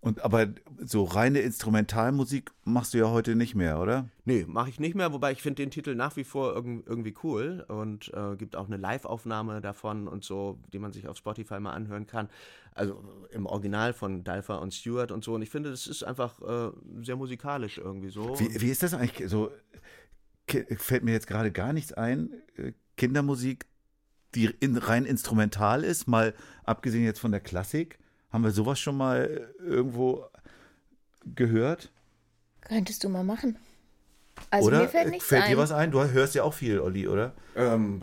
Und 0.04 0.22
aber 0.22 0.48
so 0.84 1.04
reine 1.04 1.40
Instrumentalmusik 1.40 2.50
machst 2.64 2.92
du 2.92 2.98
ja 2.98 3.08
heute 3.08 3.34
nicht 3.36 3.54
mehr, 3.54 3.80
oder? 3.80 4.10
Nee, 4.26 4.44
mache 4.46 4.68
ich 4.68 4.78
nicht 4.78 4.94
mehr, 4.94 5.14
wobei 5.14 5.32
ich 5.32 5.40
finde 5.40 5.62
den 5.62 5.70
Titel 5.70 5.94
nach 5.94 6.14
wie 6.16 6.24
vor 6.24 6.54
irg 6.54 6.66
irgendwie 6.84 7.14
cool 7.22 7.64
und 7.68 8.12
äh, 8.12 8.36
gibt 8.36 8.54
auch 8.54 8.66
eine 8.66 8.76
Live-Aufnahme 8.76 9.62
davon 9.62 10.06
und 10.06 10.22
so, 10.22 10.58
die 10.74 10.78
man 10.78 10.92
sich 10.92 11.08
auf 11.08 11.16
Spotify 11.16 11.58
mal 11.58 11.72
anhören 11.72 12.06
kann. 12.06 12.28
Also 12.74 13.02
im 13.30 13.46
Original 13.46 13.94
von 13.94 14.24
Dalfer 14.24 14.60
und 14.60 14.74
Stewart 14.74 15.10
und 15.10 15.24
so. 15.24 15.34
Und 15.34 15.40
ich 15.40 15.48
finde, 15.48 15.70
das 15.70 15.86
ist 15.86 16.02
einfach 16.02 16.38
äh, 16.42 16.70
sehr 17.02 17.16
musikalisch 17.16 17.78
irgendwie 17.78 18.10
so. 18.10 18.38
Wie, 18.38 18.60
wie 18.60 18.70
ist 18.70 18.82
das 18.82 18.92
eigentlich 18.92 19.30
so? 19.30 19.50
Fällt 20.46 21.04
mir 21.04 21.12
jetzt 21.12 21.28
gerade 21.28 21.50
gar 21.50 21.72
nichts 21.72 21.94
ein. 21.94 22.30
äh, 22.56 22.72
Kindermusik, 22.98 23.64
die 24.34 24.50
in, 24.60 24.76
rein 24.76 25.06
instrumental 25.06 25.82
ist, 25.82 26.06
mal 26.06 26.34
abgesehen 26.64 27.04
jetzt 27.04 27.20
von 27.20 27.30
der 27.30 27.40
Klassik. 27.40 27.98
Haben 28.34 28.42
wir 28.42 28.50
sowas 28.50 28.80
schon 28.80 28.96
mal 28.96 29.48
äh, 29.60 29.62
irgendwo 29.62 30.24
gehört? 31.24 31.92
Könntest 32.62 33.04
du 33.04 33.08
mal 33.08 33.22
machen. 33.22 33.56
Also 34.50 34.66
oder 34.66 34.80
mir 34.82 34.88
fällt 34.88 35.10
nichts 35.10 35.28
fällt 35.28 35.44
ein. 35.44 35.50
dir 35.52 35.56
was 35.56 35.70
ein? 35.70 35.92
Du 35.92 36.02
hörst 36.02 36.34
ja 36.34 36.42
auch 36.42 36.52
viel, 36.52 36.80
Olli, 36.80 37.06
oder? 37.06 37.32
Ähm, 37.54 38.02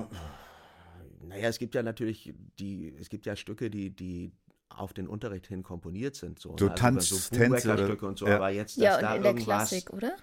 naja, 1.28 1.50
es 1.50 1.60
gibt 1.60 1.76
ja 1.76 1.84
natürlich 1.84 2.34
die, 2.60 2.96
es 2.98 3.10
gibt 3.10 3.26
ja 3.26 3.36
Stücke, 3.36 3.70
die, 3.70 3.90
die 3.90 4.32
auf 4.70 4.94
den 4.94 5.08
Unterricht 5.10 5.48
hin 5.48 5.64
komponiert 5.64 6.16
sind. 6.16 6.40
So, 6.40 6.56
So 6.58 6.68
ne? 6.68 6.76
Tanz- 6.76 7.10
so 7.10 7.36
Tänze 7.36 7.74
oder- 7.74 7.84
Stücke 7.86 8.08
und 8.08 8.18
so, 8.18 8.26
ja. 8.26 8.38
aber 8.38 8.52
jetzt, 8.52 8.78
dass 8.78 8.84
ja, 8.86 8.96
und 8.96 9.02
da 9.02 9.16
in 9.16 9.24
der 9.24 9.32
irgendwas... 9.32 9.70
Klassik, 9.70 9.92
oder? 9.92 10.16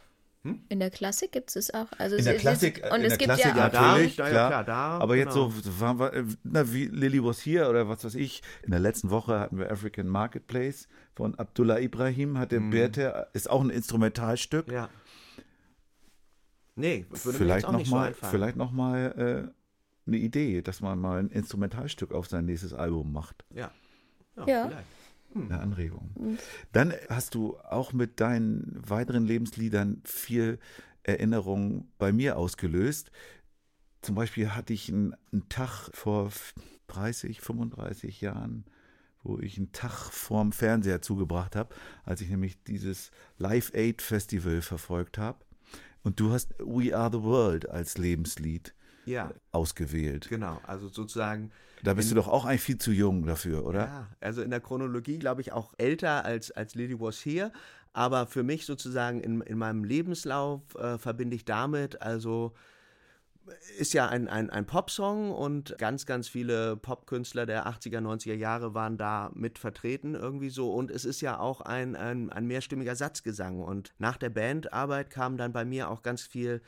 Hm? 0.42 0.62
In 0.68 0.78
der 0.78 0.90
Klassik 0.90 1.32
gibt 1.32 1.54
es 1.56 1.74
auch. 1.74 1.88
Also 1.98 2.14
In 2.14 2.20
es 2.20 2.24
der 2.26 2.34
ist- 2.36 2.40
Klassik, 2.42 2.82
und 2.90 3.00
in 3.00 3.04
es 3.06 3.08
der 3.08 3.18
gibt 3.18 3.24
Klassik 3.24 3.56
ja, 3.56 3.68
da- 3.68 3.82
natürlich, 3.92 4.16
ja, 4.16 4.24
ja, 4.24 4.30
klar. 4.30 4.48
klar, 4.48 4.64
da, 4.64 4.98
Aber 4.98 5.16
jetzt 5.16 5.34
genau. 5.34 5.50
so, 5.50 5.80
waren 5.80 5.98
wir, 5.98 6.12
äh, 6.14 6.24
na, 6.44 6.72
wie 6.72 6.86
Lily 6.86 7.22
was 7.24 7.44
here 7.44 7.68
oder 7.68 7.88
was 7.88 8.04
weiß 8.04 8.14
ich. 8.14 8.42
In 8.62 8.70
der 8.70 8.80
letzten 8.80 9.10
Woche 9.10 9.40
hatten 9.40 9.58
wir 9.58 9.70
African 9.70 10.06
Marketplace 10.06 10.86
von 11.16 11.34
Abdullah 11.34 11.80
Ibrahim, 11.80 12.38
hat 12.38 12.52
der 12.52 12.60
Mhm. 12.60 12.70
Bärte, 12.70 13.26
ist 13.32 13.50
auch 13.50 13.60
ein 13.62 13.70
Instrumentalstück. 13.70 14.70
Ja. 14.70 14.88
Nee, 16.76 17.06
würde 17.08 17.24
mir 17.24 17.30
jetzt 17.32 17.36
vielleicht 17.38 17.66
auch 17.66 17.72
nicht 17.72 17.86
so 17.88 17.94
nochmal 17.96 18.08
einfallen. 18.08 18.30
vielleicht 18.30 18.56
noch 18.56 18.70
mal, 18.70 19.50
äh, 19.50 19.58
eine 20.06 20.16
Idee, 20.16 20.62
dass 20.62 20.80
man 20.80 20.98
mal 20.98 21.18
ein 21.18 21.28
Instrumentalstück 21.30 22.12
auf 22.12 22.28
sein 22.28 22.46
nächstes 22.46 22.72
Album 22.72 23.12
macht. 23.12 23.44
Ja. 23.54 23.70
Ja, 24.36 24.46
Ja. 24.46 24.68
vielleicht. 24.68 24.86
Eine 25.34 25.60
Anregung. 25.60 26.10
Mhm. 26.18 26.38
Dann 26.72 26.94
hast 27.08 27.34
du 27.34 27.58
auch 27.58 27.92
mit 27.92 28.20
deinen 28.20 28.80
weiteren 28.86 29.24
Lebensliedern 29.24 30.02
viel 30.04 30.58
Erinnerungen 31.02 31.90
bei 31.98 32.12
mir 32.12 32.36
ausgelöst. 32.36 33.10
Zum 34.02 34.14
Beispiel 34.14 34.54
hatte 34.54 34.72
ich 34.72 34.88
einen, 34.88 35.14
einen 35.32 35.48
Tag 35.48 35.90
vor 35.92 36.30
30, 36.88 37.40
35 37.40 38.20
Jahren, 38.20 38.64
wo 39.22 39.38
ich 39.38 39.58
einen 39.58 39.72
Tag 39.72 40.10
vorm 40.12 40.52
Fernseher 40.52 41.02
zugebracht 41.02 41.56
habe, 41.56 41.74
als 42.04 42.20
ich 42.20 42.30
nämlich 42.30 42.62
dieses 42.64 43.10
Live 43.36 43.72
Aid 43.74 44.02
Festival 44.02 44.62
verfolgt 44.62 45.18
habe. 45.18 45.44
Und 46.02 46.20
du 46.20 46.30
hast 46.30 46.54
We 46.58 46.96
Are 46.96 47.10
the 47.12 47.22
World 47.22 47.68
als 47.68 47.98
Lebenslied 47.98 48.74
Ja. 49.08 49.32
ausgewählt. 49.52 50.28
Genau, 50.28 50.60
also 50.66 50.88
sozusagen. 50.88 51.50
Da 51.82 51.94
bist 51.94 52.10
in, 52.10 52.16
du 52.16 52.22
doch 52.22 52.28
auch 52.28 52.44
eigentlich 52.44 52.62
viel 52.62 52.78
zu 52.78 52.92
jung 52.92 53.24
dafür, 53.26 53.64
oder? 53.64 53.84
Ja, 53.84 54.08
also 54.20 54.42
in 54.42 54.50
der 54.50 54.60
Chronologie 54.60 55.18
glaube 55.18 55.40
ich 55.40 55.52
auch 55.52 55.74
älter 55.78 56.24
als, 56.24 56.50
als 56.50 56.74
Lily 56.74 56.98
Was 57.00 57.24
Here. 57.24 57.52
Aber 57.92 58.26
für 58.26 58.42
mich 58.42 58.66
sozusagen 58.66 59.20
in, 59.20 59.40
in 59.40 59.58
meinem 59.58 59.84
Lebenslauf 59.84 60.74
äh, 60.74 60.98
verbinde 60.98 61.36
ich 61.36 61.44
damit, 61.44 62.02
also 62.02 62.54
ist 63.78 63.94
ja 63.94 64.08
ein, 64.08 64.28
ein, 64.28 64.50
ein 64.50 64.66
Popsong 64.66 65.30
und 65.30 65.76
ganz, 65.78 66.06
ganz 66.06 66.28
viele 66.28 66.76
Popkünstler 66.76 67.46
der 67.46 67.66
80er, 67.66 68.00
90er 68.00 68.34
Jahre 68.34 68.74
waren 68.74 68.96
da 68.96 69.30
mit 69.34 69.58
vertreten 69.58 70.14
irgendwie 70.14 70.50
so. 70.50 70.72
Und 70.72 70.90
es 70.90 71.04
ist 71.04 71.20
ja 71.20 71.38
auch 71.38 71.60
ein, 71.60 71.96
ein, 71.96 72.30
ein 72.30 72.46
mehrstimmiger 72.46 72.96
Satzgesang. 72.96 73.60
Und 73.60 73.92
nach 73.98 74.16
der 74.16 74.30
Bandarbeit 74.30 75.10
kam 75.10 75.36
dann 75.36 75.52
bei 75.52 75.64
mir 75.64 75.90
auch 75.90 76.02
ganz 76.02 76.22
viel 76.22 76.62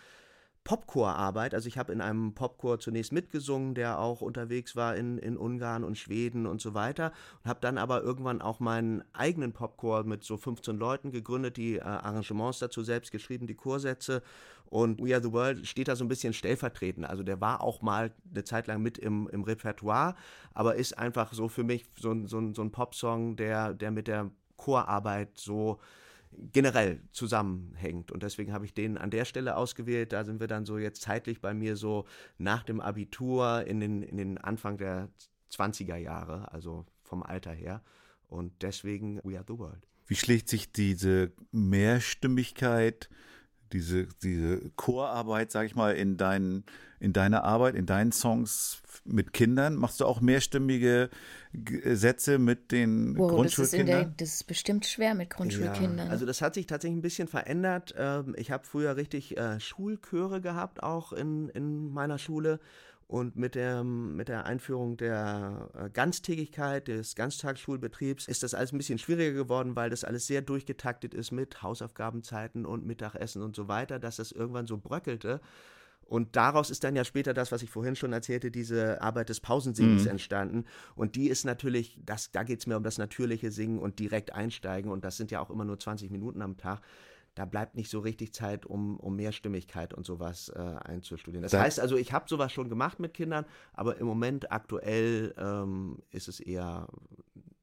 Popchorarbeit. 0.64 1.54
Also 1.54 1.68
ich 1.68 1.78
habe 1.78 1.92
in 1.92 2.00
einem 2.00 2.34
Popchor 2.34 2.78
zunächst 2.78 3.12
mitgesungen, 3.12 3.74
der 3.74 3.98
auch 3.98 4.20
unterwegs 4.20 4.76
war 4.76 4.94
in, 4.94 5.18
in 5.18 5.36
Ungarn 5.36 5.84
und 5.84 5.96
Schweden 5.96 6.46
und 6.46 6.60
so 6.60 6.74
weiter. 6.74 7.12
Und 7.42 7.48
habe 7.48 7.60
dann 7.60 7.78
aber 7.78 8.02
irgendwann 8.02 8.42
auch 8.42 8.60
meinen 8.60 9.02
eigenen 9.12 9.52
Popchor 9.52 10.04
mit 10.04 10.22
so 10.22 10.36
15 10.36 10.76
Leuten 10.76 11.10
gegründet, 11.10 11.56
die 11.56 11.76
äh, 11.76 11.80
Arrangements 11.80 12.58
dazu 12.58 12.82
selbst 12.82 13.10
geschrieben, 13.10 13.46
die 13.46 13.54
Chorsätze. 13.54 14.22
Und 14.66 15.02
We 15.02 15.14
Are 15.14 15.22
the 15.22 15.32
World 15.32 15.66
steht 15.66 15.88
da 15.88 15.96
so 15.96 16.04
ein 16.04 16.08
bisschen 16.08 16.32
stellvertretend. 16.32 17.04
Also 17.04 17.22
der 17.24 17.40
war 17.40 17.62
auch 17.62 17.82
mal 17.82 18.12
eine 18.30 18.44
Zeit 18.44 18.68
lang 18.68 18.80
mit 18.82 18.98
im, 18.98 19.28
im 19.30 19.42
Repertoire, 19.42 20.14
aber 20.54 20.76
ist 20.76 20.96
einfach 20.96 21.32
so 21.32 21.48
für 21.48 21.64
mich 21.64 21.86
so, 21.98 22.14
so, 22.26 22.52
so 22.52 22.62
ein 22.62 22.70
Popsong, 22.70 23.34
der, 23.34 23.74
der 23.74 23.90
mit 23.90 24.06
der 24.06 24.30
Chorarbeit 24.56 25.30
so 25.36 25.80
generell 26.32 27.00
zusammenhängt. 27.12 28.12
Und 28.12 28.22
deswegen 28.22 28.52
habe 28.52 28.64
ich 28.64 28.74
den 28.74 28.98
an 28.98 29.10
der 29.10 29.24
Stelle 29.24 29.56
ausgewählt. 29.56 30.12
Da 30.12 30.24
sind 30.24 30.40
wir 30.40 30.46
dann 30.46 30.64
so 30.64 30.78
jetzt 30.78 31.02
zeitlich 31.02 31.40
bei 31.40 31.54
mir 31.54 31.76
so 31.76 32.06
nach 32.38 32.62
dem 32.62 32.80
Abitur 32.80 33.64
in 33.66 33.80
den, 33.80 34.02
in 34.02 34.16
den 34.16 34.38
Anfang 34.38 34.78
der 34.78 35.08
20er 35.52 35.96
Jahre, 35.96 36.52
also 36.52 36.86
vom 37.02 37.22
Alter 37.22 37.52
her. 37.52 37.82
Und 38.28 38.62
deswegen 38.62 39.20
We 39.24 39.36
Are 39.36 39.44
the 39.46 39.58
World. 39.58 39.86
Wie 40.06 40.14
schlägt 40.14 40.48
sich 40.48 40.72
diese 40.72 41.32
Mehrstimmigkeit 41.52 43.08
diese, 43.72 44.06
diese 44.22 44.70
Chorarbeit, 44.76 45.50
sag 45.50 45.66
ich 45.66 45.74
mal, 45.74 45.94
in, 45.94 46.16
dein, 46.16 46.64
in 46.98 47.12
deiner 47.12 47.44
Arbeit, 47.44 47.74
in 47.74 47.86
deinen 47.86 48.12
Songs 48.12 48.82
mit 49.04 49.32
Kindern? 49.32 49.76
Machst 49.76 50.00
du 50.00 50.06
auch 50.06 50.20
mehrstimmige 50.20 51.10
Sätze 51.84 52.38
mit 52.38 52.72
den 52.72 53.16
wow, 53.16 53.30
Grundschulkindern? 53.30 54.02
Das 54.02 54.10
ist, 54.10 54.20
das 54.20 54.34
ist 54.34 54.46
bestimmt 54.46 54.86
schwer 54.86 55.14
mit 55.14 55.30
Grundschulkindern. 55.30 56.06
Ja, 56.06 56.12
also 56.12 56.26
das 56.26 56.42
hat 56.42 56.54
sich 56.54 56.66
tatsächlich 56.66 56.98
ein 56.98 57.02
bisschen 57.02 57.28
verändert. 57.28 57.94
Ähm, 57.96 58.34
ich 58.36 58.50
habe 58.50 58.66
früher 58.66 58.96
richtig 58.96 59.36
äh, 59.36 59.58
Schulchöre 59.60 60.40
gehabt, 60.40 60.82
auch 60.82 61.12
in, 61.12 61.48
in 61.50 61.90
meiner 61.92 62.18
Schule. 62.18 62.60
Und 63.10 63.34
mit 63.34 63.56
der, 63.56 63.82
mit 63.82 64.28
der 64.28 64.46
Einführung 64.46 64.96
der 64.96 65.68
äh, 65.74 65.90
Ganztägigkeit, 65.90 66.86
des 66.86 67.16
Ganztagsschulbetriebs, 67.16 68.28
ist 68.28 68.44
das 68.44 68.54
alles 68.54 68.72
ein 68.72 68.78
bisschen 68.78 69.00
schwieriger 69.00 69.32
geworden, 69.32 69.74
weil 69.74 69.90
das 69.90 70.04
alles 70.04 70.28
sehr 70.28 70.42
durchgetaktet 70.42 71.12
ist 71.12 71.32
mit 71.32 71.60
Hausaufgabenzeiten 71.60 72.64
und 72.64 72.86
Mittagessen 72.86 73.42
und 73.42 73.56
so 73.56 73.66
weiter, 73.66 73.98
dass 73.98 74.14
das 74.14 74.30
irgendwann 74.30 74.68
so 74.68 74.78
bröckelte. 74.78 75.40
Und 76.04 76.36
daraus 76.36 76.70
ist 76.70 76.84
dann 76.84 76.94
ja 76.94 77.04
später 77.04 77.34
das, 77.34 77.50
was 77.50 77.64
ich 77.64 77.70
vorhin 77.70 77.96
schon 77.96 78.12
erzählte, 78.12 78.52
diese 78.52 79.02
Arbeit 79.02 79.28
des 79.28 79.40
Pausensingens 79.40 80.04
mhm. 80.04 80.10
entstanden. 80.10 80.64
Und 80.94 81.16
die 81.16 81.30
ist 81.30 81.44
natürlich, 81.44 81.98
das, 82.06 82.30
da 82.30 82.44
geht 82.44 82.60
es 82.60 82.68
mir 82.68 82.76
um 82.76 82.84
das 82.84 82.98
natürliche 82.98 83.50
Singen 83.50 83.80
und 83.80 83.98
direkt 83.98 84.32
einsteigen. 84.32 84.88
Und 84.88 85.04
das 85.04 85.16
sind 85.16 85.32
ja 85.32 85.40
auch 85.40 85.50
immer 85.50 85.64
nur 85.64 85.80
20 85.80 86.12
Minuten 86.12 86.42
am 86.42 86.56
Tag 86.58 86.80
da 87.34 87.44
bleibt 87.44 87.76
nicht 87.76 87.90
so 87.90 88.00
richtig 88.00 88.34
Zeit, 88.34 88.66
um, 88.66 88.98
um 88.98 89.16
Mehrstimmigkeit 89.16 89.94
und 89.94 90.04
sowas 90.04 90.50
äh, 90.54 90.60
einzustudieren. 90.60 91.42
Das, 91.42 91.52
das 91.52 91.60
heißt 91.60 91.80
also, 91.80 91.96
ich 91.96 92.12
habe 92.12 92.26
sowas 92.28 92.52
schon 92.52 92.68
gemacht 92.68 92.98
mit 92.98 93.14
Kindern, 93.14 93.44
aber 93.72 93.98
im 93.98 94.06
Moment 94.06 94.50
aktuell 94.52 95.34
ähm, 95.38 95.98
ist 96.10 96.28
es 96.28 96.40
eher 96.40 96.88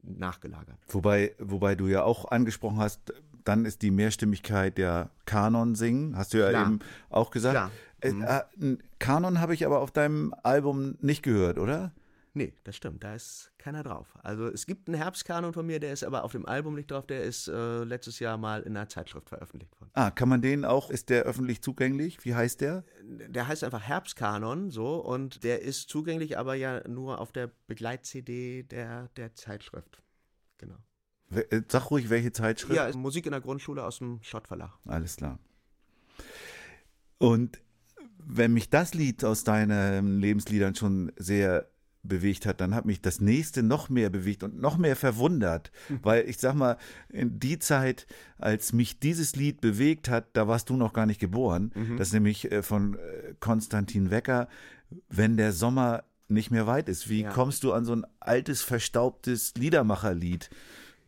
nachgelagert. 0.02 0.78
Wobei, 0.88 1.36
wobei 1.40 1.76
du 1.76 1.88
ja 1.88 2.04
auch 2.04 2.32
angesprochen 2.32 2.80
hast, 2.80 3.14
dann 3.44 3.66
ist 3.66 3.82
die 3.82 3.92
Mehrstimmigkeit 3.92 4.78
der 4.78 5.10
Kanon 5.26 5.76
singen, 5.76 6.18
hast 6.18 6.34
du 6.34 6.40
ja 6.40 6.50
Klar. 6.50 6.68
eben 6.68 6.80
auch 7.10 7.32
gesagt. 7.32 7.54
Klar. 7.54 7.72
Äh, 8.02 8.12
mhm. 8.12 8.24
Äh, 8.24 8.78
Kanon 9.00 9.42
habe 9.42 9.54
ich 9.54 9.66
aber 9.66 9.80
auf 9.80 9.92
deinem 9.92 10.34
Album 10.44 10.96
nicht 11.02 11.24
gehört, 11.24 11.58
oder? 11.58 11.92
Nee, 12.38 12.54
das 12.66 12.76
stimmt, 12.76 13.04
da 13.04 13.16
ist 13.16 13.52
keiner 13.58 13.82
drauf. 13.82 14.16
Also 14.22 14.46
es 14.46 14.68
gibt 14.68 14.88
einen 14.88 14.96
Herbstkanon 14.96 15.54
von 15.54 15.66
mir, 15.66 15.80
der 15.80 15.92
ist 15.92 16.04
aber 16.04 16.24
auf 16.24 16.34
dem 16.34 16.46
Album 16.46 16.76
nicht 16.76 16.92
drauf, 16.92 17.08
der 17.08 17.24
ist 17.24 17.48
äh, 17.48 17.84
letztes 17.84 18.20
Jahr 18.20 18.38
mal 18.38 18.62
in 18.62 18.78
einer 18.78 18.88
Zeitschrift 18.88 19.28
veröffentlicht 19.28 19.74
worden. 19.82 19.90
Ah, 19.94 20.12
kann 20.12 20.30
man 20.30 20.44
den 20.44 20.64
auch, 20.64 20.92
ist 20.92 21.10
der 21.10 21.24
öffentlich 21.24 21.64
zugänglich? 21.64 22.24
Wie 22.24 22.36
heißt 22.36 22.62
der? 22.62 22.84
Der 23.02 23.48
heißt 23.48 23.64
einfach 23.64 23.82
Herbstkanon, 23.82 24.70
so, 24.70 24.98
und 24.98 25.44
der 25.44 25.64
ist 25.64 25.90
zugänglich, 25.90 26.38
aber 26.38 26.54
ja 26.54 26.88
nur 26.88 27.20
auf 27.22 27.32
der 27.32 27.50
Begleit-CD 27.66 28.62
der, 28.62 29.08
der 29.18 29.34
Zeitschrift. 29.34 30.04
Genau. 30.60 30.78
Äh, 31.32 31.64
sag 31.68 31.90
ruhig, 31.90 32.12
welche 32.12 32.32
Zeitschrift? 32.32 32.76
Ja, 32.76 32.96
Musik 32.96 33.26
in 33.26 33.32
der 33.32 33.42
Grundschule 33.42 33.84
aus 33.84 33.98
dem 33.98 34.20
Schott 34.22 34.48
Verlag. 34.48 34.78
Alles 34.86 35.16
klar. 35.16 35.40
Und 37.18 37.60
wenn 38.20 38.54
mich 38.54 38.70
das 38.70 38.94
Lied 38.94 39.24
aus 39.26 39.44
deinen 39.44 40.20
Lebensliedern 40.20 40.76
schon 40.76 41.12
sehr 41.18 41.68
bewegt 42.08 42.46
hat, 42.46 42.62
dann 42.62 42.74
hat 42.74 42.86
mich 42.86 43.02
das 43.02 43.22
nächste 43.22 43.64
noch 43.64 43.90
mehr 43.90 44.10
bewegt 44.10 44.44
und 44.44 44.60
noch 44.60 44.78
mehr 44.78 44.96
verwundert, 44.96 45.72
mhm. 45.90 46.00
weil 46.04 46.30
ich 46.30 46.38
sag 46.38 46.56
mal, 46.56 46.78
in 47.10 47.40
die 47.40 47.60
Zeit, 47.60 48.08
als 48.38 48.74
mich 48.74 49.00
dieses 49.00 49.36
Lied 49.36 49.62
bewegt 49.62 50.10
hat, 50.10 50.28
da 50.34 50.48
warst 50.48 50.70
du 50.70 50.76
noch 50.76 50.94
gar 50.94 51.06
nicht 51.06 51.20
geboren. 51.20 51.72
Mhm. 51.76 51.98
Das 51.98 52.10
ist 52.10 52.14
nämlich 52.14 52.52
äh, 52.52 52.64
von 52.64 52.96
äh, 52.96 53.34
Konstantin 53.40 54.12
Wecker, 54.12 54.48
wenn 55.10 55.38
der 55.38 55.52
Sommer 55.52 56.04
nicht 56.28 56.52
mehr 56.52 56.68
weit 56.68 56.90
ist. 56.90 57.10
Wie 57.10 57.22
ja. 57.22 57.30
kommst 57.30 57.64
du 57.64 57.74
an 57.74 57.86
so 57.86 57.94
ein 57.94 58.06
altes, 58.20 58.62
verstaubtes 58.62 59.54
Liedermacherlied? 59.56 60.50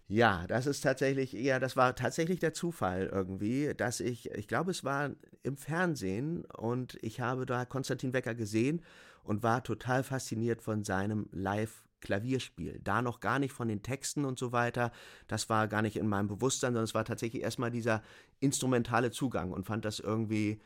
Ja, 0.07 0.45
das 0.47 0.65
ist 0.65 0.81
tatsächlich, 0.81 1.33
ja, 1.33 1.59
das 1.59 1.77
war 1.77 1.95
tatsächlich 1.95 2.39
der 2.39 2.51
Zufall 2.51 3.09
irgendwie, 3.13 3.73
dass 3.77 3.99
ich, 3.99 4.31
ich 4.31 4.47
glaube, 4.47 4.71
es 4.71 4.83
war 4.83 5.11
im 5.43 5.55
Fernsehen 5.55 6.45
und 6.45 6.97
ich 7.03 7.19
habe 7.19 7.45
da 7.45 7.63
Konstantin 7.65 8.11
Wecker 8.11 8.33
gesehen 8.33 8.81
und 9.29 9.43
war 9.43 9.63
total 9.63 10.01
fasziniert 10.03 10.63
von 10.63 10.83
seinem 10.83 11.29
Live- 11.31 11.83
Klavierspiel. 12.01 12.79
Da 12.83 13.01
noch 13.01 13.19
gar 13.19 13.39
nicht 13.39 13.51
von 13.51 13.67
den 13.67 13.83
Texten 13.83 14.23
und 14.25 14.39
so 14.39 14.53
weiter. 14.53 14.91
Das 15.27 15.49
war 15.49 15.67
gar 15.67 15.81
nicht 15.81 15.97
in 15.97 16.07
meinem 16.07 16.29
Bewusstsein, 16.29 16.69
sondern 16.69 16.85
es 16.85 16.93
war 16.93 17.03
tatsächlich 17.03 17.43
erstmal 17.43 17.71
dieser 17.71 18.01
instrumentale 18.39 19.11
Zugang 19.11 19.51
und 19.51 19.65
fand 19.65 19.83
das 19.83 19.99
irgendwie 19.99 20.61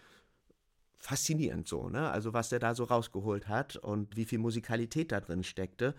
faszinierend 1.00 1.68
so, 1.68 1.90
ne? 1.90 2.10
Also 2.12 2.34
was 2.34 2.50
der 2.50 2.60
da 2.60 2.76
so 2.76 2.84
rausgeholt 2.84 3.48
hat 3.48 3.76
und 3.76 4.16
wie 4.16 4.26
viel 4.26 4.38
Musikalität 4.40 5.12
da 5.12 5.20
drin 5.20 5.44
steckte. 5.44 5.96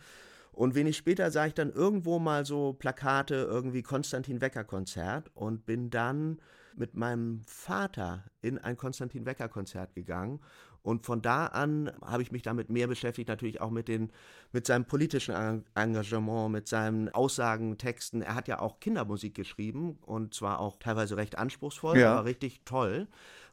Und 0.52 0.76
wenig 0.76 0.96
später 0.96 1.32
sah 1.32 1.46
ich 1.46 1.54
dann 1.54 1.72
irgendwo 1.72 2.20
mal 2.20 2.46
so 2.46 2.74
Plakate, 2.74 3.34
irgendwie 3.34 3.82
Konstantin 3.82 4.40
Wecker 4.40 4.64
Konzert 4.64 5.32
und 5.34 5.66
bin 5.66 5.90
dann 5.90 6.38
mit 6.76 6.94
meinem 6.94 7.42
Vater 7.44 8.24
in 8.40 8.58
ein 8.58 8.76
Konstantin 8.76 9.26
Wecker 9.26 9.48
Konzert 9.48 9.94
gegangen 9.94 10.40
und 10.84 11.06
von 11.06 11.22
da 11.22 11.46
an 11.46 11.90
habe 12.04 12.22
ich 12.22 12.30
mich 12.30 12.42
damit 12.42 12.68
mehr 12.68 12.86
beschäftigt, 12.86 13.28
natürlich 13.28 13.62
auch 13.62 13.70
mit, 13.70 13.88
den, 13.88 14.12
mit 14.52 14.66
seinem 14.66 14.84
politischen 14.84 15.64
Engagement, 15.74 16.52
mit 16.52 16.68
seinen 16.68 17.08
Aussagen, 17.08 17.78
Texten. 17.78 18.20
Er 18.20 18.34
hat 18.34 18.48
ja 18.48 18.60
auch 18.60 18.80
Kindermusik 18.80 19.34
geschrieben 19.34 19.98
und 20.02 20.34
zwar 20.34 20.60
auch 20.60 20.76
teilweise 20.76 21.16
recht 21.16 21.38
anspruchsvoll, 21.38 21.98
ja. 21.98 22.12
aber 22.12 22.26
richtig 22.26 22.60
toll. 22.66 23.08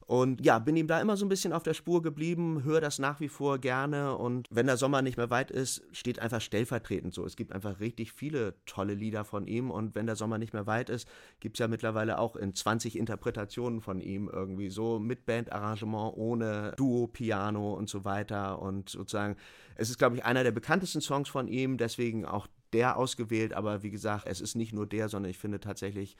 Und 0.05 0.43
ja, 0.45 0.59
bin 0.59 0.75
ihm 0.75 0.87
da 0.87 0.99
immer 0.99 1.15
so 1.15 1.25
ein 1.25 1.29
bisschen 1.29 1.53
auf 1.53 1.63
der 1.63 1.73
Spur 1.73 2.01
geblieben, 2.01 2.63
höre 2.63 2.81
das 2.81 2.99
nach 2.99 3.19
wie 3.19 3.29
vor 3.29 3.59
gerne. 3.59 4.17
Und 4.17 4.47
wenn 4.49 4.65
der 4.65 4.77
Sommer 4.77 5.01
nicht 5.01 5.17
mehr 5.17 5.29
weit 5.29 5.51
ist, 5.51 5.83
steht 5.91 6.19
einfach 6.19 6.41
stellvertretend 6.41 7.13
so. 7.13 7.25
Es 7.25 7.35
gibt 7.35 7.53
einfach 7.53 7.79
richtig 7.79 8.11
viele 8.11 8.55
tolle 8.65 8.93
Lieder 8.93 9.23
von 9.23 9.47
ihm. 9.47 9.71
Und 9.71 9.95
wenn 9.95 10.05
der 10.05 10.15
Sommer 10.15 10.37
nicht 10.37 10.53
mehr 10.53 10.67
weit 10.67 10.89
ist, 10.89 11.07
gibt 11.39 11.55
es 11.55 11.59
ja 11.59 11.67
mittlerweile 11.67 12.19
auch 12.19 12.35
in 12.35 12.53
20 12.53 12.97
Interpretationen 12.97 13.81
von 13.81 14.01
ihm 14.01 14.29
irgendwie 14.31 14.69
so 14.69 14.99
mit 14.99 15.25
Bandarrangement, 15.25 16.17
ohne 16.17 16.73
Duo, 16.77 17.07
Piano 17.07 17.73
und 17.73 17.89
so 17.89 18.03
weiter. 18.03 18.61
Und 18.61 18.89
sozusagen, 18.89 19.37
es 19.75 19.89
ist, 19.89 19.97
glaube 19.97 20.17
ich, 20.17 20.25
einer 20.25 20.43
der 20.43 20.51
bekanntesten 20.51 21.01
Songs 21.01 21.29
von 21.29 21.47
ihm, 21.47 21.77
deswegen 21.77 22.25
auch 22.25 22.47
der 22.73 22.97
ausgewählt. 22.97 23.53
Aber 23.53 23.83
wie 23.83 23.91
gesagt, 23.91 24.25
es 24.27 24.41
ist 24.41 24.55
nicht 24.55 24.73
nur 24.73 24.87
der, 24.87 25.09
sondern 25.09 25.29
ich 25.29 25.37
finde 25.37 25.59
tatsächlich, 25.59 26.17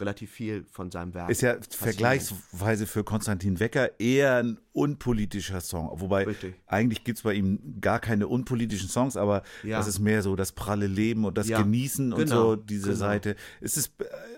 relativ 0.00 0.30
viel 0.30 0.64
von 0.70 0.90
seinem 0.90 1.14
Werk. 1.14 1.30
Ist 1.30 1.42
ja 1.42 1.56
vergleichsweise 1.70 2.86
für 2.86 3.04
Konstantin 3.04 3.60
Wecker 3.60 4.00
eher 4.00 4.36
ein 4.36 4.58
unpolitischer 4.72 5.60
Song. 5.60 5.90
Wobei 6.00 6.24
Richtig. 6.24 6.54
eigentlich 6.66 7.04
gibt 7.04 7.18
es 7.18 7.22
bei 7.22 7.34
ihm 7.34 7.80
gar 7.80 8.00
keine 8.00 8.28
unpolitischen 8.28 8.88
Songs, 8.88 9.16
aber 9.16 9.42
ja. 9.62 9.78
das 9.78 9.86
ist 9.86 9.98
mehr 9.98 10.22
so 10.22 10.36
das 10.36 10.52
pralle 10.52 10.86
Leben 10.86 11.24
und 11.24 11.36
das 11.38 11.48
ja. 11.48 11.62
Genießen 11.62 12.12
und 12.12 12.24
genau. 12.24 12.50
so, 12.50 12.56
diese 12.56 12.88
genau. 12.88 12.98
Seite. 12.98 13.36
Ist 13.60 13.76
es, 13.76 13.92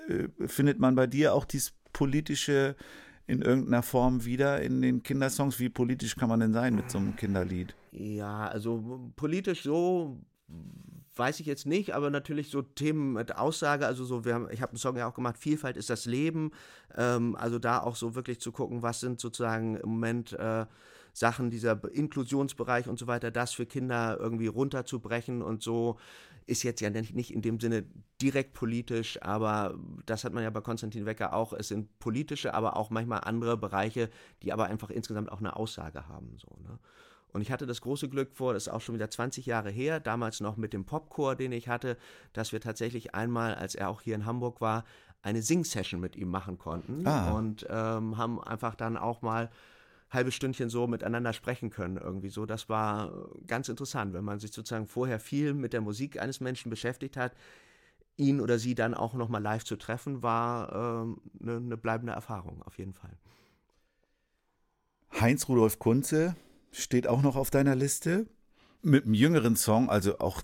äh, 0.08 0.28
findet 0.46 0.78
man 0.78 0.94
bei 0.94 1.06
dir 1.06 1.34
auch 1.34 1.44
dieses 1.44 1.72
politische 1.92 2.76
in 3.26 3.40
irgendeiner 3.40 3.82
Form 3.82 4.24
wieder 4.24 4.60
in 4.60 4.82
den 4.82 5.02
Kindersongs? 5.02 5.58
Wie 5.58 5.68
politisch 5.68 6.16
kann 6.16 6.28
man 6.28 6.40
denn 6.40 6.52
sein 6.52 6.74
mit 6.74 6.90
so 6.90 6.98
einem 6.98 7.16
Kinderlied? 7.16 7.74
Ja, 7.92 8.48
also 8.48 9.12
politisch 9.16 9.62
so 9.62 10.18
weiß 11.16 11.40
ich 11.40 11.46
jetzt 11.46 11.66
nicht, 11.66 11.94
aber 11.94 12.10
natürlich 12.10 12.50
so 12.50 12.62
Themen 12.62 13.12
mit 13.14 13.36
Aussage, 13.36 13.86
also 13.86 14.04
so, 14.04 14.24
wir 14.24 14.34
haben, 14.34 14.48
ich 14.50 14.62
habe 14.62 14.70
einen 14.70 14.78
Song 14.78 14.96
ja 14.96 15.08
auch 15.08 15.14
gemacht, 15.14 15.36
Vielfalt 15.38 15.76
ist 15.76 15.90
das 15.90 16.06
Leben, 16.06 16.52
ähm, 16.96 17.36
also 17.36 17.58
da 17.58 17.80
auch 17.80 17.96
so 17.96 18.14
wirklich 18.14 18.40
zu 18.40 18.52
gucken, 18.52 18.82
was 18.82 19.00
sind 19.00 19.20
sozusagen 19.20 19.76
im 19.76 19.90
Moment 19.90 20.32
äh, 20.32 20.66
Sachen, 21.12 21.50
dieser 21.50 21.78
Inklusionsbereich 21.92 22.88
und 22.88 22.98
so 22.98 23.06
weiter, 23.06 23.30
das 23.30 23.52
für 23.52 23.66
Kinder 23.66 24.16
irgendwie 24.18 24.46
runterzubrechen 24.46 25.42
und 25.42 25.62
so 25.62 25.98
ist 26.46 26.62
jetzt 26.62 26.80
ja 26.80 26.90
nicht 26.90 27.32
in 27.32 27.42
dem 27.42 27.60
Sinne 27.60 27.84
direkt 28.20 28.54
politisch, 28.54 29.20
aber 29.22 29.78
das 30.06 30.24
hat 30.24 30.32
man 30.32 30.42
ja 30.42 30.50
bei 30.50 30.60
Konstantin 30.60 31.06
Wecker 31.06 31.34
auch. 31.34 31.52
Es 31.52 31.68
sind 31.68 31.98
politische, 31.98 32.54
aber 32.54 32.76
auch 32.76 32.90
manchmal 32.90 33.20
andere 33.20 33.56
Bereiche, 33.56 34.10
die 34.42 34.52
aber 34.52 34.64
einfach 34.64 34.90
insgesamt 34.90 35.30
auch 35.30 35.38
eine 35.38 35.54
Aussage 35.54 36.08
haben. 36.08 36.36
So, 36.38 36.48
ne? 36.62 36.78
Und 37.32 37.40
ich 37.40 37.50
hatte 37.50 37.66
das 37.66 37.80
große 37.80 38.08
Glück 38.08 38.32
vor, 38.34 38.52
das 38.54 38.66
ist 38.66 38.72
auch 38.72 38.80
schon 38.80 38.94
wieder 38.94 39.10
20 39.10 39.46
Jahre 39.46 39.70
her, 39.70 40.00
damals 40.00 40.40
noch 40.40 40.56
mit 40.56 40.72
dem 40.72 40.84
Popchor, 40.84 41.34
den 41.34 41.52
ich 41.52 41.68
hatte, 41.68 41.96
dass 42.32 42.52
wir 42.52 42.60
tatsächlich 42.60 43.14
einmal, 43.14 43.54
als 43.54 43.74
er 43.74 43.88
auch 43.88 44.02
hier 44.02 44.14
in 44.14 44.26
Hamburg 44.26 44.60
war, 44.60 44.84
eine 45.22 45.40
Sing-Session 45.40 46.00
mit 46.00 46.16
ihm 46.16 46.28
machen 46.28 46.58
konnten 46.58 47.06
Ah. 47.06 47.32
und 47.32 47.66
ähm, 47.70 48.18
haben 48.18 48.42
einfach 48.42 48.74
dann 48.74 48.96
auch 48.96 49.22
mal 49.22 49.50
halbe 50.10 50.30
Stündchen 50.30 50.68
so 50.68 50.86
miteinander 50.86 51.32
sprechen 51.32 51.70
können 51.70 51.96
irgendwie 51.96 52.28
so. 52.28 52.44
Das 52.44 52.68
war 52.68 53.10
ganz 53.46 53.68
interessant, 53.70 54.12
wenn 54.12 54.24
man 54.24 54.38
sich 54.40 54.52
sozusagen 54.52 54.86
vorher 54.86 55.18
viel 55.18 55.54
mit 55.54 55.72
der 55.72 55.80
Musik 55.80 56.20
eines 56.20 56.40
Menschen 56.40 56.68
beschäftigt 56.68 57.16
hat, 57.16 57.32
ihn 58.18 58.40
oder 58.42 58.58
sie 58.58 58.74
dann 58.74 58.92
auch 58.92 59.14
noch 59.14 59.30
mal 59.30 59.38
live 59.42 59.64
zu 59.64 59.76
treffen, 59.76 60.22
war 60.22 61.02
ähm, 61.04 61.18
eine, 61.40 61.56
eine 61.56 61.76
bleibende 61.78 62.12
Erfahrung 62.12 62.60
auf 62.62 62.76
jeden 62.78 62.92
Fall. 62.92 63.16
Heinz 65.18 65.48
Rudolf 65.48 65.78
Kunze 65.78 66.36
steht 66.72 67.06
auch 67.06 67.22
noch 67.22 67.36
auf 67.36 67.50
deiner 67.50 67.74
Liste. 67.76 68.26
Mit 68.82 69.04
einem 69.04 69.14
jüngeren 69.14 69.56
Song, 69.56 69.88
also 69.90 70.18
auch 70.18 70.42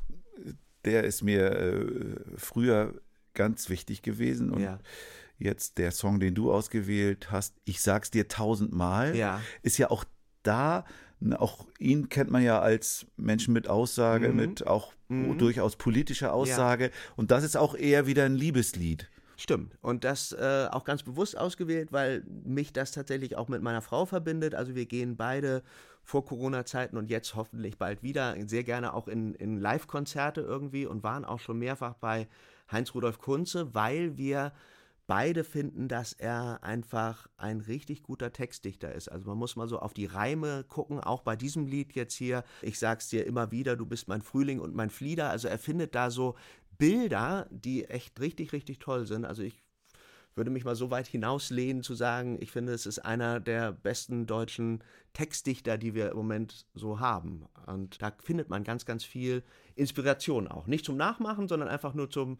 der 0.85 1.05
ist 1.05 1.23
mir 1.23 1.51
äh, 1.51 2.17
früher 2.37 2.95
ganz 3.35 3.69
wichtig 3.69 4.03
gewesen. 4.03 4.51
Und 4.53 4.61
Ja. 4.63 4.79
jetzt 5.39 5.79
der 5.79 5.91
Song, 5.91 6.21
den 6.21 6.35
du 6.35 6.53
ausgewählt 6.53 7.31
hast, 7.31 7.55
ich 7.65 7.81
sag's 7.81 8.11
dir 8.11 8.29
tausendmal, 8.29 9.17
Ja. 9.17 9.41
ist 9.63 9.79
ja 9.79 9.91
auch 9.91 10.05
da, 10.43 10.85
ne, 11.21 11.41
auch 11.41 11.67
ihn 11.79 12.09
kennt 12.09 12.31
man 12.31 12.43
ja 12.43 12.61
als 12.61 13.07
Menschen 13.17 13.53
mit 13.55 13.69
Aussage, 13.69 14.29
Mhm. 14.29 14.37
mit 14.37 14.67
auch 14.67 14.93
Mhm. 15.09 15.39
durchaus 15.39 15.77
politischer 15.77 16.33
Aussage. 16.33 16.91
Und 17.17 17.31
das 17.31 17.43
ist 17.45 17.57
auch 17.57 17.75
eher 17.75 18.07
wieder 18.07 18.25
ein 18.25 18.35
Liebeslied. 18.35 19.09
Stimmt. 19.41 19.79
Und 19.83 20.03
das 20.03 20.33
äh, 20.33 20.67
auch 20.73 20.83
ganz 20.83 21.05
bewusst 21.05 21.39
ausgewählt, 21.39 21.93
weil 21.93 22.25
mich 22.27 22.73
das 22.73 22.91
tatsächlich 22.91 23.37
auch 23.37 23.47
mit 23.47 23.63
meiner 23.63 23.83
Frau 23.83 24.05
verbindet. 24.05 24.57
Also 24.57 24.75
wir 24.75 24.85
gehen 24.85 25.17
beide 25.17 25.63
vor 26.03 26.25
Corona-Zeiten 26.25 26.97
und 26.97 27.09
jetzt 27.09 27.37
hoffentlich 27.37 27.79
bald 27.79 28.03
wieder 28.03 28.35
sehr 28.49 28.65
gerne 28.65 28.95
auch 28.95 29.07
in, 29.07 29.37
in 29.37 29.61
Live-Konzerte 29.61 30.41
irgendwie 30.41 30.87
und 30.87 31.05
waren 31.05 31.25
auch 31.25 31.39
schon 31.39 31.61
mehrfach 31.61 31.95
bei 31.95 32.27
Heinz 32.73 32.93
Rudolf 32.95 33.21
Kunze, 33.21 33.73
weil 33.77 34.19
wir 34.19 34.53
beide 35.09 35.43
finden, 35.43 35.89
dass 35.89 36.13
er 36.13 36.63
einfach 36.63 37.29
ein 37.39 37.61
richtig 37.61 38.03
guter 38.03 38.31
Textdichter 38.31 38.95
ist. 38.95 39.09
Also 39.09 39.27
man 39.27 39.39
muss 39.39 39.57
mal 39.57 39.67
so 39.67 39.79
auf 39.79 39.95
die 39.95 40.05
Reime 40.05 40.65
gucken, 40.69 41.01
auch 41.01 41.23
bei 41.23 41.35
diesem 41.35 41.67
Lied 41.67 41.95
jetzt 41.95 42.15
hier. 42.15 42.45
Ich 42.61 42.79
sag's 42.79 43.09
dir 43.09 43.25
immer 43.25 43.51
wieder, 43.51 43.75
du 43.75 43.87
bist 43.87 44.07
mein 44.07 44.21
Frühling 44.21 44.61
und 44.61 44.75
mein 44.75 44.91
Flieder. 44.91 45.31
Also 45.31 45.49
er 45.49 45.59
findet 45.59 45.95
da 45.95 46.11
so 46.11 46.37
Bilder, 46.79 47.47
die 47.51 47.85
echt 47.85 48.21
richtig, 48.21 48.53
richtig 48.53 48.79
toll 48.79 49.07
sind. 49.07 49.25
Also 49.25 49.43
ich 49.43 49.63
würde 50.39 50.51
mich 50.51 50.65
mal 50.65 50.77
so 50.77 50.91
weit 50.91 51.09
hinauslehnen 51.09 51.83
zu 51.83 51.95
sagen, 51.95 52.39
ich 52.41 52.53
finde, 52.53 52.73
es 52.73 52.87
ist 52.87 53.01
einer 53.01 53.41
der 53.41 53.73
besten 53.73 54.27
deutschen 54.27 54.83
Textdichter, 55.13 55.77
die 55.77 55.95
wir 55.95 56.11
im 56.13 56.17
Moment 56.17 56.67
so 56.75 57.01
haben. 57.01 57.47
Und 57.67 58.01
da 58.01 58.13
findet 58.23 58.49
man 58.49 58.65
ganz, 58.65 58.87
ganz 58.87 59.05
viel 59.05 59.43
Inspiration 59.75 60.49
auch. 60.49 60.67
Nicht 60.67 60.85
zum 60.85 60.97
Nachmachen, 60.97 61.49
sondern 61.49 61.69
einfach 61.69 61.93
nur 61.93 62.09
zum 62.09 62.39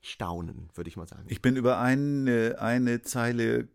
Staunen, 0.00 0.68
würde 0.74 0.88
ich 0.88 0.96
mal 0.96 1.08
sagen. 1.08 1.24
Ich 1.28 1.40
bin 1.40 1.56
über 1.56 1.78
eine, 1.78 2.56
eine 2.58 3.02
Zeile 3.02 3.68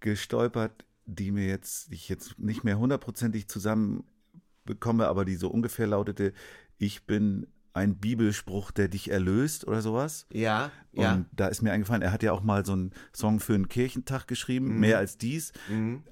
gestolpert, 0.00 0.84
die 1.04 1.30
mir 1.30 1.46
jetzt, 1.46 1.92
ich 1.92 2.08
jetzt 2.08 2.38
nicht 2.38 2.64
mehr 2.64 2.78
hundertprozentig 2.78 3.48
zusammenbekomme, 3.48 5.06
aber 5.08 5.24
die 5.24 5.36
so 5.36 5.48
ungefähr 5.48 5.86
lautete, 5.86 6.32
ich 6.78 7.06
bin 7.06 7.46
ein 7.78 7.96
Bibelspruch, 7.96 8.70
der 8.70 8.88
dich 8.88 9.10
erlöst 9.10 9.66
oder 9.66 9.80
sowas. 9.82 10.26
ja, 10.32 10.70
Und 10.92 11.02
ja. 11.02 11.24
da 11.32 11.46
ist 11.48 11.62
mir 11.62 11.72
eingefallen, 11.72 12.02
er 12.02 12.12
hat 12.12 12.22
ja 12.22 12.32
auch 12.32 12.42
mal 12.42 12.64
so 12.66 12.72
einen 12.72 12.92
Song 13.12 13.40
für 13.40 13.54
einen 13.54 13.68
Kirchentag 13.68 14.26
geschrieben, 14.28 14.74
Mhm. 14.74 14.80
mehr 14.80 14.98
als 14.98 15.16
dies. 15.18 15.52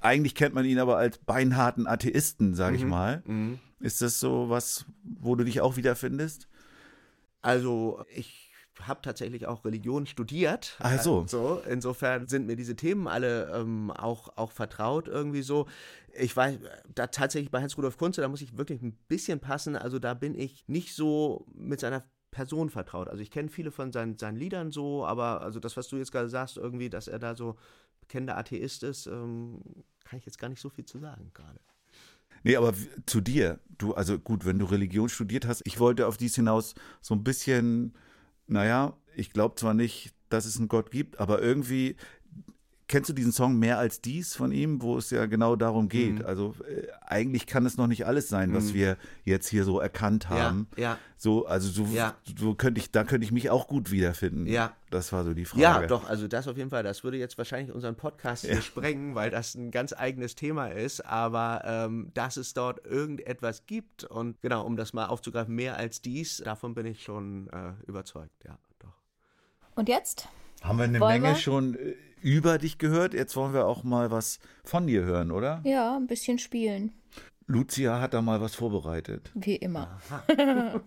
Eigentlich 0.01 0.35
kennt 0.35 0.55
man 0.55 0.65
ihn 0.65 0.79
aber 0.79 0.97
als 0.97 1.19
beinharten 1.19 1.87
Atheisten, 1.87 2.55
sage 2.55 2.77
ich 2.77 2.85
Mhm. 2.85 2.91
mal. 2.91 3.23
Ist 3.81 4.01
das 4.03 4.19
so 4.21 4.49
was, 4.49 4.87
wo 5.03 5.35
du 5.35 5.45
dich 5.45 5.61
auch 5.61 5.77
wiederfindest? 5.77 6.49
Also 7.43 8.05
ich 8.15 8.43
habe 8.83 9.01
tatsächlich 9.03 9.47
auch 9.47 9.65
Religion 9.65 10.07
studiert. 10.07 10.77
Ach 10.81 11.01
so. 11.01 11.21
Also, 11.23 11.63
insofern 11.69 12.29
sind 12.29 12.47
mir 12.47 12.57
diese 12.57 12.77
Themen 12.77 13.09
alle 13.09 13.51
ähm, 13.55 13.91
auch, 13.91 14.37
auch 14.37 14.53
vertraut 14.53 15.09
irgendwie 15.09 15.41
so. 15.43 15.67
Ich 16.19 16.37
weiß, 16.37 16.59
da 16.95 17.07
tatsächlich 17.09 17.51
bei 17.51 17.61
Hans-Rudolf 17.61 17.99
Kunze, 17.99 18.21
da 18.21 18.29
muss 18.29 18.41
ich 18.41 18.57
wirklich 18.57 18.83
ein 18.83 18.97
bisschen 19.09 19.41
passen. 19.41 19.77
Also 19.77 19.99
da 19.99 20.15
bin 20.15 20.35
ich 20.35 20.65
nicht 20.69 20.95
so 20.95 21.47
mit 21.55 21.81
seiner 21.81 22.05
Person 22.31 22.71
vertraut. 22.71 23.09
Also 23.09 23.23
ich 23.23 23.31
kenne 23.31 23.49
viele 23.49 23.71
von 23.71 23.93
seinen, 23.93 24.19
seinen 24.19 24.37
Liedern 24.37 24.71
so, 24.71 25.07
aber 25.07 25.41
also 25.41 25.61
das, 25.61 25.77
was 25.77 25.89
du 25.89 25.97
jetzt 25.97 26.13
gerade 26.13 26.29
sagst, 26.29 26.57
irgendwie, 26.57 26.91
dass 26.91 27.09
er 27.09 27.19
da 27.19 27.35
so 27.35 27.57
bekennender 28.01 28.37
Atheist 28.37 28.83
ist, 28.83 29.07
ähm, 29.07 29.63
kann 30.05 30.19
ich 30.19 30.27
jetzt 30.27 30.39
gar 30.39 30.49
nicht 30.49 30.61
so 30.61 30.69
viel 30.69 30.85
zu 30.85 30.99
sagen 30.99 31.31
gerade. 31.35 31.61
Nee, 32.45 32.57
aber 32.57 32.75
zu 33.07 33.21
dir, 33.21 33.59
du, 33.79 33.95
also 33.95 34.19
gut, 34.19 34.45
wenn 34.45 34.59
du 34.59 34.67
Religion 34.67 35.09
studiert 35.09 35.47
hast, 35.47 35.63
ich 35.65 35.81
wollte 35.81 36.07
auf 36.07 36.17
dies 36.17 36.35
hinaus 36.35 36.75
so 37.01 37.15
ein 37.15 37.25
bisschen, 37.25 37.95
naja, 38.47 38.97
ich 39.17 39.33
glaube 39.33 39.57
zwar 39.57 39.75
nicht, 39.75 40.15
dass 40.29 40.45
es 40.45 40.59
einen 40.59 40.69
Gott 40.69 40.91
gibt, 40.91 41.19
aber 41.19 41.41
irgendwie, 41.41 41.97
kennst 42.89 43.09
du 43.11 43.13
diesen 43.13 43.33
Song 43.33 43.59
Mehr 43.59 43.79
als 43.79 44.01
dies 44.01 44.35
von 44.37 44.53
ihm, 44.53 44.81
wo 44.83 44.97
es 44.99 45.11
ja 45.11 45.27
genau 45.27 45.57
darum 45.57 45.89
geht? 45.89 46.21
Mhm. 46.21 46.27
Also 46.27 46.55
äh, 46.69 46.87
eigentlich 47.05 47.47
kann 47.47 47.67
es 47.67 47.77
noch 47.77 47.87
nicht 47.87 48.07
alles 48.07 48.29
sein, 48.29 48.55
was 48.55 48.75
wir 48.75 48.97
jetzt 49.25 49.49
hier 49.49 49.65
so 49.65 49.81
erkannt 49.81 50.29
haben. 50.29 50.69
ja. 50.77 50.99
So, 51.19 51.47
also 51.47 51.69
so, 51.71 51.87
Ja. 51.93 52.15
so 52.39 52.55
könnte 52.55 52.79
ich, 52.81 52.91
da 52.93 53.03
könnte 53.03 53.25
ich 53.25 53.33
mich 53.33 53.49
auch 53.51 53.69
gut 53.69 53.91
wiederfinden. 53.91 54.47
Ja. 54.47 54.75
Das 54.91 55.13
war 55.13 55.25
so 55.25 55.33
die 55.35 55.47
Frage. 55.47 55.63
Ja, 55.63 55.87
doch, 55.87 56.09
also 56.09 56.29
das 56.29 56.47
auf 56.47 56.57
jeden 56.59 56.71
Fall. 56.71 56.83
Das 56.83 57.03
würde 57.05 57.17
jetzt 57.17 57.39
wahrscheinlich 57.39 57.75
unseren 57.75 57.97
Podcast 57.97 58.45
hier 58.47 58.61
sprengen, 58.63 59.15
weil 59.15 59.31
das 59.31 59.55
ein 59.55 59.71
ganz 59.71 59.93
eigenes 59.93 60.35
Thema 60.35 60.69
ist. 60.69 61.05
Aber 61.07 61.63
ähm, 61.65 62.11
dass 62.15 62.37
es 62.37 62.53
dort 62.55 62.85
irgendetwas 62.87 63.65
gibt 63.67 64.05
und 64.05 64.41
genau, 64.43 64.65
um 64.65 64.77
das 64.77 64.93
mal 64.93 65.07
aufzugreifen, 65.07 65.55
mehr 65.55 65.77
als 65.77 66.03
dies, 66.03 66.37
davon 66.45 66.75
bin 66.75 66.85
ich 66.87 67.03
schon 67.03 67.49
äh, 67.49 67.73
überzeugt. 67.87 68.45
Ja, 68.45 68.59
doch. 68.79 68.93
Und 69.75 69.89
jetzt? 69.89 70.29
Haben 70.63 70.79
wir 70.79 70.85
eine 70.85 71.01
Wollen 71.01 71.23
Menge 71.23 71.35
wir? 71.35 71.41
schon 71.41 71.75
äh, 71.75 71.95
über 72.23 72.59
dich 72.59 72.79
gehört? 72.79 73.15
Jetzt 73.15 73.37
wollen 73.37 73.53
wir 73.53 73.67
auch 73.67 73.85
mal 73.85 74.11
was 74.11 74.39
von 74.65 74.87
dir 74.87 75.05
hören, 75.05 75.31
oder? 75.31 75.61
Ja, 75.65 75.97
ein 75.97 76.07
bisschen 76.07 76.39
spielen. 76.39 76.93
Lucia 77.47 78.01
hat 78.01 78.15
da 78.15 78.23
mal 78.23 78.41
was 78.41 78.55
vorbereitet. 78.55 79.31
Wie 79.35 79.57
immer. 79.57 80.01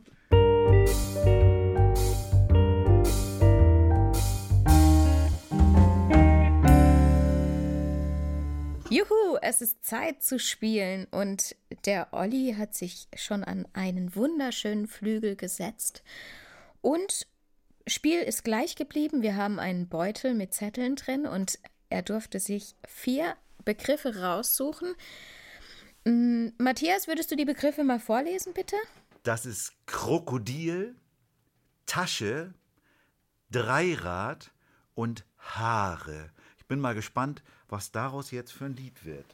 Juhu, 8.91 9.37
es 9.43 9.61
ist 9.61 9.85
Zeit 9.85 10.23
zu 10.23 10.39
spielen 10.39 11.05
und 11.11 11.55
der 11.85 12.07
Olli 12.11 12.55
hat 12.57 12.73
sich 12.73 13.07
schon 13.15 13.43
an 13.43 13.67
einen 13.73 14.15
wunderschönen 14.15 14.87
Flügel 14.87 15.35
gesetzt 15.35 16.03
und 16.81 17.27
Spiel 17.89 18.19
ist 18.21 18.43
gleich 18.43 18.75
geblieben. 18.75 19.21
Wir 19.21 19.35
haben 19.35 19.59
einen 19.59 19.87
Beutel 19.87 20.33
mit 20.33 20.53
Zetteln 20.53 20.95
drin 20.95 21.25
und 21.25 21.59
er 21.89 22.01
durfte 22.01 22.39
sich 22.39 22.75
vier 22.87 23.35
Begriffe 23.65 24.19
raussuchen. 24.21 24.95
Mm, 26.05 26.49
Matthias, 26.57 27.07
würdest 27.07 27.31
du 27.31 27.35
die 27.35 27.45
Begriffe 27.45 27.83
mal 27.83 27.99
vorlesen, 27.99 28.53
bitte? 28.53 28.75
Das 29.23 29.45
ist 29.45 29.73
Krokodil, 29.85 30.95
Tasche, 31.85 32.53
Dreirad 33.51 34.51
und 34.93 35.25
Haare. 35.37 36.31
Ich 36.57 36.65
bin 36.65 36.79
mal 36.79 36.95
gespannt, 36.95 37.43
was 37.67 37.91
daraus 37.91 38.31
jetzt 38.31 38.51
für 38.51 38.65
ein 38.65 38.75
Lied 38.75 39.03
wird. 39.05 39.25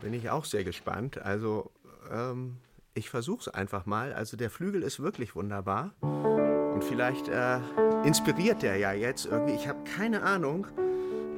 Bin 0.00 0.14
ich 0.14 0.30
auch 0.30 0.44
sehr 0.44 0.64
gespannt. 0.64 1.18
Also, 1.18 1.70
ähm, 2.10 2.56
ich 2.94 3.10
versuche 3.10 3.40
es 3.40 3.48
einfach 3.48 3.86
mal. 3.86 4.12
Also, 4.12 4.36
der 4.36 4.50
Flügel 4.50 4.82
ist 4.82 5.00
wirklich 5.00 5.34
wunderbar. 5.34 5.92
Und 6.00 6.84
vielleicht 6.84 7.28
äh, 7.28 7.58
inspiriert 8.04 8.62
der 8.62 8.76
ja 8.76 8.92
jetzt 8.92 9.26
irgendwie. 9.26 9.54
Ich 9.54 9.68
habe 9.68 9.78
keine 9.84 10.22
Ahnung, 10.22 10.66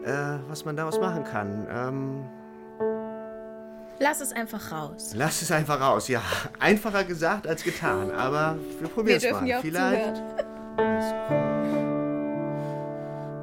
äh, 0.05 0.39
was 0.49 0.65
man 0.65 0.77
daraus 0.77 1.01
machen 1.01 1.25
kann. 1.25 1.67
Ähm, 1.71 2.25
Lass 3.99 4.21
es 4.21 4.33
einfach 4.33 4.73
raus. 4.73 5.13
Lass 5.15 5.43
es 5.43 5.53
einfach 5.53 5.81
raus. 5.81 6.09
Ja, 6.09 6.23
einfacher 6.59 7.05
gesagt 7.05 7.47
als 7.47 7.63
getan, 7.63 8.11
aber 8.11 8.59
wir 8.81 8.89
probieren 8.89 9.21
es 9.23 9.31
mal. 9.31 9.61
Vielleicht. 9.61 10.23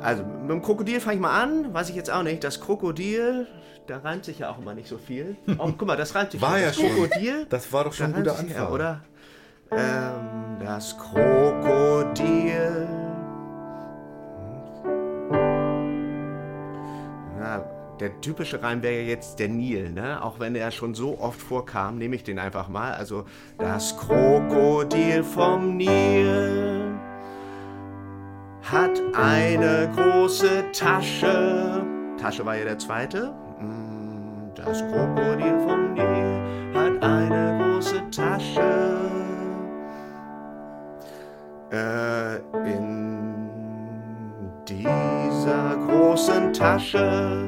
Also, 0.01 0.23
mit 0.23 0.49
dem 0.49 0.61
Krokodil 0.61 0.99
fange 1.01 1.15
ich 1.15 1.21
mal 1.21 1.41
an. 1.41 1.73
Weiß 1.73 1.89
ich 1.89 1.95
jetzt 1.95 2.09
auch 2.09 2.23
nicht. 2.23 2.43
Das 2.43 2.61
Krokodil, 2.61 3.47
da 3.87 3.97
reimt 3.97 4.23
sich 4.25 4.39
ja 4.39 4.49
auch 4.49 4.57
immer 4.59 4.73
nicht 4.73 4.87
so 4.87 4.97
viel. 4.97 5.35
Oh, 5.57 5.71
guck 5.77 5.87
mal, 5.87 5.97
das 5.97 6.15
reimt 6.15 6.31
sich 6.31 6.41
War 6.41 6.51
schon. 6.51 6.59
ja 6.61 6.67
das 6.67 6.75
schon. 6.77 6.89
Krokodil. 6.89 7.45
Das 7.49 7.73
war 7.73 7.83
doch 7.83 7.93
schon 7.93 8.07
ein 8.07 8.13
guter 8.13 8.37
Anfang. 8.39 8.55
Ja, 8.55 8.69
oder? 8.69 9.01
Ähm, 9.71 10.57
das 10.63 10.97
Krokodil. 10.97 12.87
Ja, 17.39 17.65
der 17.99 18.21
typische 18.21 18.61
Reim 18.63 18.81
wäre 18.81 19.03
jetzt 19.03 19.39
der 19.39 19.49
Nil, 19.49 19.91
ne? 19.91 20.23
Auch 20.23 20.39
wenn 20.39 20.55
er 20.55 20.71
schon 20.71 20.93
so 20.95 21.19
oft 21.19 21.41
vorkam, 21.41 21.97
nehme 21.97 22.15
ich 22.15 22.23
den 22.23 22.39
einfach 22.39 22.67
mal. 22.69 22.93
Also 22.93 23.25
das 23.57 23.97
Krokodil 23.97 25.23
vom 25.23 25.77
Nil 25.77 26.88
hat 28.71 29.01
eine 29.13 29.89
große 29.95 30.71
Tasche. 30.71 31.83
Tasche 32.19 32.45
war 32.45 32.55
ja 32.55 32.65
der 32.65 32.77
zweite. 32.77 33.31
Mm, 33.59 34.51
Das 34.55 34.81
Krokodil 34.81 35.57
vom 35.65 35.93
Nil 35.93 36.73
hat 36.73 37.03
eine 37.03 37.57
große 37.61 38.01
Tasche. 38.11 38.97
Äh, 41.71 42.37
in 42.65 43.69
dieser 44.67 45.77
großen 45.87 46.51
Tasche, 46.53 47.47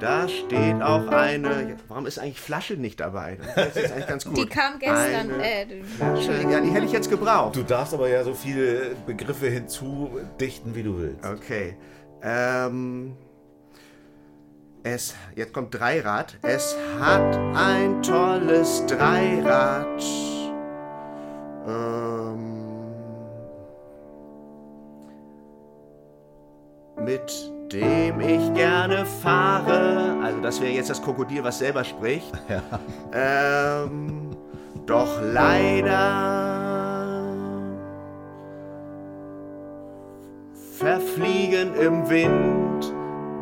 da 0.00 0.28
steht 0.28 0.82
auch 0.82 1.06
eine. 1.08 1.76
Warum 1.88 2.06
ist 2.06 2.18
eigentlich 2.18 2.40
Flasche 2.40 2.74
nicht 2.74 3.00
dabei? 3.00 3.38
Das 3.54 3.76
ist 3.76 3.92
eigentlich 3.92 4.06
ganz 4.06 4.24
gut. 4.24 4.36
Die 4.36 4.46
kam 4.46 4.78
gestern. 4.78 5.32
Eine 5.32 5.42
Äh, 5.42 5.82
Flasche, 5.84 6.32
ja, 6.50 6.60
die 6.60 6.70
hätte 6.70 6.86
ich 6.86 6.92
jetzt 6.92 7.10
gebraucht. 7.10 7.56
Du 7.56 7.62
darfst 7.62 7.94
aber 7.94 8.08
ja 8.08 8.22
so 8.24 8.34
viele 8.34 8.94
Begriffe 9.06 9.48
hinzudichten, 9.48 10.74
wie 10.74 10.82
du 10.82 10.98
willst. 10.98 11.24
Okay. 11.24 11.76
Ähm. 12.22 13.16
Es, 14.82 15.16
jetzt 15.34 15.52
kommt 15.52 15.74
Dreirad. 15.74 16.36
Es 16.42 16.76
hat 17.00 17.36
ein 17.56 18.00
tolles 18.02 18.84
Dreirad. 18.86 20.00
Ähm, 21.66 22.62
mit 27.04 27.52
dem 27.72 28.20
ich 28.20 28.54
gerne 28.54 29.04
fahre. 29.04 30.16
Also 30.22 30.40
das 30.40 30.60
wäre 30.60 30.72
jetzt 30.72 30.90
das 30.90 31.02
Krokodil, 31.02 31.42
was 31.44 31.58
selber 31.58 31.84
spricht. 31.84 32.32
Ähm, 33.12 34.36
doch 34.84 35.22
leider 35.22 36.44
verfliegen 40.78 41.74
im 41.76 42.10
Wind 42.10 42.92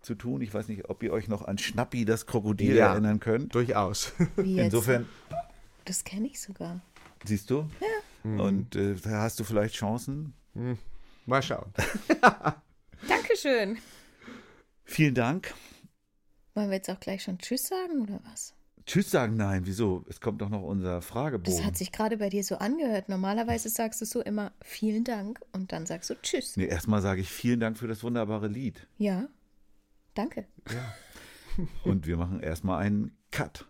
zu 0.00 0.14
tun. 0.14 0.40
Ich 0.42 0.52
weiß 0.52 0.68
nicht, 0.68 0.88
ob 0.90 1.02
ihr 1.02 1.12
euch 1.12 1.28
noch 1.28 1.42
an 1.42 1.58
Schnappi, 1.58 2.04
das 2.04 2.26
Krokodil, 2.26 2.74
Ja. 2.76 2.92
erinnern 2.92 3.20
könnt. 3.20 3.54
Durchaus. 3.54 4.12
Insofern, 4.36 5.08
Das 5.84 6.04
kenne 6.04 6.26
ich 6.28 6.40
sogar. 6.40 6.80
siehst 7.24 7.50
du? 7.50 7.68
Ja. 7.80 8.30
Und 8.44 8.76
äh, 8.76 8.94
da 8.94 9.22
hast 9.22 9.40
du 9.40 9.44
vielleicht 9.44 9.74
Chancen. 9.74 10.34
Mal 11.26 11.42
schauen. 11.42 11.72
Dankeschön. 13.08 13.78
Vielen 14.84 15.14
Dank. 15.14 15.54
Wollen 16.54 16.68
wir 16.68 16.76
jetzt 16.76 16.90
auch 16.90 17.00
gleich 17.00 17.22
schon 17.22 17.38
Tschüss 17.38 17.66
sagen 17.68 18.02
oder 18.02 18.20
was? 18.30 18.54
Tschüss 18.86 19.10
sagen, 19.10 19.36
nein, 19.36 19.62
wieso? 19.64 20.04
Es 20.08 20.20
kommt 20.20 20.42
doch 20.42 20.48
noch 20.48 20.62
unser 20.62 21.02
Fragebogen. 21.02 21.56
Das 21.56 21.64
hat 21.64 21.76
sich 21.76 21.92
gerade 21.92 22.16
bei 22.18 22.28
dir 22.28 22.42
so 22.44 22.56
angehört. 22.56 23.08
Normalerweise 23.08 23.68
sagst 23.68 24.00
du 24.00 24.04
so 24.04 24.20
immer 24.20 24.52
vielen 24.60 25.04
Dank 25.04 25.40
und 25.52 25.72
dann 25.72 25.86
sagst 25.86 26.10
du 26.10 26.14
Tschüss. 26.20 26.56
nee, 26.56 26.66
erstmal 26.66 27.00
sage 27.00 27.20
ich 27.20 27.28
vielen 27.28 27.60
Dank 27.60 27.78
für 27.78 27.86
das 27.88 28.02
wunderbare 28.02 28.48
Lied. 28.48 28.86
Ja, 28.98 29.28
danke. 30.14 30.46
Und 31.84 32.06
wir 32.06 32.16
machen 32.16 32.40
erstmal 32.40 32.82
einen 32.82 33.16
Cut. 33.30 33.66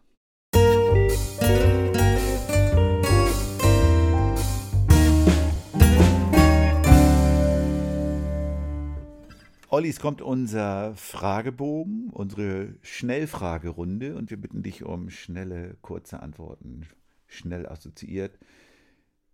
Olli, 9.73 9.89
es 9.89 10.01
kommt 10.01 10.21
unser 10.21 10.95
Fragebogen, 10.97 12.11
unsere 12.11 12.75
Schnellfragerunde 12.83 14.17
und 14.17 14.29
wir 14.29 14.37
bitten 14.37 14.63
dich 14.63 14.85
um 14.85 15.09
schnelle, 15.09 15.79
kurze 15.81 16.21
Antworten, 16.21 16.87
schnell 17.27 17.67
assoziiert. 17.67 18.39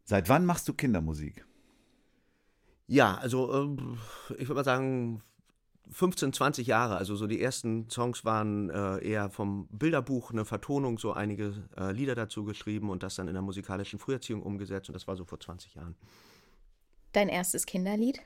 Seit 0.05 0.29
wann 0.29 0.47
machst 0.47 0.69
du 0.69 0.75
Kindermusik? 0.75 1.45
Ja, 2.87 3.17
also 3.17 3.53
ähm, 3.53 3.99
ich 4.35 4.43
würde 4.43 4.55
mal 4.55 4.65
sagen 4.65 5.25
15, 5.91 6.33
20 6.33 6.69
Jahre. 6.69 6.99
Also 6.99 7.17
so 7.17 7.27
die 7.27 7.43
ersten 7.43 7.91
Songs 7.91 8.25
waren 8.25 8.71
äh, 8.71 9.05
eher 9.05 9.31
vom 9.31 9.67
Bilderbuch, 9.73 10.31
eine 10.31 10.45
Vertonung, 10.45 10.99
so 10.99 11.15
einige 11.15 11.69
äh, 11.77 11.91
Lieder 11.91 12.15
dazu 12.15 12.45
geschrieben 12.45 12.91
und 12.91 13.03
das 13.03 13.17
dann 13.17 13.27
in 13.27 13.35
der 13.35 13.43
musikalischen 13.43 13.99
Früherziehung 13.99 14.45
umgesetzt 14.45 14.89
und 14.89 14.95
das 14.95 15.09
war 15.09 15.17
so 15.17 15.25
vor 15.25 15.41
20 15.41 15.75
Jahren. 15.75 15.97
Dein 17.11 17.29
erstes 17.29 17.67
Kinderlied? 17.67 18.23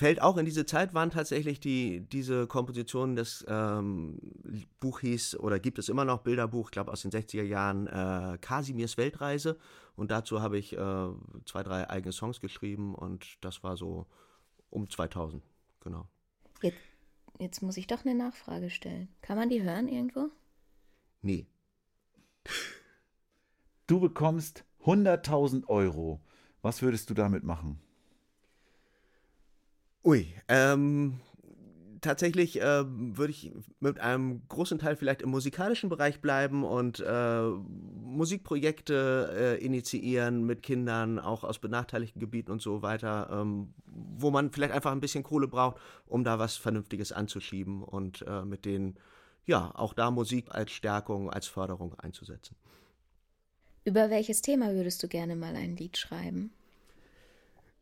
Fällt 0.00 0.22
auch 0.22 0.38
in 0.38 0.46
diese 0.46 0.64
Zeit, 0.64 0.94
waren 0.94 1.10
tatsächlich 1.10 1.60
die, 1.60 2.00
diese 2.00 2.46
Kompositionen, 2.46 3.16
das 3.16 3.44
ähm, 3.46 4.18
Buch 4.80 5.00
hieß, 5.00 5.38
oder 5.38 5.60
gibt 5.60 5.78
es 5.78 5.90
immer 5.90 6.06
noch 6.06 6.22
Bilderbuch, 6.22 6.68
ich 6.68 6.70
glaube 6.70 6.90
aus 6.90 7.02
den 7.02 7.10
60er 7.10 7.42
Jahren, 7.42 7.86
äh, 7.86 8.38
Kasimirs 8.40 8.96
Weltreise. 8.96 9.58
Und 9.96 10.10
dazu 10.10 10.40
habe 10.40 10.56
ich 10.56 10.72
äh, 10.72 11.08
zwei, 11.44 11.62
drei 11.62 11.90
eigene 11.90 12.12
Songs 12.12 12.40
geschrieben 12.40 12.94
und 12.94 13.36
das 13.42 13.62
war 13.62 13.76
so 13.76 14.06
um 14.70 14.88
2000, 14.88 15.42
genau. 15.80 16.08
Jetzt, 16.62 16.78
jetzt 17.38 17.60
muss 17.60 17.76
ich 17.76 17.86
doch 17.86 18.06
eine 18.06 18.14
Nachfrage 18.14 18.70
stellen. 18.70 19.08
Kann 19.20 19.36
man 19.36 19.50
die 19.50 19.62
hören 19.62 19.86
irgendwo? 19.86 20.30
Nee. 21.20 21.46
Du 23.86 24.00
bekommst 24.00 24.64
100.000 24.86 25.66
Euro. 25.66 26.22
Was 26.62 26.80
würdest 26.80 27.10
du 27.10 27.12
damit 27.12 27.44
machen? 27.44 27.82
Ui, 30.02 30.26
ähm, 30.48 31.20
tatsächlich 32.00 32.58
ähm, 32.62 33.16
würde 33.16 33.32
ich 33.32 33.52
mit 33.80 34.00
einem 34.00 34.42
großen 34.48 34.78
Teil 34.78 34.96
vielleicht 34.96 35.22
im 35.22 35.30
musikalischen 35.30 35.90
Bereich 35.90 36.20
bleiben 36.20 36.64
und 36.64 37.00
äh, 37.00 37.42
Musikprojekte 37.42 39.58
äh, 39.60 39.64
initiieren 39.64 40.44
mit 40.44 40.62
Kindern, 40.62 41.18
auch 41.18 41.44
aus 41.44 41.58
benachteiligten 41.58 42.20
Gebieten 42.20 42.50
und 42.50 42.62
so 42.62 42.82
weiter, 42.82 43.28
ähm, 43.30 43.74
wo 43.86 44.30
man 44.30 44.50
vielleicht 44.50 44.72
einfach 44.72 44.92
ein 44.92 45.00
bisschen 45.00 45.22
Kohle 45.22 45.48
braucht, 45.48 45.78
um 46.06 46.24
da 46.24 46.38
was 46.38 46.56
Vernünftiges 46.56 47.12
anzuschieben 47.12 47.82
und 47.82 48.24
äh, 48.26 48.44
mit 48.44 48.64
denen, 48.64 48.96
ja, 49.46 49.70
auch 49.74 49.92
da 49.92 50.10
Musik 50.10 50.46
als 50.50 50.70
Stärkung, 50.70 51.30
als 51.30 51.46
Förderung 51.46 51.94
einzusetzen. 51.98 52.56
Über 53.84 54.10
welches 54.10 54.42
Thema 54.42 54.74
würdest 54.74 55.02
du 55.02 55.08
gerne 55.08 55.36
mal 55.36 55.56
ein 55.56 55.76
Lied 55.76 55.98
schreiben? 55.98 56.52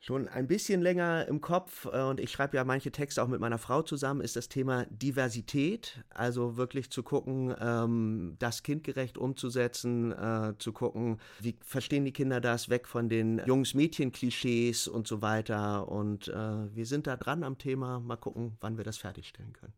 Schon 0.00 0.28
ein 0.28 0.46
bisschen 0.46 0.80
länger 0.80 1.26
im 1.26 1.40
Kopf 1.40 1.86
äh, 1.86 2.02
und 2.02 2.20
ich 2.20 2.30
schreibe 2.30 2.56
ja 2.56 2.64
manche 2.64 2.92
Texte 2.92 3.20
auch 3.22 3.26
mit 3.26 3.40
meiner 3.40 3.58
Frau 3.58 3.82
zusammen, 3.82 4.20
ist 4.20 4.36
das 4.36 4.48
Thema 4.48 4.86
Diversität. 4.90 6.04
Also 6.10 6.56
wirklich 6.56 6.90
zu 6.90 7.02
gucken, 7.02 7.52
ähm, 7.60 8.36
das 8.38 8.62
kindgerecht 8.62 9.18
umzusetzen, 9.18 10.12
äh, 10.12 10.54
zu 10.58 10.72
gucken, 10.72 11.18
wie 11.40 11.56
verstehen 11.62 12.04
die 12.04 12.12
Kinder 12.12 12.40
das, 12.40 12.68
weg 12.68 12.86
von 12.86 13.08
den 13.08 13.42
Jungs-Mädchen-Klischees 13.44 14.86
und 14.86 15.08
so 15.08 15.20
weiter. 15.20 15.88
Und 15.88 16.28
äh, 16.28 16.74
wir 16.74 16.86
sind 16.86 17.08
da 17.08 17.16
dran 17.16 17.42
am 17.42 17.58
Thema. 17.58 17.98
Mal 17.98 18.16
gucken, 18.16 18.56
wann 18.60 18.76
wir 18.76 18.84
das 18.84 18.98
fertigstellen 18.98 19.52
können. 19.52 19.74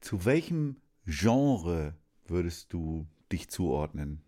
Zu 0.00 0.24
welchem 0.24 0.76
Genre 1.04 1.94
würdest 2.26 2.72
du 2.72 3.06
dich 3.30 3.48
zuordnen? 3.48 4.22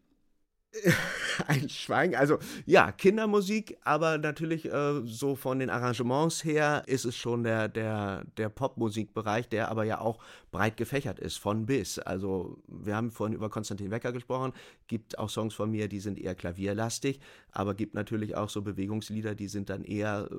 Ein 1.48 1.68
Schweigen. 1.68 2.14
Also 2.14 2.38
ja, 2.64 2.92
Kindermusik, 2.92 3.76
aber 3.83 4.18
natürlich 4.18 4.66
äh, 4.66 5.00
so 5.04 5.35
von 5.35 5.59
den 5.59 5.68
Arrangements 5.68 6.44
her 6.44 6.85
ist 6.87 7.04
es 7.04 7.16
schon 7.16 7.42
der, 7.42 7.68
der, 7.68 8.24
der 8.37 8.48
Popmusikbereich, 8.48 9.48
der 9.48 9.71
aber 9.71 9.85
ja 9.85 10.00
auch 10.00 10.18
breit 10.52 10.77
gefächert 10.77 11.18
ist, 11.18 11.38
von 11.38 11.66
bis. 11.66 11.98
Also 11.98 12.58
wir 12.68 12.94
haben 12.94 13.10
vorhin 13.10 13.35
über 13.35 13.50
Konstantin 13.50 13.90
Wecker 13.90 14.12
gesprochen, 14.12 14.52
gibt 14.87 15.18
auch 15.18 15.29
Songs 15.29 15.54
von 15.54 15.71
mir, 15.71 15.88
die 15.88 16.00
sind 16.00 16.18
eher 16.18 16.35
klavierlastig, 16.35 17.21
aber 17.50 17.75
gibt 17.75 17.94
natürlich 17.94 18.37
auch 18.37 18.48
so 18.48 18.62
Bewegungslieder, 18.62 19.35
die 19.35 19.48
sind 19.48 19.71
dann 19.71 19.83
eher 19.83 20.29
äh, 20.31 20.37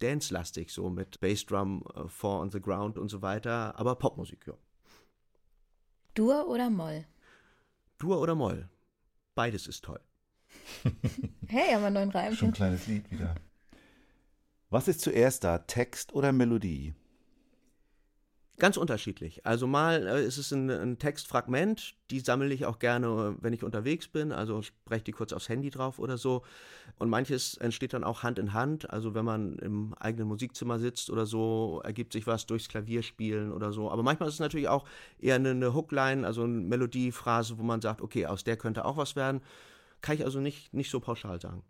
dance-lastig, 0.00 0.72
so 0.72 0.90
mit 0.90 1.20
Bassdrum, 1.20 1.84
äh, 1.94 2.08
Four 2.08 2.40
on 2.40 2.50
the 2.50 2.60
Ground 2.60 2.98
und 2.98 3.08
so 3.08 3.22
weiter, 3.22 3.78
aber 3.78 3.94
Popmusik, 3.94 4.46
ja. 4.46 4.54
Dur 6.14 6.48
oder 6.48 6.68
Moll? 6.68 7.04
Dur 7.98 8.20
oder 8.20 8.34
Moll? 8.34 8.68
Beides 9.38 9.68
ist 9.68 9.84
toll. 9.84 10.00
Hey, 11.46 11.72
haben 11.72 11.82
wir 11.82 11.86
einen 11.86 12.10
neuen 12.10 12.34
Schon 12.34 12.48
ein 12.48 12.52
kleines 12.52 12.88
Lied 12.88 13.08
wieder. 13.12 13.36
Was 14.68 14.88
ist 14.88 15.00
zuerst 15.00 15.44
da, 15.44 15.58
Text 15.58 16.12
oder 16.12 16.32
Melodie? 16.32 16.92
Ganz 18.58 18.76
unterschiedlich. 18.76 19.46
Also 19.46 19.68
mal 19.68 20.04
äh, 20.04 20.24
ist 20.24 20.36
es 20.36 20.50
ein, 20.50 20.68
ein, 20.68 20.98
Textfragment, 20.98 21.94
die 22.10 22.18
sammle 22.18 22.52
ich 22.52 22.66
auch 22.66 22.80
gerne, 22.80 23.36
wenn 23.40 23.52
ich 23.52 23.62
unterwegs 23.62 24.08
bin, 24.08 24.32
also 24.32 24.62
spreche 24.62 25.04
die 25.04 25.12
kurz 25.12 25.32
aufs 25.32 25.48
Handy 25.48 25.70
drauf 25.70 26.00
oder 26.00 26.18
so. 26.18 26.42
Und 26.98 27.08
manches 27.08 27.56
entsteht 27.56 27.92
dann 27.92 28.02
auch 28.02 28.24
Hand 28.24 28.36
in 28.40 28.54
Hand, 28.54 28.90
also 28.90 29.14
wenn 29.14 29.24
man 29.24 29.58
im 29.60 29.94
eigenen 29.94 30.26
Musikzimmer 30.26 30.80
sitzt 30.80 31.08
oder 31.08 31.24
so, 31.24 31.80
ergibt 31.84 32.12
sich 32.12 32.26
was 32.26 32.46
durchs 32.46 32.68
Klavierspielen 32.68 33.52
oder 33.52 33.72
so. 33.72 33.92
Aber 33.92 34.02
manchmal 34.02 34.28
ist 34.28 34.34
es 34.34 34.40
natürlich 34.40 34.68
auch 34.68 34.84
eher 35.20 35.36
eine, 35.36 35.50
eine 35.50 35.72
Hookline, 35.72 36.26
also 36.26 36.42
eine 36.42 36.54
Melodiephrase, 36.54 37.58
wo 37.58 37.62
man 37.62 37.80
sagt, 37.80 38.00
okay, 38.00 38.26
aus 38.26 38.42
der 38.42 38.56
könnte 38.56 38.84
auch 38.84 38.96
was 38.96 39.14
werden. 39.14 39.40
Kann 40.00 40.16
ich 40.16 40.24
also 40.24 40.40
nicht, 40.40 40.74
nicht 40.74 40.90
so 40.90 40.98
pauschal 40.98 41.40
sagen. 41.40 41.62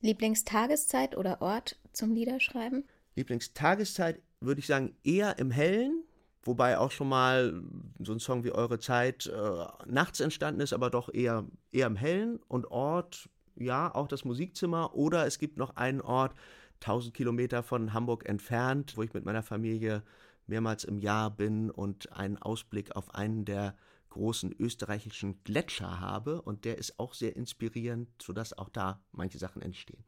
Lieblingstageszeit 0.00 1.14
oder 1.14 1.42
Ort 1.42 1.78
zum 1.92 2.14
Liederschreiben? 2.14 2.84
Lieblingstageszeit 3.16 4.22
würde 4.40 4.60
ich 4.60 4.66
sagen 4.66 4.94
eher 5.04 5.38
im 5.38 5.50
Hellen, 5.50 6.04
wobei 6.42 6.78
auch 6.78 6.90
schon 6.90 7.08
mal 7.08 7.62
so 7.98 8.12
ein 8.12 8.20
Song 8.20 8.44
wie 8.44 8.52
Eure 8.52 8.78
Zeit 8.78 9.26
äh, 9.26 9.64
nachts 9.86 10.20
entstanden 10.20 10.60
ist, 10.60 10.72
aber 10.72 10.90
doch 10.90 11.12
eher, 11.12 11.44
eher 11.70 11.86
im 11.86 11.96
Hellen. 11.96 12.40
Und 12.48 12.70
Ort, 12.70 13.28
ja, 13.56 13.94
auch 13.94 14.08
das 14.08 14.24
Musikzimmer. 14.24 14.94
Oder 14.94 15.26
es 15.26 15.38
gibt 15.38 15.58
noch 15.58 15.76
einen 15.76 16.00
Ort, 16.00 16.34
1000 16.80 17.14
Kilometer 17.14 17.62
von 17.62 17.92
Hamburg 17.92 18.26
entfernt, 18.26 18.96
wo 18.96 19.02
ich 19.02 19.12
mit 19.12 19.24
meiner 19.24 19.42
Familie 19.42 20.02
mehrmals 20.46 20.84
im 20.84 20.98
Jahr 20.98 21.30
bin 21.30 21.70
und 21.70 22.12
einen 22.12 22.38
Ausblick 22.38 22.96
auf 22.96 23.14
einen 23.14 23.44
der 23.44 23.76
großen 24.08 24.52
österreichischen 24.58 25.44
Gletscher 25.44 26.00
habe. 26.00 26.42
Und 26.42 26.64
der 26.64 26.78
ist 26.78 26.98
auch 26.98 27.14
sehr 27.14 27.36
inspirierend, 27.36 28.08
sodass 28.20 28.56
auch 28.56 28.68
da 28.68 29.04
manche 29.12 29.38
Sachen 29.38 29.62
entstehen. 29.62 30.04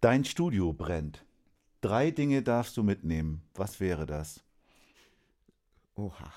Dein 0.00 0.24
Studio 0.24 0.72
brennt. 0.72 1.24
Drei 1.80 2.10
Dinge 2.10 2.42
darfst 2.42 2.76
du 2.76 2.82
mitnehmen. 2.82 3.42
Was 3.54 3.78
wäre 3.80 4.06
das? 4.06 4.42
Oha. 5.94 6.32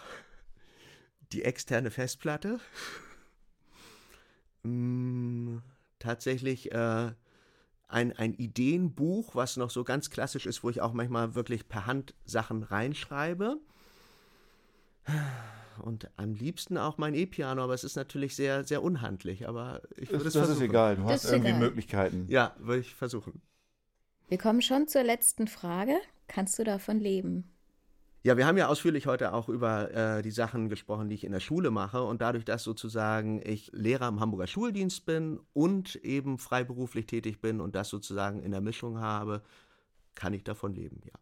Die 1.31 1.43
externe 1.43 1.89
Festplatte. 1.91 2.59
Hm, 4.63 5.61
tatsächlich 5.97 6.71
äh, 6.71 7.11
ein, 7.87 8.13
ein 8.17 8.33
Ideenbuch, 8.33 9.35
was 9.35 9.57
noch 9.57 9.69
so 9.69 9.83
ganz 9.83 10.09
klassisch 10.09 10.45
ist, 10.45 10.63
wo 10.63 10.69
ich 10.69 10.81
auch 10.81 10.93
manchmal 10.93 11.35
wirklich 11.35 11.67
per 11.67 11.85
Hand 11.85 12.13
Sachen 12.25 12.63
reinschreibe. 12.63 13.57
Und 15.79 16.09
am 16.17 16.35
liebsten 16.35 16.77
auch 16.77 16.97
mein 16.99 17.15
E-Piano, 17.15 17.63
aber 17.63 17.73
es 17.73 17.83
ist 17.83 17.95
natürlich 17.95 18.35
sehr, 18.35 18.63
sehr 18.63 18.83
unhandlich. 18.83 19.47
Aber 19.47 19.81
ich 19.95 20.11
würde 20.11 20.25
das, 20.25 20.35
es 20.35 20.39
versuchen. 20.39 20.49
Das 20.49 20.57
ist 20.57 20.61
egal, 20.69 20.95
du 20.97 21.01
Das 21.03 21.11
hast 21.23 21.31
irgendwie 21.31 21.49
egal. 21.49 21.59
Möglichkeiten. 21.61 22.25
Ja, 22.29 22.55
würde 22.59 22.81
ich 22.81 22.93
versuchen. 22.93 23.41
Wir 24.31 24.37
kommen 24.37 24.61
schon 24.61 24.87
zur 24.87 25.03
letzten 25.03 25.45
Frage. 25.45 25.97
Kannst 26.29 26.57
du 26.57 26.63
davon 26.63 27.01
leben? 27.01 27.51
Ja, 28.23 28.37
wir 28.37 28.45
haben 28.45 28.57
ja 28.57 28.67
ausführlich 28.67 29.05
heute 29.05 29.33
auch 29.33 29.49
über 29.49 29.91
äh, 29.93 30.21
die 30.21 30.31
Sachen 30.31 30.69
gesprochen, 30.69 31.09
die 31.09 31.15
ich 31.15 31.25
in 31.25 31.33
der 31.33 31.41
Schule 31.41 31.69
mache. 31.69 32.01
Und 32.01 32.21
dadurch, 32.21 32.45
dass 32.45 32.63
sozusagen 32.63 33.41
ich 33.43 33.69
Lehrer 33.73 34.07
im 34.07 34.21
Hamburger 34.21 34.47
Schuldienst 34.47 35.05
bin 35.05 35.41
und 35.51 35.97
eben 35.97 36.37
freiberuflich 36.37 37.07
tätig 37.07 37.41
bin 37.41 37.59
und 37.59 37.75
das 37.75 37.89
sozusagen 37.89 38.41
in 38.41 38.51
der 38.51 38.61
Mischung 38.61 39.01
habe, 39.01 39.41
kann 40.15 40.33
ich 40.33 40.45
davon 40.45 40.73
leben, 40.73 41.01
ja. 41.03 41.19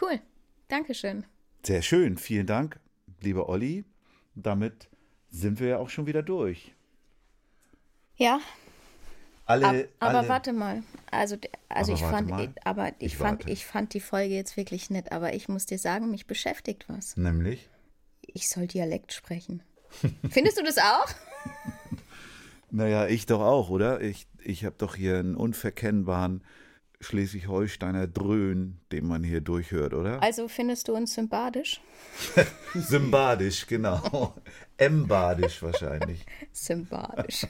Cool. 0.00 0.22
Dankeschön. 0.68 1.26
Sehr 1.66 1.82
schön, 1.82 2.16
vielen 2.16 2.46
Dank, 2.46 2.80
lieber 3.20 3.50
Olli. 3.50 3.84
Damit 4.34 4.88
sind 5.28 5.60
wir 5.60 5.68
ja 5.68 5.76
auch 5.76 5.90
schon 5.90 6.06
wieder 6.06 6.22
durch. 6.22 6.74
Ja, 8.16 8.40
Alle, 9.50 9.66
ab, 9.66 9.74
aber 9.98 10.18
alle, 10.20 10.28
warte 10.28 10.52
mal. 10.52 10.82
Also, 11.10 11.36
also 11.68 11.92
Aber 11.92 12.00
ich 12.00 12.06
fand, 12.08 12.30
mal. 12.30 12.48
aber 12.64 12.88
ich, 12.98 13.12
Ich 13.12 13.16
fand, 13.16 13.40
warte. 13.40 13.52
ich 13.52 13.66
fand 13.66 13.94
die 13.94 14.00
Folge 14.00 14.34
jetzt 14.34 14.56
wirklich 14.56 14.90
nett. 14.90 15.12
Aber 15.12 15.34
ich 15.34 15.48
muss 15.48 15.66
dir 15.66 15.78
sagen, 15.78 16.10
mich 16.10 16.26
beschäftigt 16.26 16.84
was. 16.88 17.16
Nämlich? 17.16 17.68
Ich 18.22 18.48
soll 18.48 18.66
Dialekt 18.66 19.12
sprechen. 19.12 19.62
Findest 20.30 20.58
du 20.58 20.62
das 20.62 20.78
auch? 20.78 21.06
Naja, 22.72 23.08
ich 23.08 23.26
doch 23.26 23.40
auch, 23.40 23.68
oder? 23.68 24.00
Ich, 24.00 24.28
ich 24.44 24.64
habe 24.64 24.76
doch 24.78 24.94
hier 24.94 25.18
einen 25.18 25.34
unverkennbaren 25.34 26.44
Schleswig-Holsteiner 27.00 28.06
Dröhn, 28.06 28.78
den 28.92 29.06
man 29.06 29.24
hier 29.24 29.40
durchhört, 29.40 29.94
oder? 29.94 30.22
Also 30.30 30.48
findest 30.48 30.88
du 30.88 30.94
uns 30.94 31.14
sympathisch? 31.14 31.80
Symbadisch, 32.74 33.66
genau. 33.66 34.34
Embadisch 34.76 35.62
wahrscheinlich. 35.62 36.26
Sympathisch. 36.52 37.46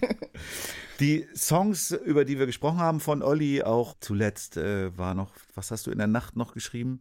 Die 1.01 1.27
Songs, 1.35 1.91
über 1.91 2.25
die 2.25 2.39
wir 2.39 2.47
gesprochen 2.47 2.79
haben 2.79 3.01
von 3.01 3.23
Olli, 3.23 3.63
auch 3.63 3.95
zuletzt 4.01 4.57
äh, 4.57 4.97
war 4.97 5.15
noch, 5.15 5.33
was 5.55 5.71
hast 5.71 5.87
du 5.87 5.91
in 5.91 5.99
der 5.99 6.07
Nacht 6.07 6.37
noch 6.37 6.55
geschrieben? 6.55 7.01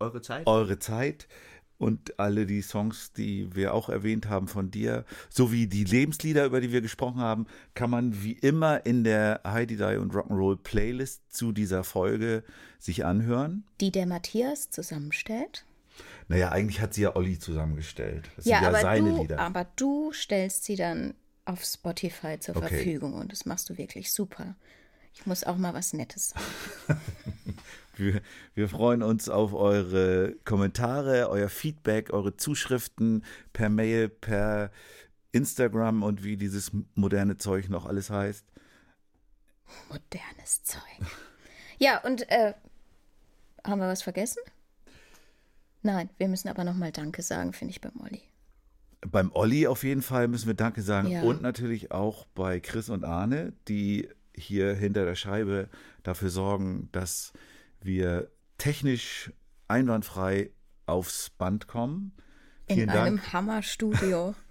Eure 0.00 0.20
Zeit? 0.20 0.46
Eure 0.46 0.78
Zeit 0.78 1.28
und 1.78 2.18
alle 2.18 2.46
die 2.46 2.62
Songs, 2.62 3.12
die 3.12 3.54
wir 3.54 3.74
auch 3.74 3.88
erwähnt 3.88 4.28
haben 4.28 4.48
von 4.48 4.70
dir, 4.70 5.04
sowie 5.28 5.66
die 5.66 5.84
Lebenslieder, 5.84 6.44
über 6.46 6.60
die 6.60 6.72
wir 6.72 6.80
gesprochen 6.80 7.20
haben, 7.20 7.46
kann 7.74 7.90
man 7.90 8.22
wie 8.22 8.32
immer 8.32 8.86
in 8.86 9.04
der 9.04 9.40
Heidi 9.44 9.76
Die 9.76 9.96
und 9.96 10.12
Rock'n'Roll 10.14 10.56
Playlist 10.56 11.22
zu 11.30 11.52
dieser 11.52 11.84
Folge 11.84 12.44
sich 12.78 13.04
anhören. 13.04 13.64
Die 13.80 13.90
der 13.90 14.06
Matthias 14.06 14.70
zusammenstellt. 14.70 15.64
Naja, 16.28 16.50
eigentlich 16.50 16.80
hat 16.80 16.94
sie 16.94 17.02
ja 17.02 17.14
Olli 17.16 17.38
zusammengestellt. 17.38 18.30
Das 18.36 18.46
Ja, 18.46 18.56
sind 18.56 18.62
ja 18.64 18.68
aber, 18.70 18.80
seine 18.80 19.10
du, 19.10 19.22
Lieder. 19.22 19.38
aber 19.38 19.66
du 19.76 20.12
stellst 20.12 20.64
sie 20.64 20.76
dann 20.76 21.14
auf 21.44 21.62
Spotify 21.64 22.38
zur 22.40 22.56
Okay. 22.56 22.68
Verfügung 22.68 23.14
und 23.14 23.30
das 23.32 23.44
machst 23.44 23.68
du 23.68 23.76
wirklich 23.76 24.12
super. 24.12 24.56
Ich 25.12 25.26
muss 25.26 25.44
auch 25.44 25.56
mal 25.56 25.74
was 25.74 25.92
Nettes 25.92 26.30
sagen. 26.30 27.00
Wir, 27.96 28.20
wir 28.54 28.68
freuen 28.68 29.02
uns 29.02 29.28
auf 29.28 29.52
eure 29.54 30.34
Kommentare, 30.44 31.28
euer 31.28 31.48
Feedback, 31.48 32.12
eure 32.12 32.36
Zuschriften 32.36 33.24
per 33.52 33.68
Mail, 33.68 34.08
per 34.08 34.70
Instagram 35.32 36.02
und 36.02 36.22
wie 36.24 36.36
dieses 36.36 36.72
moderne 36.94 37.36
Zeug 37.36 37.68
noch 37.68 37.86
alles 37.86 38.10
heißt. 38.10 38.44
Modernes 39.88 40.62
Zeug. 40.64 40.80
Ja, 41.78 41.98
und 42.04 42.28
äh, 42.30 42.54
haben 43.64 43.80
wir 43.80 43.88
was 43.88 44.02
vergessen? 44.02 44.40
Nein, 45.82 46.08
wir 46.18 46.28
müssen 46.28 46.48
aber 46.48 46.64
nochmal 46.64 46.92
Danke 46.92 47.22
sagen, 47.22 47.52
finde 47.52 47.72
ich 47.72 47.80
beim 47.80 48.00
Olli. 48.00 48.22
Beim 49.06 49.30
Olli 49.32 49.66
auf 49.66 49.82
jeden 49.84 50.00
Fall 50.02 50.28
müssen 50.28 50.46
wir 50.46 50.54
Danke 50.54 50.80
sagen 50.82 51.08
Ja. 51.08 51.22
und 51.22 51.42
natürlich 51.42 51.90
auch 51.92 52.24
bei 52.34 52.60
Chris 52.60 52.88
und 52.88 53.04
Arne, 53.04 53.52
die 53.68 54.08
hier 54.34 54.74
hinter 54.74 55.04
der 55.04 55.14
Scheibe 55.14 55.68
dafür 56.02 56.30
sorgen, 56.30 56.88
dass 56.92 57.32
wir 57.84 58.30
technisch 58.58 59.32
einwandfrei 59.68 60.50
aufs 60.86 61.30
Band 61.30 61.66
kommen. 61.66 62.12
In 62.66 62.76
Vielen 62.76 62.90
einem 62.90 63.16
Dank. 63.16 63.32
Hammerstudio. 63.32 64.34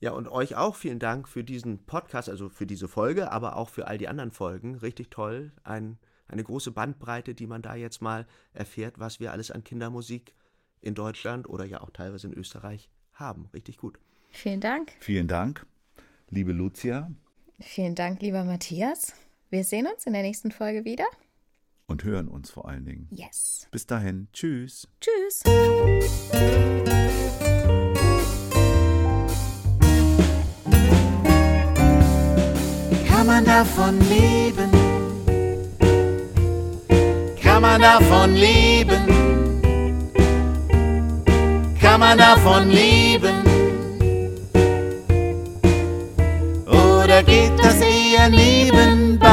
Ja, 0.00 0.12
und 0.12 0.28
euch 0.28 0.54
auch 0.54 0.76
vielen 0.76 1.00
Dank 1.00 1.28
für 1.28 1.42
diesen 1.42 1.84
Podcast, 1.84 2.28
also 2.28 2.48
für 2.48 2.68
diese 2.68 2.86
Folge, 2.86 3.32
aber 3.32 3.56
auch 3.56 3.68
für 3.68 3.88
all 3.88 3.98
die 3.98 4.06
anderen 4.06 4.30
Folgen. 4.30 4.76
Richtig 4.76 5.10
toll. 5.10 5.50
Ein, 5.64 5.98
eine 6.28 6.44
große 6.44 6.70
Bandbreite, 6.70 7.34
die 7.34 7.48
man 7.48 7.62
da 7.62 7.74
jetzt 7.74 8.00
mal 8.00 8.24
erfährt, 8.52 9.00
was 9.00 9.18
wir 9.18 9.32
alles 9.32 9.50
an 9.50 9.64
Kindermusik 9.64 10.34
in 10.80 10.94
Deutschland 10.94 11.48
oder 11.48 11.64
ja 11.64 11.80
auch 11.80 11.90
teilweise 11.90 12.28
in 12.28 12.32
Österreich 12.32 12.88
haben. 13.12 13.46
Richtig 13.52 13.78
gut. 13.78 13.98
Vielen 14.30 14.60
Dank. 14.60 14.92
Vielen 15.00 15.26
Dank, 15.26 15.66
liebe 16.30 16.52
Lucia, 16.52 17.10
Vielen 17.60 17.96
Dank, 17.96 18.22
lieber 18.22 18.44
Matthias. 18.44 19.14
Wir 19.50 19.64
sehen 19.64 19.88
uns 19.88 20.06
in 20.06 20.12
der 20.12 20.22
nächsten 20.22 20.52
Folge 20.52 20.84
wieder. 20.84 21.06
Und 21.88 22.04
hören 22.04 22.28
uns 22.28 22.50
vor 22.50 22.68
allen 22.68 22.84
Dingen. 22.84 23.08
Yes. 23.10 23.66
Bis 23.72 23.86
dahin, 23.86 24.28
tschüss. 24.32 24.86
Tschüss. 25.00 25.42
Kann 33.08 33.26
man 33.26 33.44
davon 33.44 33.98
leben? 34.08 34.70
Kann 37.42 37.62
man 37.62 37.80
davon 37.80 38.34
leben? 38.34 39.06
Kann 41.80 42.00
man 42.00 42.18
davon 42.18 42.68
leben? 42.70 43.42
Oder 46.66 47.22
geht 47.22 47.58
das 47.58 47.80
eher 47.80 48.28
nebenbei? 48.28 49.27